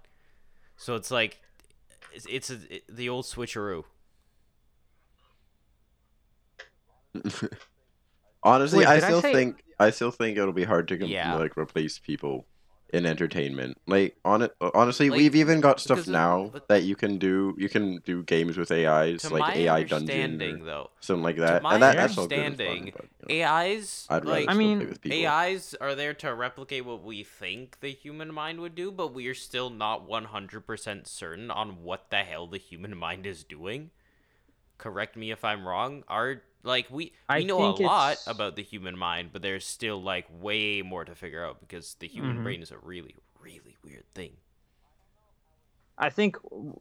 So 0.78 0.96
it's 0.96 1.12
like 1.12 1.42
it's, 2.14 2.26
it's 2.30 2.50
a, 2.50 2.60
it- 2.74 2.84
the 2.90 3.10
old 3.10 3.26
switcheroo. 3.26 3.84
Honestly, 8.44 8.80
Wait, 8.80 8.88
I 8.88 8.96
did 8.96 9.04
I 9.04 9.08
still 9.08 9.22
say- 9.22 9.34
think 9.34 9.64
I 9.78 9.90
still 9.90 10.12
think 10.12 10.38
it'll 10.38 10.54
be 10.54 10.64
hard 10.64 10.88
to 10.88 11.06
Yeah. 11.06 11.36
like 11.36 11.58
replace 11.58 12.00
people 12.00 12.46
in 12.94 13.06
entertainment. 13.06 13.78
Like 13.88 14.16
on 14.26 14.42
it, 14.44 14.56
honestly, 14.74 15.10
Like, 15.10 15.18
we've 15.18 15.36
even 15.36 15.62
got 15.62 15.80
stuff 15.80 15.98
because 15.98 16.08
of- 16.08 16.14
now 16.14 16.50
but- 16.54 16.68
that 16.68 16.84
you 16.84 16.96
can 16.96 17.18
do. 17.18 17.56
You 17.58 17.70
can 17.70 17.98
do 18.06 18.24
games 18.24 18.58
with 18.58 18.72
AIs, 18.72 19.30
like 19.32 19.56
AI 19.56 19.84
dungeon 19.84 19.98
understanding, 19.98 20.62
or 20.62 20.66
though, 20.66 20.90
something 21.00 21.24
like 21.24 21.38
that. 21.38 21.58
To 21.58 21.64
my 21.64 21.74
and 21.76 21.84
that, 21.84 21.96
that's 21.96 22.18
all 22.18 22.28
good 22.28 22.38
and 22.40 22.46
understanding, 22.54 22.92
fun, 22.94 23.08
but, 23.20 23.30
you 23.30 23.38
know, 23.40 23.46
AIs 23.46 24.08
I'd 24.10 24.26
like 24.26 24.50
I 24.50 24.54
mean, 24.54 24.80
play 24.80 24.88
with 24.88 25.02
people. 25.02 25.28
AIs 25.28 25.76
are 25.80 25.96
there 25.96 26.14
to 26.16 26.34
replicate 26.34 26.86
what 26.86 27.04
we 27.04 27.24
think 27.24 27.80
the 27.80 27.92
human 27.92 28.34
mind 28.34 28.60
would 28.60 28.76
do, 28.76 28.92
but 28.92 29.14
we 29.14 29.28
are 29.28 29.34
still 29.34 29.70
not 29.70 30.08
100% 30.08 31.08
certain 31.08 31.50
on 31.52 31.84
what 31.84 32.10
the 32.10 32.18
hell 32.24 32.48
the 32.48 32.58
human 32.58 32.96
mind 32.98 33.26
is 33.26 33.44
doing. 33.44 33.92
Correct 34.82 35.16
me 35.16 35.30
if 35.30 35.46
I'm 35.46 35.66
wrong. 35.68 36.04
Are 36.08 36.42
like 36.64 36.88
we 36.90 36.96
we 37.06 37.14
I 37.30 37.44
know 37.44 37.60
a 37.64 37.70
lot 37.78 38.14
it's- 38.14 38.26
about 38.26 38.56
the 38.56 38.64
human 38.64 38.98
mind, 38.98 39.30
but 39.32 39.44
there's 39.44 39.64
still 39.66 40.02
like 40.02 40.26
way 40.42 40.82
more 40.82 41.06
to 41.06 41.14
figure 41.14 41.46
out 41.46 41.60
because 41.62 41.94
the 42.00 42.08
human 42.08 42.40
Mhm. 42.40 42.44
brain 42.44 42.62
is 42.64 42.72
a 42.72 42.80
really 42.80 43.16
really 43.40 43.78
weird 43.84 44.06
thing. 44.16 44.38
I 46.00 46.10
think 46.10 46.36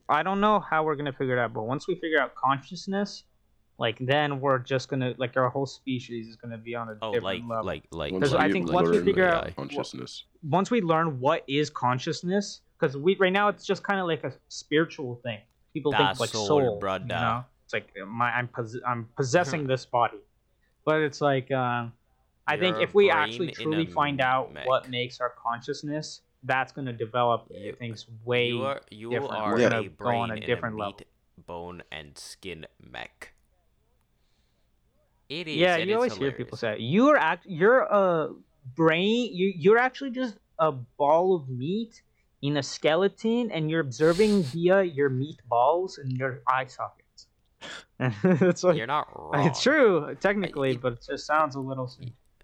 I 0.09 0.23
don't 0.23 0.41
know 0.41 0.61
how 0.61 0.83
we're 0.83 0.97
gonna 0.97 1.13
figure 1.13 1.37
it 1.37 1.39
out, 1.41 1.53
but 1.53 1.65
once 1.65 1.87
we 1.87 1.95
figure 1.97 2.19
out 2.19 2.35
consciousness, 2.35 3.25
like 3.77 3.99
then 4.01 4.41
we're 4.41 4.59
just 4.61 4.89
gonna 4.89 5.15
like 5.19 5.37
our 5.37 5.51
whole 5.51 5.67
species 5.67 6.27
is 6.27 6.37
gonna 6.37 6.57
be 6.57 6.75
on 6.75 6.89
a 6.89 6.93
Oh, 7.03 7.13
different 7.13 7.25
like 7.25 7.43
level. 7.51 7.65
like 7.67 7.83
like 7.91 8.13
Once 8.15 8.33
I 8.33 8.51
think 8.51 8.73
once 8.73 8.89
we 8.89 9.01
figure 9.05 9.27
AI. 9.27 9.49
out 9.49 9.57
consciousness, 9.57 10.25
once 10.43 10.71
we 10.71 10.81
learn 10.81 11.21
what 11.21 11.45
is 11.49 11.69
consciousness, 11.69 12.63
because 12.79 12.97
we 12.97 13.15
right 13.17 13.33
now 13.33 13.49
it's 13.49 13.67
just 13.67 13.83
kind 13.83 14.01
of 14.01 14.07
like 14.07 14.25
a 14.25 14.33
spiritual 14.49 15.17
thing. 15.17 15.41
People 15.75 15.93
Da 15.93 15.99
think 16.09 16.21
like 16.21 16.31
soul, 16.31 16.47
soul, 16.47 16.75
you 16.75 16.81
brother. 16.81 17.05
know? 17.05 17.45
It's 17.71 17.75
like 17.75 17.93
my 18.09 18.31
I'm 18.33 18.49
pos- 18.49 18.81
I'm 18.85 19.09
possessing 19.17 19.67
this 19.73 19.87
body, 19.87 20.19
but 20.85 21.01
it's 21.03 21.21
like 21.21 21.51
um, 21.53 21.93
I 22.47 22.57
think 22.57 22.79
if 22.81 22.95
we 22.95 23.11
actually 23.13 23.53
truly 23.53 23.87
find 23.87 24.21
out 24.21 24.53
mech. 24.53 24.67
what 24.67 24.91
makes 24.91 25.21
our 25.21 25.31
consciousness, 25.41 26.23
that's 26.43 26.73
gonna 26.73 26.93
develop 26.93 27.47
You- 27.51 27.75
things 27.79 28.07
way. 28.25 28.49
you 28.49 28.63
are 28.65 28.81
you 28.91 29.11
different. 29.11 29.35
are 29.35 29.53
We're 29.53 29.67
a 29.67 29.71
gonna 29.71 29.83
go 29.89 29.95
brain 30.05 30.21
on 30.21 30.31
a 30.33 30.41
different 30.41 30.75
a 30.75 30.79
level. 30.79 30.95
meat, 30.99 31.07
bone, 31.47 31.83
and 31.93 32.19
skin 32.19 32.67
mech. 32.83 33.35
It 35.29 35.47
is. 35.47 35.57
yeah, 35.57 35.77
you 35.77 35.95
always 35.95 36.17
hear 36.17 36.33
people 36.33 36.59
hilarious. 36.59 36.81
say 36.81 36.85
you're 36.85 37.17
act 37.17 37.47
you're 37.47 37.83
a 37.83 38.31
brain 38.75 39.31
you 39.33 39.53
you're 39.57 39.79
actually 39.79 40.11
just 40.11 40.35
a 40.59 40.73
ball 40.73 41.37
of 41.37 41.49
meat 41.49 42.03
in 42.43 42.57
a 42.57 42.63
skeleton 42.65 43.49
and 43.53 43.71
you're 43.71 43.81
observing 43.81 44.43
via 44.43 44.83
your 44.83 45.09
meat 45.09 45.39
balls 45.49 45.99
and 45.99 46.11
your 46.19 46.41
eye 46.49 46.67
sockets. 46.67 46.99
it's 48.01 48.65
like 48.65 48.77
You're 48.77 48.87
not 48.87 49.09
wrong. 49.15 49.47
it's 49.47 49.63
true 49.63 50.17
technically, 50.21 50.73
it- 50.73 50.81
but 50.81 50.95
it 50.95 51.07
just 51.09 51.27
sounds 51.27 51.55
a 51.55 51.61
little. 51.61 51.91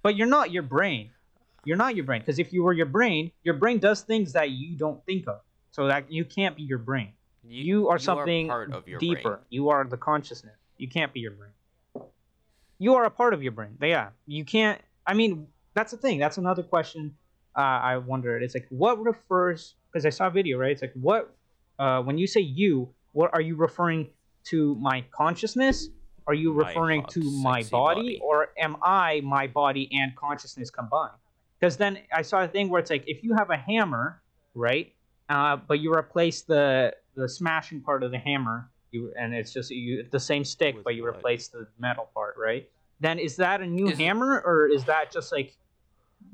But 0.03 0.17
you're 0.17 0.27
not 0.27 0.51
your 0.51 0.62
brain. 0.62 1.11
You're 1.64 1.77
not 1.77 1.97
your 1.97 2.05
brain 2.05 2.21
because 2.21 2.39
if 2.39 2.53
you 2.53 2.62
were 2.62 2.73
your 2.73 2.87
brain, 2.87 3.33
your 3.43 3.55
brain 3.55 3.79
does 3.79 4.03
things 4.03 4.33
that 4.35 4.51
you 4.51 4.77
don't 4.77 5.05
think 5.05 5.27
of. 5.27 5.41
So 5.73 5.89
that 5.89 6.11
you 6.11 6.25
can't 6.25 6.57
be 6.57 6.62
your 6.62 6.79
brain. 6.79 7.12
You, 7.43 7.89
are 7.89 7.99
something 7.99 8.49
part 8.49 8.73
of 8.73 8.89
your 8.89 8.99
deeper. 8.99 9.23
brain. 9.23 9.39
You 9.51 9.69
are 9.69 9.85
the 9.85 9.97
consciousness. 9.99 10.57
You 10.79 10.89
can't 10.89 11.12
be 11.12 11.21
your 11.21 11.33
brain. 11.33 12.07
You 12.79 12.95
are 12.95 13.05
a 13.05 13.11
part 13.11 13.35
of 13.35 13.43
your 13.43 13.53
brain. 13.53 13.77
Yeah. 13.81 14.11
You 14.27 14.45
can't. 14.45 14.81
I 15.07 15.14
mean, 15.14 15.49
that's 15.75 15.93
the 15.93 15.99
thing. 15.99 16.19
That's 16.19 16.39
another 16.39 16.62
question. 16.62 17.14
Uh, 17.57 17.61
I 17.61 17.97
wondered. 17.99 18.43
It's 18.43 18.55
like 18.55 18.67
what 18.71 18.99
refers 19.03 19.75
because 19.93 20.05
I 20.07 20.11
saw 20.11 20.27
a 20.29 20.31
video 20.31 20.59
right. 20.59 20.73
It's 20.73 20.83
like 20.83 20.93
what 20.95 21.35
uh, 21.79 22.03
when 22.03 22.19
you 22.19 22.27
say 22.27 22.41
you, 22.41 22.91
what 23.12 23.31
are 23.35 23.41
you 23.41 23.57
referring 23.57 24.09
to? 24.47 24.74
My 24.76 25.05
consciousness? 25.12 25.88
Are 26.28 26.34
you 26.34 26.53
referring 26.53 27.03
hot, 27.03 27.11
to 27.11 27.20
my 27.42 27.62
body, 27.62 27.70
body. 27.70 28.20
or 28.22 28.49
am 28.59 28.76
I 28.82 29.20
my 29.22 29.47
body 29.47 29.88
and 29.92 30.14
consciousness 30.16 30.70
combined? 30.70 31.12
because 31.59 31.76
then 31.78 31.99
I 32.12 32.20
saw 32.22 32.42
a 32.44 32.49
thing 32.49 32.68
where 32.68 32.80
it's 32.80 32.90
like 32.90 33.05
if 33.07 33.22
you 33.22 33.34
have 33.34 33.51
a 33.51 33.57
hammer, 33.57 34.20
right? 34.55 34.92
Uh, 35.28 35.57
but 35.57 35.80
you 35.80 35.92
replace 35.94 36.42
the 36.42 36.94
the 37.14 37.28
smashing 37.28 37.80
part 37.80 38.03
of 38.03 38.11
the 38.11 38.18
hammer, 38.18 38.70
you 38.90 39.12
and 39.18 39.32
it's 39.34 39.53
just 39.53 39.70
you 39.70 40.05
the 40.11 40.20
same 40.20 40.44
stick, 40.44 40.74
With 40.74 40.84
but 40.84 40.94
you 40.97 41.05
what? 41.05 41.16
replace 41.16 41.49
the 41.49 41.66
metal 41.78 42.09
part, 42.12 42.34
right? 42.38 42.68
Then 43.01 43.18
is 43.18 43.36
that 43.36 43.61
a 43.61 43.66
new 43.66 43.86
Is 43.88 43.99
it- 43.99 44.03
hammer 44.03 44.42
or 44.44 44.66
is 44.66 44.84
that 44.84 45.11
just 45.12 45.30
like 45.32 45.57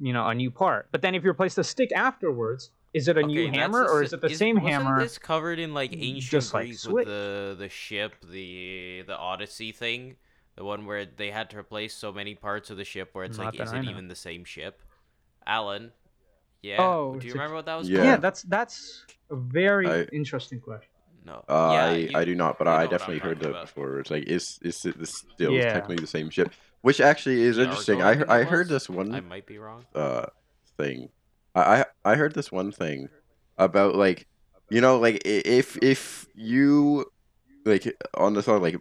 you 0.00 0.12
know 0.12 0.26
a 0.26 0.34
new 0.34 0.50
part? 0.50 0.88
But 0.90 1.02
then 1.02 1.14
if 1.14 1.22
you 1.22 1.30
replace 1.30 1.54
the 1.54 1.64
stick 1.64 1.92
afterwards, 1.92 2.70
is 2.94 3.08
it 3.08 3.16
a 3.18 3.22
new 3.22 3.42
Okay, 3.42 3.50
that's 3.50 3.58
hammer 3.58 3.84
the 3.84 3.90
or 3.90 4.02
is 4.02 4.12
it 4.12 4.20
the 4.20 4.28
same 4.34 4.56
wasn't 4.56 4.72
hammer? 4.84 5.00
this 5.00 5.18
covered 5.18 5.58
in 5.58 5.72
like 5.74 5.92
ancient 5.96 6.30
just 6.30 6.52
like 6.54 6.66
Greek 6.66 6.78
Switch? 6.78 6.92
with 6.94 7.06
the 7.06 7.56
the 7.58 7.68
ship, 7.68 8.14
the 8.30 9.02
the 9.06 9.16
Odyssey 9.16 9.72
thing, 9.72 10.16
the 10.56 10.64
one 10.64 10.84
where 10.86 11.04
they 11.06 11.30
had 11.30 11.50
to 11.50 11.58
replace 11.58 11.94
so 11.94 12.12
many 12.12 12.34
parts 12.34 12.70
of 12.70 12.76
the 12.76 12.84
ship 12.84 13.10
where 13.14 13.24
it's 13.24 13.38
Not 13.38 13.54
like, 13.54 13.60
is 13.60 13.72
I 13.72 13.78
it 13.78 13.82
know. 13.84 13.90
even 13.90 14.08
the 14.08 14.14
same 14.16 14.44
ship? 14.44 14.82
Alan, 15.46 15.92
yeah. 16.62 16.76
Oh, 16.80 17.12
do 17.12 17.16
it's 17.18 17.26
you 17.26 17.30
a- 17.32 17.34
remember 17.34 17.56
what 17.56 17.66
that 17.66 17.76
was? 17.76 17.88
Yeah. 17.88 17.96
called? 17.98 18.06
yeah, 18.08 18.16
that's 18.16 18.42
that's 18.42 19.04
a 19.30 19.36
very 19.36 19.86
I- 19.88 20.02
interesting 20.12 20.60
question. 20.60 20.88
No. 21.24 21.44
Uh, 21.48 21.70
yeah, 21.72 21.84
I, 21.84 21.92
you- 21.94 22.10
I 22.16 22.24
do 22.24 22.34
not, 22.34 22.58
but 22.58 22.66
I 22.68 22.86
definitely 22.86 23.18
heard 23.20 23.38
that 23.40 23.50
about. 23.50 23.66
before. 23.66 24.00
It's 24.00 24.10
like, 24.10 24.24
is 24.24 24.58
is 24.62 24.84
it 24.84 24.98
this 24.98 25.14
still 25.34 25.52
Yeah. 25.52 25.72
technically 25.72 25.96
the 25.96 26.06
same 26.06 26.30
ship? 26.30 26.52
Which 26.82 27.00
actually 27.00 27.42
is 27.42 27.58
Yeah, 27.58 27.64
interesting. 27.64 28.02
I 28.02 28.08
I 28.10 28.12
he- 28.12 28.18
think 28.18 28.30
I 28.30 28.40
it 28.40 28.48
heard 28.48 28.68
this 28.68 28.88
one 28.90 29.14
I 29.14 29.20
might 29.20 29.46
be 29.46 29.58
wrong. 29.58 29.84
uh 29.94 30.26
thing. 30.76 31.10
I, 31.54 31.84
I 32.04 32.14
heard 32.14 32.34
this 32.34 32.50
one 32.50 32.72
thing 32.72 33.08
about 33.58 33.94
like 33.94 34.26
you 34.70 34.80
know 34.80 34.98
like 34.98 35.20
if 35.24 35.76
if 35.82 36.26
you 36.34 37.06
like 37.64 37.94
on 38.14 38.34
the 38.34 38.42
thought 38.42 38.62
like 38.62 38.76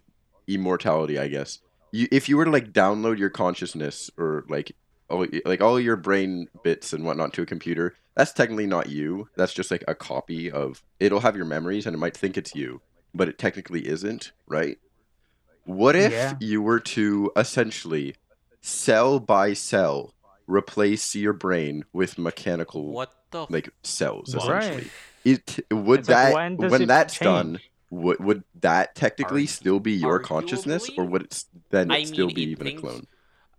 immortality 0.47 1.19
I 1.19 1.27
guess 1.27 1.59
you 1.91 2.07
if 2.11 2.29
you 2.29 2.37
were 2.37 2.45
to 2.45 2.51
like 2.51 2.71
download 2.71 3.17
your 3.17 3.29
consciousness 3.29 4.09
or 4.17 4.45
like 4.49 4.71
all 5.09 5.25
like 5.45 5.61
all 5.61 5.79
your 5.79 5.97
brain 5.97 6.47
bits 6.63 6.93
and 6.93 7.03
whatnot 7.05 7.33
to 7.33 7.41
a 7.41 7.45
computer 7.45 7.95
that's 8.15 8.31
technically 8.33 8.67
not 8.67 8.89
you 8.89 9.27
that's 9.35 9.53
just 9.53 9.71
like 9.71 9.83
a 9.87 9.95
copy 9.95 10.49
of 10.49 10.81
it'll 10.99 11.19
have 11.19 11.35
your 11.35 11.45
memories 11.45 11.85
and 11.85 11.93
it 11.93 11.99
might 11.99 12.15
think 12.15 12.37
it's 12.37 12.55
you 12.55 12.81
but 13.13 13.27
it 13.27 13.37
technically 13.37 13.85
isn't 13.87 14.31
right 14.47 14.77
what 15.65 15.95
if 15.95 16.11
Yeah. 16.13 16.33
you 16.39 16.61
were 16.61 16.79
to 16.79 17.31
essentially 17.35 18.15
cell 18.61 19.19
by 19.19 19.53
cell 19.53 20.13
replace 20.47 21.15
your 21.15 21.33
brain 21.33 21.85
with 21.93 22.17
mechanical 22.17 22.91
What 22.91 23.13
the? 23.31 23.45
like 23.49 23.69
cells 23.83 24.35
What? 24.35 24.45
essentially 24.63 24.91
it 25.23 25.61
would 25.71 25.99
It's 26.01 26.09
like, 26.09 26.17
that 26.17 26.33
when 26.33 26.57
when, 26.57 26.87
that's 26.87 27.13
change? 27.13 27.23
done 27.25 27.59
would, 27.89 28.19
would 28.19 28.43
that 28.61 28.95
technically 28.95 29.45
still 29.45 29.79
be 29.79 29.91
your 29.93 30.19
consciousness 30.19 30.89
or 30.97 31.05
would 31.05 31.23
it 31.23 31.33
s- 31.33 31.45
then 31.69 31.91
I 31.91 31.97
it 31.99 32.07
still 32.07 32.27
mean, 32.27 32.35
be 32.35 32.43
it 32.43 32.49
even 32.49 32.67
a 32.67 32.73
clone 32.75 33.07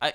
I- 0.01 0.15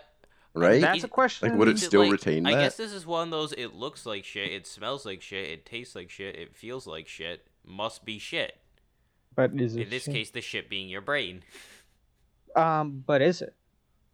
right 0.54 0.82
That's 0.82 0.98
Is- 1.00 1.04
a 1.04 1.08
question. 1.08 1.50
Like, 1.50 1.58
would 1.60 1.68
it 1.70 1.80
still 1.80 2.02
like- 2.02 2.12
retain 2.12 2.46
I 2.46 2.54
that? 2.56 2.62
guess 2.62 2.78
this 2.78 2.92
is 2.92 3.06
one 3.06 3.28
of 3.28 3.32
those. 3.32 3.54
It 3.54 3.76
looks 3.76 4.06
like 4.06 4.26
shit. 4.26 4.52
It 4.52 4.66
smells 4.68 5.06
like 5.06 5.22
shit. 5.22 5.50
It 5.50 5.66
tastes 5.66 5.96
like 5.96 6.10
shit. 6.10 6.36
It 6.36 6.56
feels 6.56 6.86
like 6.88 7.08
shit. 7.08 7.46
Must 7.66 8.04
be 8.06 8.18
shit. 8.20 8.58
but 9.36 9.52
is 9.62 9.76
it 9.76 9.84
In 9.84 9.90
this 9.92 10.06
shit? 10.06 10.14
case, 10.16 10.30
the 10.32 10.42
shit 10.42 10.68
being 10.68 10.90
your 10.90 11.02
brain. 11.02 11.44
um, 12.56 13.04
but 13.06 13.22
is 13.22 13.42
it? 13.42 13.54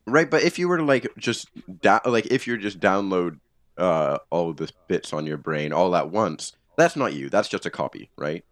Right 0.05 0.29
but 0.29 0.43
if 0.43 0.59
you 0.59 0.67
were 0.67 0.77
to 0.77 0.83
like 0.83 1.07
just 1.17 1.49
da- 1.81 1.99
like 2.05 2.25
if 2.27 2.45
you're 2.47 2.57
just 2.57 2.79
download 2.79 3.39
uh 3.77 4.17
all 4.29 4.49
of 4.49 4.57
the 4.57 4.69
bits 4.87 5.13
on 5.13 5.25
your 5.25 5.37
brain 5.37 5.71
all 5.73 5.95
at 5.95 6.09
once 6.11 6.53
that's 6.75 6.95
not 6.95 7.13
you. 7.13 7.29
That's 7.29 7.49
just 7.49 7.65
a 7.65 7.69
copy 7.69 8.09
right? 8.17 8.43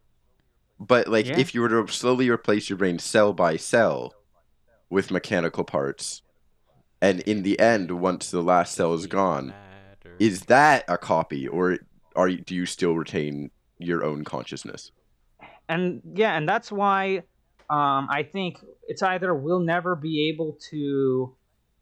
But 0.79 1.07
like 1.07 1.25
Yeah. 1.27 1.39
if 1.39 1.53
you 1.55 1.61
were 1.61 1.69
to 1.69 1.91
slowly 1.91 2.29
replace 2.29 2.69
your 2.69 2.77
brain 2.77 2.99
cell 2.99 3.33
by 3.33 3.57
cell 3.57 4.13
with 4.89 5.09
mechanical 5.11 5.63
parts 5.63 6.21
and 7.01 7.19
in 7.21 7.43
the 7.43 7.59
end 7.59 7.91
once 7.99 8.29
the 8.29 8.41
last 8.43 8.75
cell 8.75 8.93
is 8.93 9.07
gone 9.07 9.53
is 10.19 10.41
that 10.41 10.83
a 10.87 10.97
copy 10.97 11.47
or 11.47 11.79
are 12.15 12.27
you, 12.27 12.37
do 12.41 12.53
you 12.53 12.65
still 12.65 12.95
retain 12.95 13.49
your 13.79 14.03
own 14.03 14.23
consciousness? 14.23 14.91
And 15.69 16.01
yeah, 16.13 16.35
and 16.37 16.47
that's 16.47 16.71
why 16.71 17.23
um, 17.69 18.07
I 18.09 18.23
think 18.23 18.57
it's 18.87 19.01
either 19.01 19.33
we'll 19.33 19.61
never 19.61 19.95
be 19.95 20.29
able 20.29 20.57
to 20.69 21.33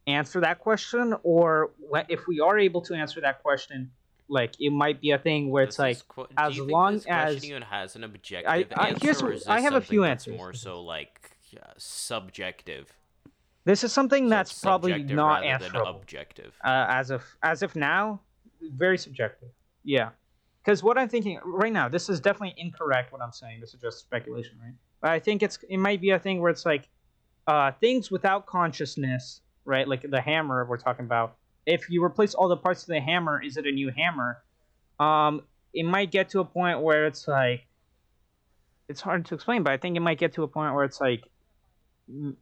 answer 0.10 0.42
that 0.42 0.60
question, 0.60 1.14
or 1.24 1.72
if 2.10 2.28
we 2.28 2.40
are 2.40 2.58
able 2.58 2.82
to 2.82 2.94
answer 2.96 3.22
that 3.22 3.42
question, 3.42 3.92
like 4.28 4.54
it 4.60 4.72
might 4.72 5.02
be 5.02 5.12
a 5.12 5.18
thing 5.18 5.50
where 5.50 5.64
it's 5.64 5.80
like 5.80 6.08
qu- 6.08 6.28
as 6.38 6.58
long 6.60 7.02
as- 7.08 7.44
even 7.46 7.62
has 7.64 7.96
an 7.96 8.04
objective 8.04 8.50
I- 8.78 8.88
answer, 8.90 9.06
here's 9.06 9.22
or 9.22 9.32
is 9.34 9.48
I 9.48 9.62
have 9.62 9.74
a 9.74 9.82
few 9.82 10.04
answers. 10.04 10.38
More 10.38 10.54
so 10.54 10.82
like 10.82 11.32
uh, 11.60 11.66
subjective. 11.78 12.94
this 13.66 13.84
is 13.84 13.92
something 13.92 14.26
So 14.26 14.30
that's 14.30 14.62
probably 14.62 15.02
not 15.04 15.44
answerable. 15.44 15.88
objective. 15.88 16.54
uh, 16.64 16.86
as 16.90 17.10
of 17.12 17.24
as 17.42 17.64
of 17.64 17.76
now, 17.76 18.22
very 18.62 18.98
subjective. 18.98 19.50
Yeah, 19.84 20.10
because 20.64 20.84
what 20.84 20.98
I'm 21.00 21.10
thinking 21.10 21.40
right 21.44 21.74
now, 21.74 21.88
this 21.90 22.10
is 22.10 22.20
definitely 22.20 22.54
incorrect. 22.58 23.12
What 23.12 23.22
I'm 23.22 23.32
saying, 23.32 23.62
this 23.62 23.74
is 23.74 23.82
just 23.82 24.00
speculation, 24.00 24.58
right? 24.62 24.74
But 25.02 25.12
I 25.12 25.20
think 25.20 25.42
it's 25.42 25.58
it 25.70 25.78
might 25.78 26.02
be 26.02 26.12
a 26.12 26.20
thing 26.20 26.40
where 26.42 26.52
it's 26.52 26.66
like 26.66 26.88
uh, 27.48 27.72
things 27.72 28.12
without 28.12 28.46
consciousness, 28.46 29.42
right? 29.66 29.88
Like 29.88 30.10
the 30.10 30.22
hammer 30.22 30.66
we're 30.66 30.78
talking 30.78 31.06
about. 31.06 31.36
If 31.66 31.90
you 31.90 32.04
replace 32.04 32.34
all 32.34 32.48
the 32.48 32.58
parts 32.58 32.84
of 32.84 32.88
the 32.88 33.00
hammer, 33.00 33.42
is 33.42 33.58
it 33.58 33.66
a 33.66 33.72
new 33.72 33.92
hammer? 33.96 34.42
Um, 35.00 35.44
it 35.74 35.84
might 35.84 36.12
get 36.12 36.30
to 36.30 36.40
a 36.40 36.46
point 36.46 36.82
where 36.82 37.06
it's 37.06 37.28
like 37.28 37.68
it's 38.88 39.02
hard 39.02 39.26
to 39.28 39.36
explain, 39.36 39.64
but 39.64 39.72
I 39.72 39.78
think 39.78 39.96
it 39.96 40.00
might 40.00 40.18
get 40.18 40.34
to 40.34 40.44
a 40.44 40.48
point 40.48 40.74
where 40.74 40.84
it's 40.84 41.00
like 41.00 41.24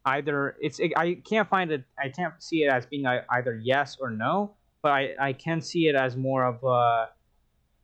either 0.05 0.55
it's 0.61 0.80
I 0.95 1.15
can't 1.30 1.47
find 1.49 1.72
it 1.72 1.84
I 2.01 2.09
can't 2.09 2.41
see 2.41 2.63
it 2.63 2.72
as 2.72 2.86
being 2.86 3.05
ei- 3.05 3.26
either 3.30 3.53
yes 3.61 3.97
or 3.99 4.09
no, 4.09 4.53
but 4.82 4.91
I 4.91 5.15
I 5.20 5.34
can 5.34 5.61
see 5.61 5.88
it 5.88 5.95
as 5.95 6.15
more 6.15 6.45
of 6.45 6.63
a 6.63 7.09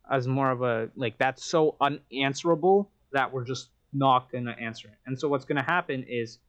as 0.09 0.27
more 0.27 0.49
of 0.51 0.61
a 0.61 0.89
like 0.95 1.17
that's 1.17 1.43
so 1.43 1.75
unanswerable 1.81 2.89
that 3.11 3.31
we're 3.33 3.43
just 3.43 3.69
not 3.91 4.31
gonna 4.31 4.55
answer 4.59 4.87
it. 4.87 4.95
And 5.05 5.19
so 5.19 5.27
what's 5.27 5.45
gonna 5.45 5.63
happen 5.63 6.05
is 6.07 6.39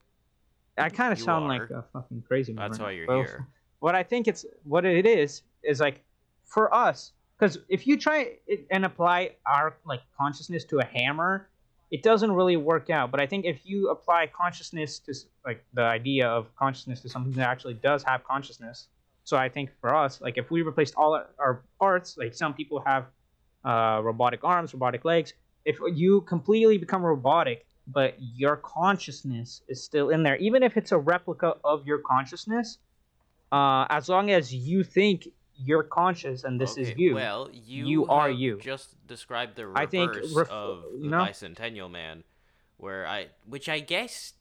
I 0.77 0.89
kind 0.89 1.13
of 1.13 1.21
sound 1.21 1.45
are. 1.45 1.59
like 1.59 1.71
a 1.71 1.85
fucking 1.93 2.25
crazy 2.27 2.53
man. 2.53 2.71
That's 2.71 2.81
why 2.81 2.93
you're 2.93 3.07
but 3.07 3.19
here. 3.19 3.47
What 3.79 3.95
I 3.95 4.03
think 4.03 4.29
it's 4.29 4.45
what 4.65 4.85
it 4.85 5.07
is 5.07 5.43
is 5.63 5.81
like 5.81 6.03
for 6.45 6.73
us 6.75 7.13
because 7.39 7.59
if 7.69 7.87
you 7.87 7.97
try 7.97 8.37
and 8.71 8.85
apply 8.85 9.33
our 9.47 9.77
like 9.85 10.01
consciousness 10.17 10.65
to 10.65 10.79
a 10.79 10.85
hammer 10.85 11.49
it 11.91 12.03
doesn't 12.03 12.33
really 12.33 12.57
work 12.57 12.91
out 12.91 13.11
but 13.11 13.21
i 13.21 13.27
think 13.27 13.45
if 13.45 13.61
you 13.65 13.91
apply 13.91 14.27
consciousness 14.27 14.99
to 14.99 15.15
like 15.45 15.65
the 15.75 15.83
idea 15.83 16.27
of 16.27 16.55
consciousness 16.57 17.01
to 17.01 17.09
something 17.09 17.33
that 17.33 17.49
actually 17.49 17.75
does 17.75 18.03
have 18.03 18.25
consciousness 18.25 18.89
so 19.25 19.37
i 19.37 19.49
think 19.49 19.71
for 19.81 19.95
us 19.95 20.21
like 20.21 20.39
if 20.39 20.51
we 20.51 20.63
replaced 20.63 20.95
all 20.97 21.15
our, 21.15 21.27
our 21.39 21.63
parts 21.79 22.17
like 22.17 22.35
some 22.35 22.55
people 22.55 22.83
have 22.85 23.07
uh, 23.65 24.01
robotic 24.03 24.45
arms 24.45 24.73
robotic 24.75 25.05
legs 25.05 25.33
if 25.65 25.79
you 25.95 26.21
completely 26.23 26.79
become 26.79 27.03
robotic 27.03 27.67
but 27.87 28.15
your 28.19 28.57
consciousness 28.57 29.63
is 29.69 29.83
still 29.83 30.11
in 30.11 30.23
there 30.23 30.37
even 30.37 30.63
if 30.63 30.77
it's 30.77 30.93
a 30.93 30.99
replica 30.99 31.55
of 31.65 31.87
your 31.87 31.99
consciousness 31.99 32.79
uh, 33.53 33.87
as 33.91 34.09
long 34.09 34.31
as 34.31 34.53
you 34.55 34.83
think 34.83 35.29
you're 35.57 35.83
conscious 35.85 36.45
and 36.45 36.61
this 36.61 36.77
is 36.77 36.93
you 36.97 37.15
Well, 37.15 37.49
you 37.53 37.87
You 37.87 38.07
are 38.09 38.31
you. 38.31 38.59
Just 38.61 39.07
described 39.07 39.57
the 39.57 39.67
reverse 39.67 39.83
I 39.83 39.87
think 39.87 40.15
ref- 40.35 40.51
of 40.51 40.85
the 41.01 41.09
know? 41.09 41.19
bicentennial 41.19 41.91
man, 41.91 42.25
where 42.77 43.07
I, 43.07 43.29
which 43.47 43.69
I 43.69 43.79
guess, 43.81 44.33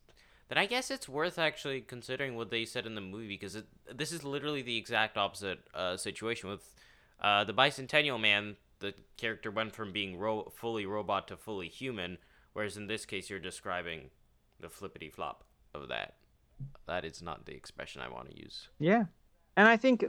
then 0.49 0.57
I 0.57 0.65
guess 0.65 0.89
it's 0.89 1.07
worth 1.07 1.37
actually 1.37 1.81
considering 1.81 2.35
what 2.35 2.49
they 2.49 2.65
said 2.65 2.85
in 2.85 2.95
the 2.95 3.01
movie 3.01 3.27
because 3.27 3.55
it, 3.55 3.67
this 3.93 4.11
is 4.11 4.23
literally 4.23 4.61
the 4.61 4.77
exact 4.77 5.17
opposite 5.17 5.59
uh, 5.75 5.97
situation 5.97 6.49
with 6.49 6.73
uh, 7.21 7.43
the 7.43 7.53
bicentennial 7.53 8.19
man. 8.19 8.55
The 8.79 8.95
character 9.17 9.51
went 9.51 9.73
from 9.75 9.93
being 9.93 10.17
ro- 10.17 10.51
fully 10.55 10.85
robot 10.85 11.27
to 11.27 11.37
fully 11.37 11.67
human, 11.69 12.17
whereas 12.53 12.77
in 12.77 12.87
this 12.87 13.05
case 13.05 13.29
you're 13.29 13.39
describing 13.39 14.09
the 14.59 14.69
flippity 14.69 15.09
flop 15.09 15.43
of 15.73 15.89
that. 15.89 16.15
That 16.87 17.03
is 17.05 17.21
not 17.21 17.45
the 17.45 17.53
expression 17.53 18.01
I 18.01 18.09
want 18.09 18.29
to 18.29 18.39
use. 18.39 18.69
Yeah, 18.79 19.05
and 19.57 19.67
I 19.67 19.77
think, 19.77 20.05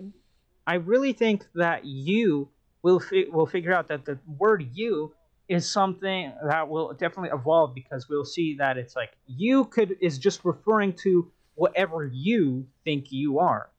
I 0.66 0.74
really 0.74 1.12
think 1.12 1.46
that 1.54 1.84
you 1.84 2.48
will 2.82 3.00
fi- 3.00 3.26
will 3.30 3.46
figure 3.46 3.72
out 3.72 3.88
that 3.88 4.04
the 4.04 4.18
word 4.38 4.68
"you" 4.72 5.14
is 5.48 5.68
something 5.68 6.32
that 6.46 6.68
will 6.68 6.92
definitely 6.92 7.30
evolve 7.30 7.74
because 7.74 8.08
we'll 8.08 8.24
see 8.24 8.56
that 8.56 8.76
it's 8.78 8.94
like 8.94 9.12
you 9.26 9.64
could 9.64 9.96
is 10.00 10.18
just 10.18 10.44
referring 10.44 10.92
to 10.92 11.30
whatever 11.54 12.04
you 12.12 12.66
think 12.84 13.10
you 13.10 13.38
are. 13.38 13.70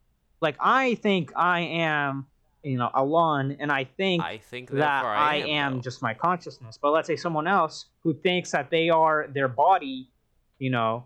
Like 0.42 0.58
I 0.60 0.96
think 0.96 1.32
I 1.36 1.62
am, 1.62 2.28
you 2.66 2.78
know, 2.80 2.90
Alon, 2.96 3.56
and 3.60 3.72
I 3.72 3.84
think 3.84 4.24
I 4.24 4.40
think 4.40 4.72
that 4.72 5.06
I, 5.06 5.34
I 5.34 5.36
am, 5.48 5.82
just 5.82 6.02
my 6.02 6.16
consciousness. 6.16 6.80
But 6.82 6.92
let's 6.92 7.06
say 7.06 7.16
someone 7.16 7.46
else 7.46 7.86
who 8.02 8.16
thinks 8.16 8.50
that 8.52 8.72
they 8.72 8.90
are 8.90 9.28
their 9.32 9.48
body, 9.48 10.10
you 10.58 10.72
know, 10.72 11.06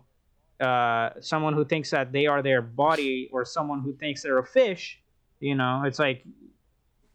uh, 0.58 1.10
someone 1.20 1.52
who 1.52 1.66
thinks 1.66 1.90
that 1.90 2.12
they 2.12 2.26
are 2.26 2.40
their 2.40 2.62
body, 2.62 3.28
or 3.30 3.44
someone 3.44 3.82
who 3.82 3.94
thinks 3.94 4.22
they're 4.22 4.38
a 4.38 4.46
fish, 4.46 5.00
you 5.38 5.54
know, 5.54 5.82
it's 5.84 5.98
like 5.98 6.24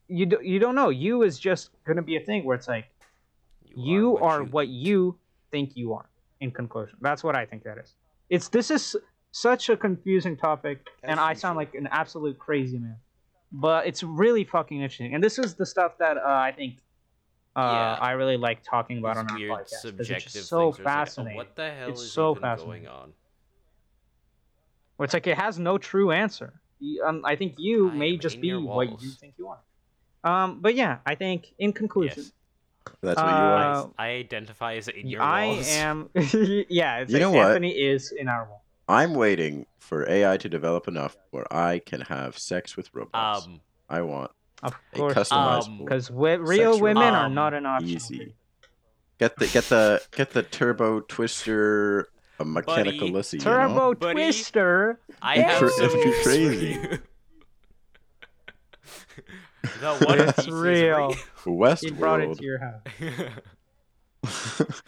you 0.08 0.28
do, 0.28 0.38
you 0.43 0.60
don't 0.60 0.76
know. 0.76 0.89
You 0.89 1.24
is 1.24 1.39
just 1.39 1.72
gonna 1.84 2.04
be 2.04 2.16
a 2.16 2.22
thing 2.22 2.43
where 2.43 2.56
it's 2.56 2.68
like 2.68 2.86
you 3.76 4.18
are 4.20 4.43
what 4.43 4.68
you 4.68 4.91
you 4.91 5.18
think 5.50 5.76
you 5.76 5.93
are. 5.93 6.08
In 6.39 6.52
conclusion, 6.52 6.98
that's 7.02 7.24
what 7.24 7.36
I 7.36 7.46
think 7.46 7.64
that 7.64 7.80
is. 7.80 7.96
It's 8.30 8.50
this 8.50 8.70
is 8.70 8.96
such 9.32 9.70
a 9.70 9.78
confusing 9.78 10.38
topic, 10.38 10.86
and 11.02 11.20
I 11.20 11.34
sound 11.34 11.58
like 11.58 11.74
an 11.74 11.88
absolute 11.89 12.38
crazy 12.38 12.78
man. 12.78 12.98
But 13.62 13.88
it's 13.88 14.03
really 14.03 14.43
fucking 14.43 14.78
interesting. 14.82 15.14
And 15.16 15.24
this 15.24 15.39
is 15.39 15.56
the 15.56 15.66
stuff 15.66 15.97
that 15.99 16.18
uh, 16.18 16.22
I 16.26 16.51
think 16.51 16.80
uh, 17.56 17.62
Yeah. 17.62 17.97
I 18.01 18.12
really 18.12 18.38
like 18.38 18.64
talking 18.64 18.97
about 18.99 19.16
These 19.16 19.24
on 19.26 19.32
our 19.32 19.38
weird 19.38 19.51
podcast. 19.51 19.70
'cause 19.72 19.82
subjective 19.82 20.26
it's 20.26 20.34
just 20.34 20.49
so 20.49 20.58
things 20.58 20.60
where 20.60 20.70
it's 20.70 20.78
like, 20.80 20.86
oh, 20.86 20.99
fascinating. 21.06 21.38
what 21.38 21.56
the 21.56 21.72
hell 21.72 21.89
It's 21.89 22.01
is 22.01 22.12
so 22.12 22.36
fascinating. 22.36 22.84
going 22.84 22.88
on? 22.88 23.14
Where 24.97 25.06
it's 25.06 25.14
like 25.14 25.28
it 25.28 25.38
has 25.38 25.60
no 25.60 25.78
true 25.78 26.12
answer. 26.12 26.53
Um, 27.06 27.24
I 27.26 27.36
think 27.36 27.56
you 27.58 27.89
I 27.89 27.93
may 27.93 28.18
just 28.18 28.39
be 28.41 28.53
what 28.53 29.01
you 29.01 29.10
think 29.12 29.36
you 29.38 29.47
are. 29.49 29.60
Um, 30.24 30.60
but 30.62 30.76
yeah, 30.76 30.99
I 31.06 31.16
think 31.16 31.53
in 31.60 31.72
conclusion, 31.74 32.24
Yes. 32.24 32.32
That's 33.01 33.18
what 33.18 33.26
you 33.28 33.32
Uh, 33.32 33.38
are. 33.38 33.91
I, 33.97 34.06
I 34.06 34.10
identify 34.18 34.76
as 34.76 34.88
in 34.89 35.08
your 35.08 35.22
I 35.22 35.47
walls. 35.47 35.70
am. 35.70 36.10
yeah, 36.70 36.99
it's 36.99 37.12
You 37.12 37.18
like 37.18 37.22
know 37.22 37.32
what? 37.32 37.47
Anthony 37.47 37.72
is 37.72 38.12
in 38.12 38.28
our 38.28 38.45
wall. 38.49 38.64
I'm 38.88 39.13
waiting 39.15 39.65
for 39.79 40.07
AI 40.09 40.38
to 40.38 40.47
develop 40.49 40.88
enough 40.88 41.17
where 41.31 41.51
I 41.53 41.79
can 41.79 42.01
have 42.01 42.38
sex 42.38 42.77
with 42.77 42.89
robots. 42.93 43.45
Um, 43.47 43.59
I 43.89 44.01
want 44.01 44.31
Of 44.63 44.73
a 44.93 44.97
course, 44.97 45.13
customizable, 45.15 45.79
because 45.86 46.09
real 46.11 46.73
sex 46.73 46.81
women 46.81 47.13
are 47.13 47.29
not 47.29 47.53
an 47.53 47.65
option. 47.65 47.89
easy. 47.89 48.36
Get 49.19 49.36
the 49.38 49.47
get 49.47 49.65
the 49.65 50.01
get 50.11 50.31
the 50.31 50.43
turbo 50.43 50.99
twister, 51.01 52.07
a 52.39 52.45
mechanical 52.45 53.07
Buddy. 53.07 53.11
Lucy. 53.13 53.38
You 53.38 53.43
Turbo 53.43 53.73
know? 53.73 53.93
Buddy. 53.95 54.13
Twister. 54.15 54.99
I 55.21 55.36
It's 55.36 55.43
have 55.49 55.59
cr- 55.59 55.67
some 55.69 55.86
it's 55.86 55.95
news 55.95 56.23
crazy. 56.23 56.67
you. 56.73 56.99
the 59.81 60.05
one 60.05 60.19
It's 60.19 60.33
piece 60.36 60.45
is 60.47 60.51
real. 60.53 61.13
He 61.81 61.91
brought 61.91 62.21
it 62.21 62.38
to 62.38 62.43
your 62.43 62.59
house. 62.59 62.81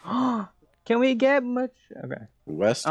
real. 0.90 0.96
Can 0.96 1.00
we 1.00 1.16
get 1.16 1.44
much? 1.44 1.74
Okay. 2.04 2.24
Westworld. 2.48 2.88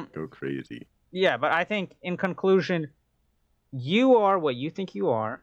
Um, 0.00 0.08
Go 0.14 0.26
crazy. 0.26 0.86
Yeah, 1.12 1.36
but 1.36 1.52
I 1.52 1.64
think 1.64 1.94
in 2.02 2.16
conclusion, 2.16 2.88
you 3.72 4.16
are 4.16 4.38
what 4.38 4.56
you 4.56 4.70
think 4.70 4.94
you 4.94 5.10
are. 5.10 5.42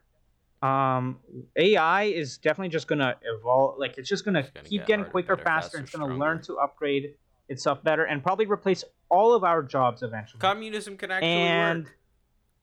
Um, 0.62 1.18
AI 1.56 2.04
is 2.04 2.38
definitely 2.38 2.70
just 2.70 2.86
gonna 2.88 3.16
evolve. 3.22 3.78
Like 3.78 3.98
it's 3.98 4.08
just 4.08 4.24
gonna 4.24 4.40
It's 4.40 4.50
gonna 4.50 4.68
keep 4.68 4.80
get 4.82 4.86
getting 4.86 5.00
harder, 5.04 5.10
quicker, 5.10 5.36
better, 5.36 5.44
faster. 5.44 5.62
faster, 5.66 5.76
and 5.78 5.84
It's 5.86 5.92
gonna 5.92 6.04
stronger. 6.06 6.24
learn 6.24 6.42
to 6.42 6.54
upgrade 6.56 7.14
itself 7.48 7.82
better 7.84 8.04
and 8.04 8.22
probably 8.22 8.46
replace 8.46 8.82
all 9.10 9.34
of 9.34 9.44
our 9.44 9.62
jobs 9.62 10.02
eventually. 10.02 10.40
Communism 10.40 10.96
can 10.96 11.10
actually 11.10 11.28
and 11.28 11.84
work, 11.84 11.98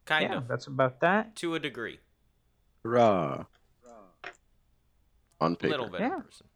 kind 0.06 0.32
yeah, 0.32 0.38
of, 0.38 0.48
that's 0.48 0.66
about 0.68 1.02
that. 1.02 1.36
to 1.38 1.54
a 1.54 1.60
degree. 1.60 2.00
Hurrah! 2.84 3.46
On 5.40 5.56
paper. 5.56 5.68
A 5.68 5.78
little 5.78 5.90
bit 5.90 6.02
Yeah. 6.02 6.20
person. 6.20 6.48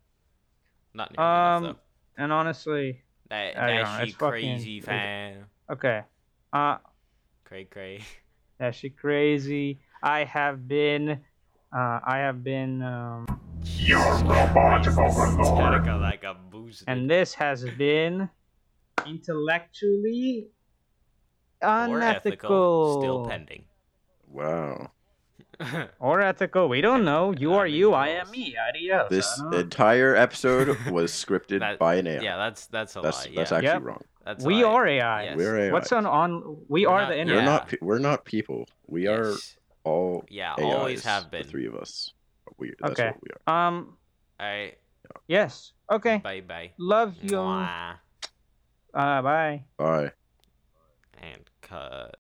Not 0.93 1.11
nearly 1.15 1.29
Um, 1.31 1.63
enough 1.65 1.77
And 2.17 2.31
honestly, 2.31 3.03
though. 3.29 3.35
That, 3.35 3.57
I 3.57 3.67
don't 3.67 3.75
know, 3.75 3.83
that 3.83 4.01
it's 4.01 4.11
she 4.11 4.17
fucking- 4.17 4.29
crazy 4.55 4.81
fan. 4.81 5.45
okay. 5.69 6.01
Uh, 6.53 6.77
Cray 7.43 7.65
cray. 7.65 8.01
that 8.59 8.75
shit 8.75 8.97
crazy. 8.97 9.79
I 10.01 10.23
have 10.23 10.67
been. 10.67 11.21
Uh, 11.75 11.99
I 12.05 12.17
have 12.19 12.43
been. 12.43 12.81
Um, 12.81 13.25
Attack 13.65 14.85
like 15.99 16.23
a 16.23 16.35
boosted. 16.51 16.87
and 16.87 17.09
this 17.09 17.33
has 17.33 17.65
been 17.77 18.29
intellectually 19.05 20.47
unethical 21.61 22.01
ethical, 22.03 23.01
still 23.01 23.25
pending. 23.25 23.65
Wow. 24.29 24.91
or 25.99 26.21
ethical. 26.21 26.67
We 26.69 26.81
don't 26.81 27.05
know. 27.05 27.31
You 27.37 27.53
are 27.53 27.67
you. 27.67 27.93
I 27.93 28.09
am 28.09 28.29
me. 28.31 28.55
Adios. 28.69 29.09
This 29.09 29.27
I 29.39 29.41
don't 29.43 29.51
know. 29.51 29.57
entire 29.59 30.15
episode 30.15 30.77
was 30.91 31.11
scripted 31.11 31.59
That- 31.59 31.79
by 31.79 31.95
an 31.95 32.07
AI. 32.07 32.21
yeah, 32.21 32.37
that's 32.37 32.67
that's 32.67 32.95
a 32.95 33.01
that's 33.01 33.25
lie. 33.25 33.33
that's 33.35 33.51
yeah, 33.51 33.57
actually 33.57 33.69
Yep. 33.73 33.83
wrong. 33.83 34.01
that's 34.25 34.43
we 34.45 34.63
lie. 34.63 34.69
are 34.69 34.87
AI. 34.87 35.23
Yes. 35.23 35.37
We're 35.37 35.59
AI. 35.59 35.71
What's 35.73 35.91
on 35.91 36.05
on? 36.05 36.57
We 36.67 36.85
We're 36.85 36.91
are 36.93 37.01
not- 37.01 37.09
the 37.09 37.15
Yeah. 37.17 37.25
We're 37.25 37.41
not. 37.43 37.73
We're 37.81 37.99
not 37.99 38.25
people. 38.25 38.67
We 38.87 39.07
are 39.07 39.33
all. 39.83 40.23
Yeah, 40.29 40.53
AIs, 40.59 40.63
always 40.63 41.03
have 41.05 41.31
been. 41.31 41.39
The 41.39 41.43
been. 41.45 41.51
three 41.51 41.67
of 41.67 41.75
us. 41.75 42.13
We. 42.57 42.73
That's 42.79 42.91
Okay. 42.99 43.07
what 43.11 43.21
we 43.21 43.29
are. 43.47 43.67
Um. 43.67 43.97
All 44.39 44.45
right. 44.47 44.77
Yes. 45.27 45.71
Okay. 45.91 46.17
Bye 46.17 46.41
bye. 46.41 46.71
Love 46.77 47.15
you. 47.21 47.29
Mwah. 47.37 47.95
Uh. 48.93 49.21
Bye. 49.21 49.63
Bye. 49.77 50.11
And 51.21 51.49
cut. 51.61 52.17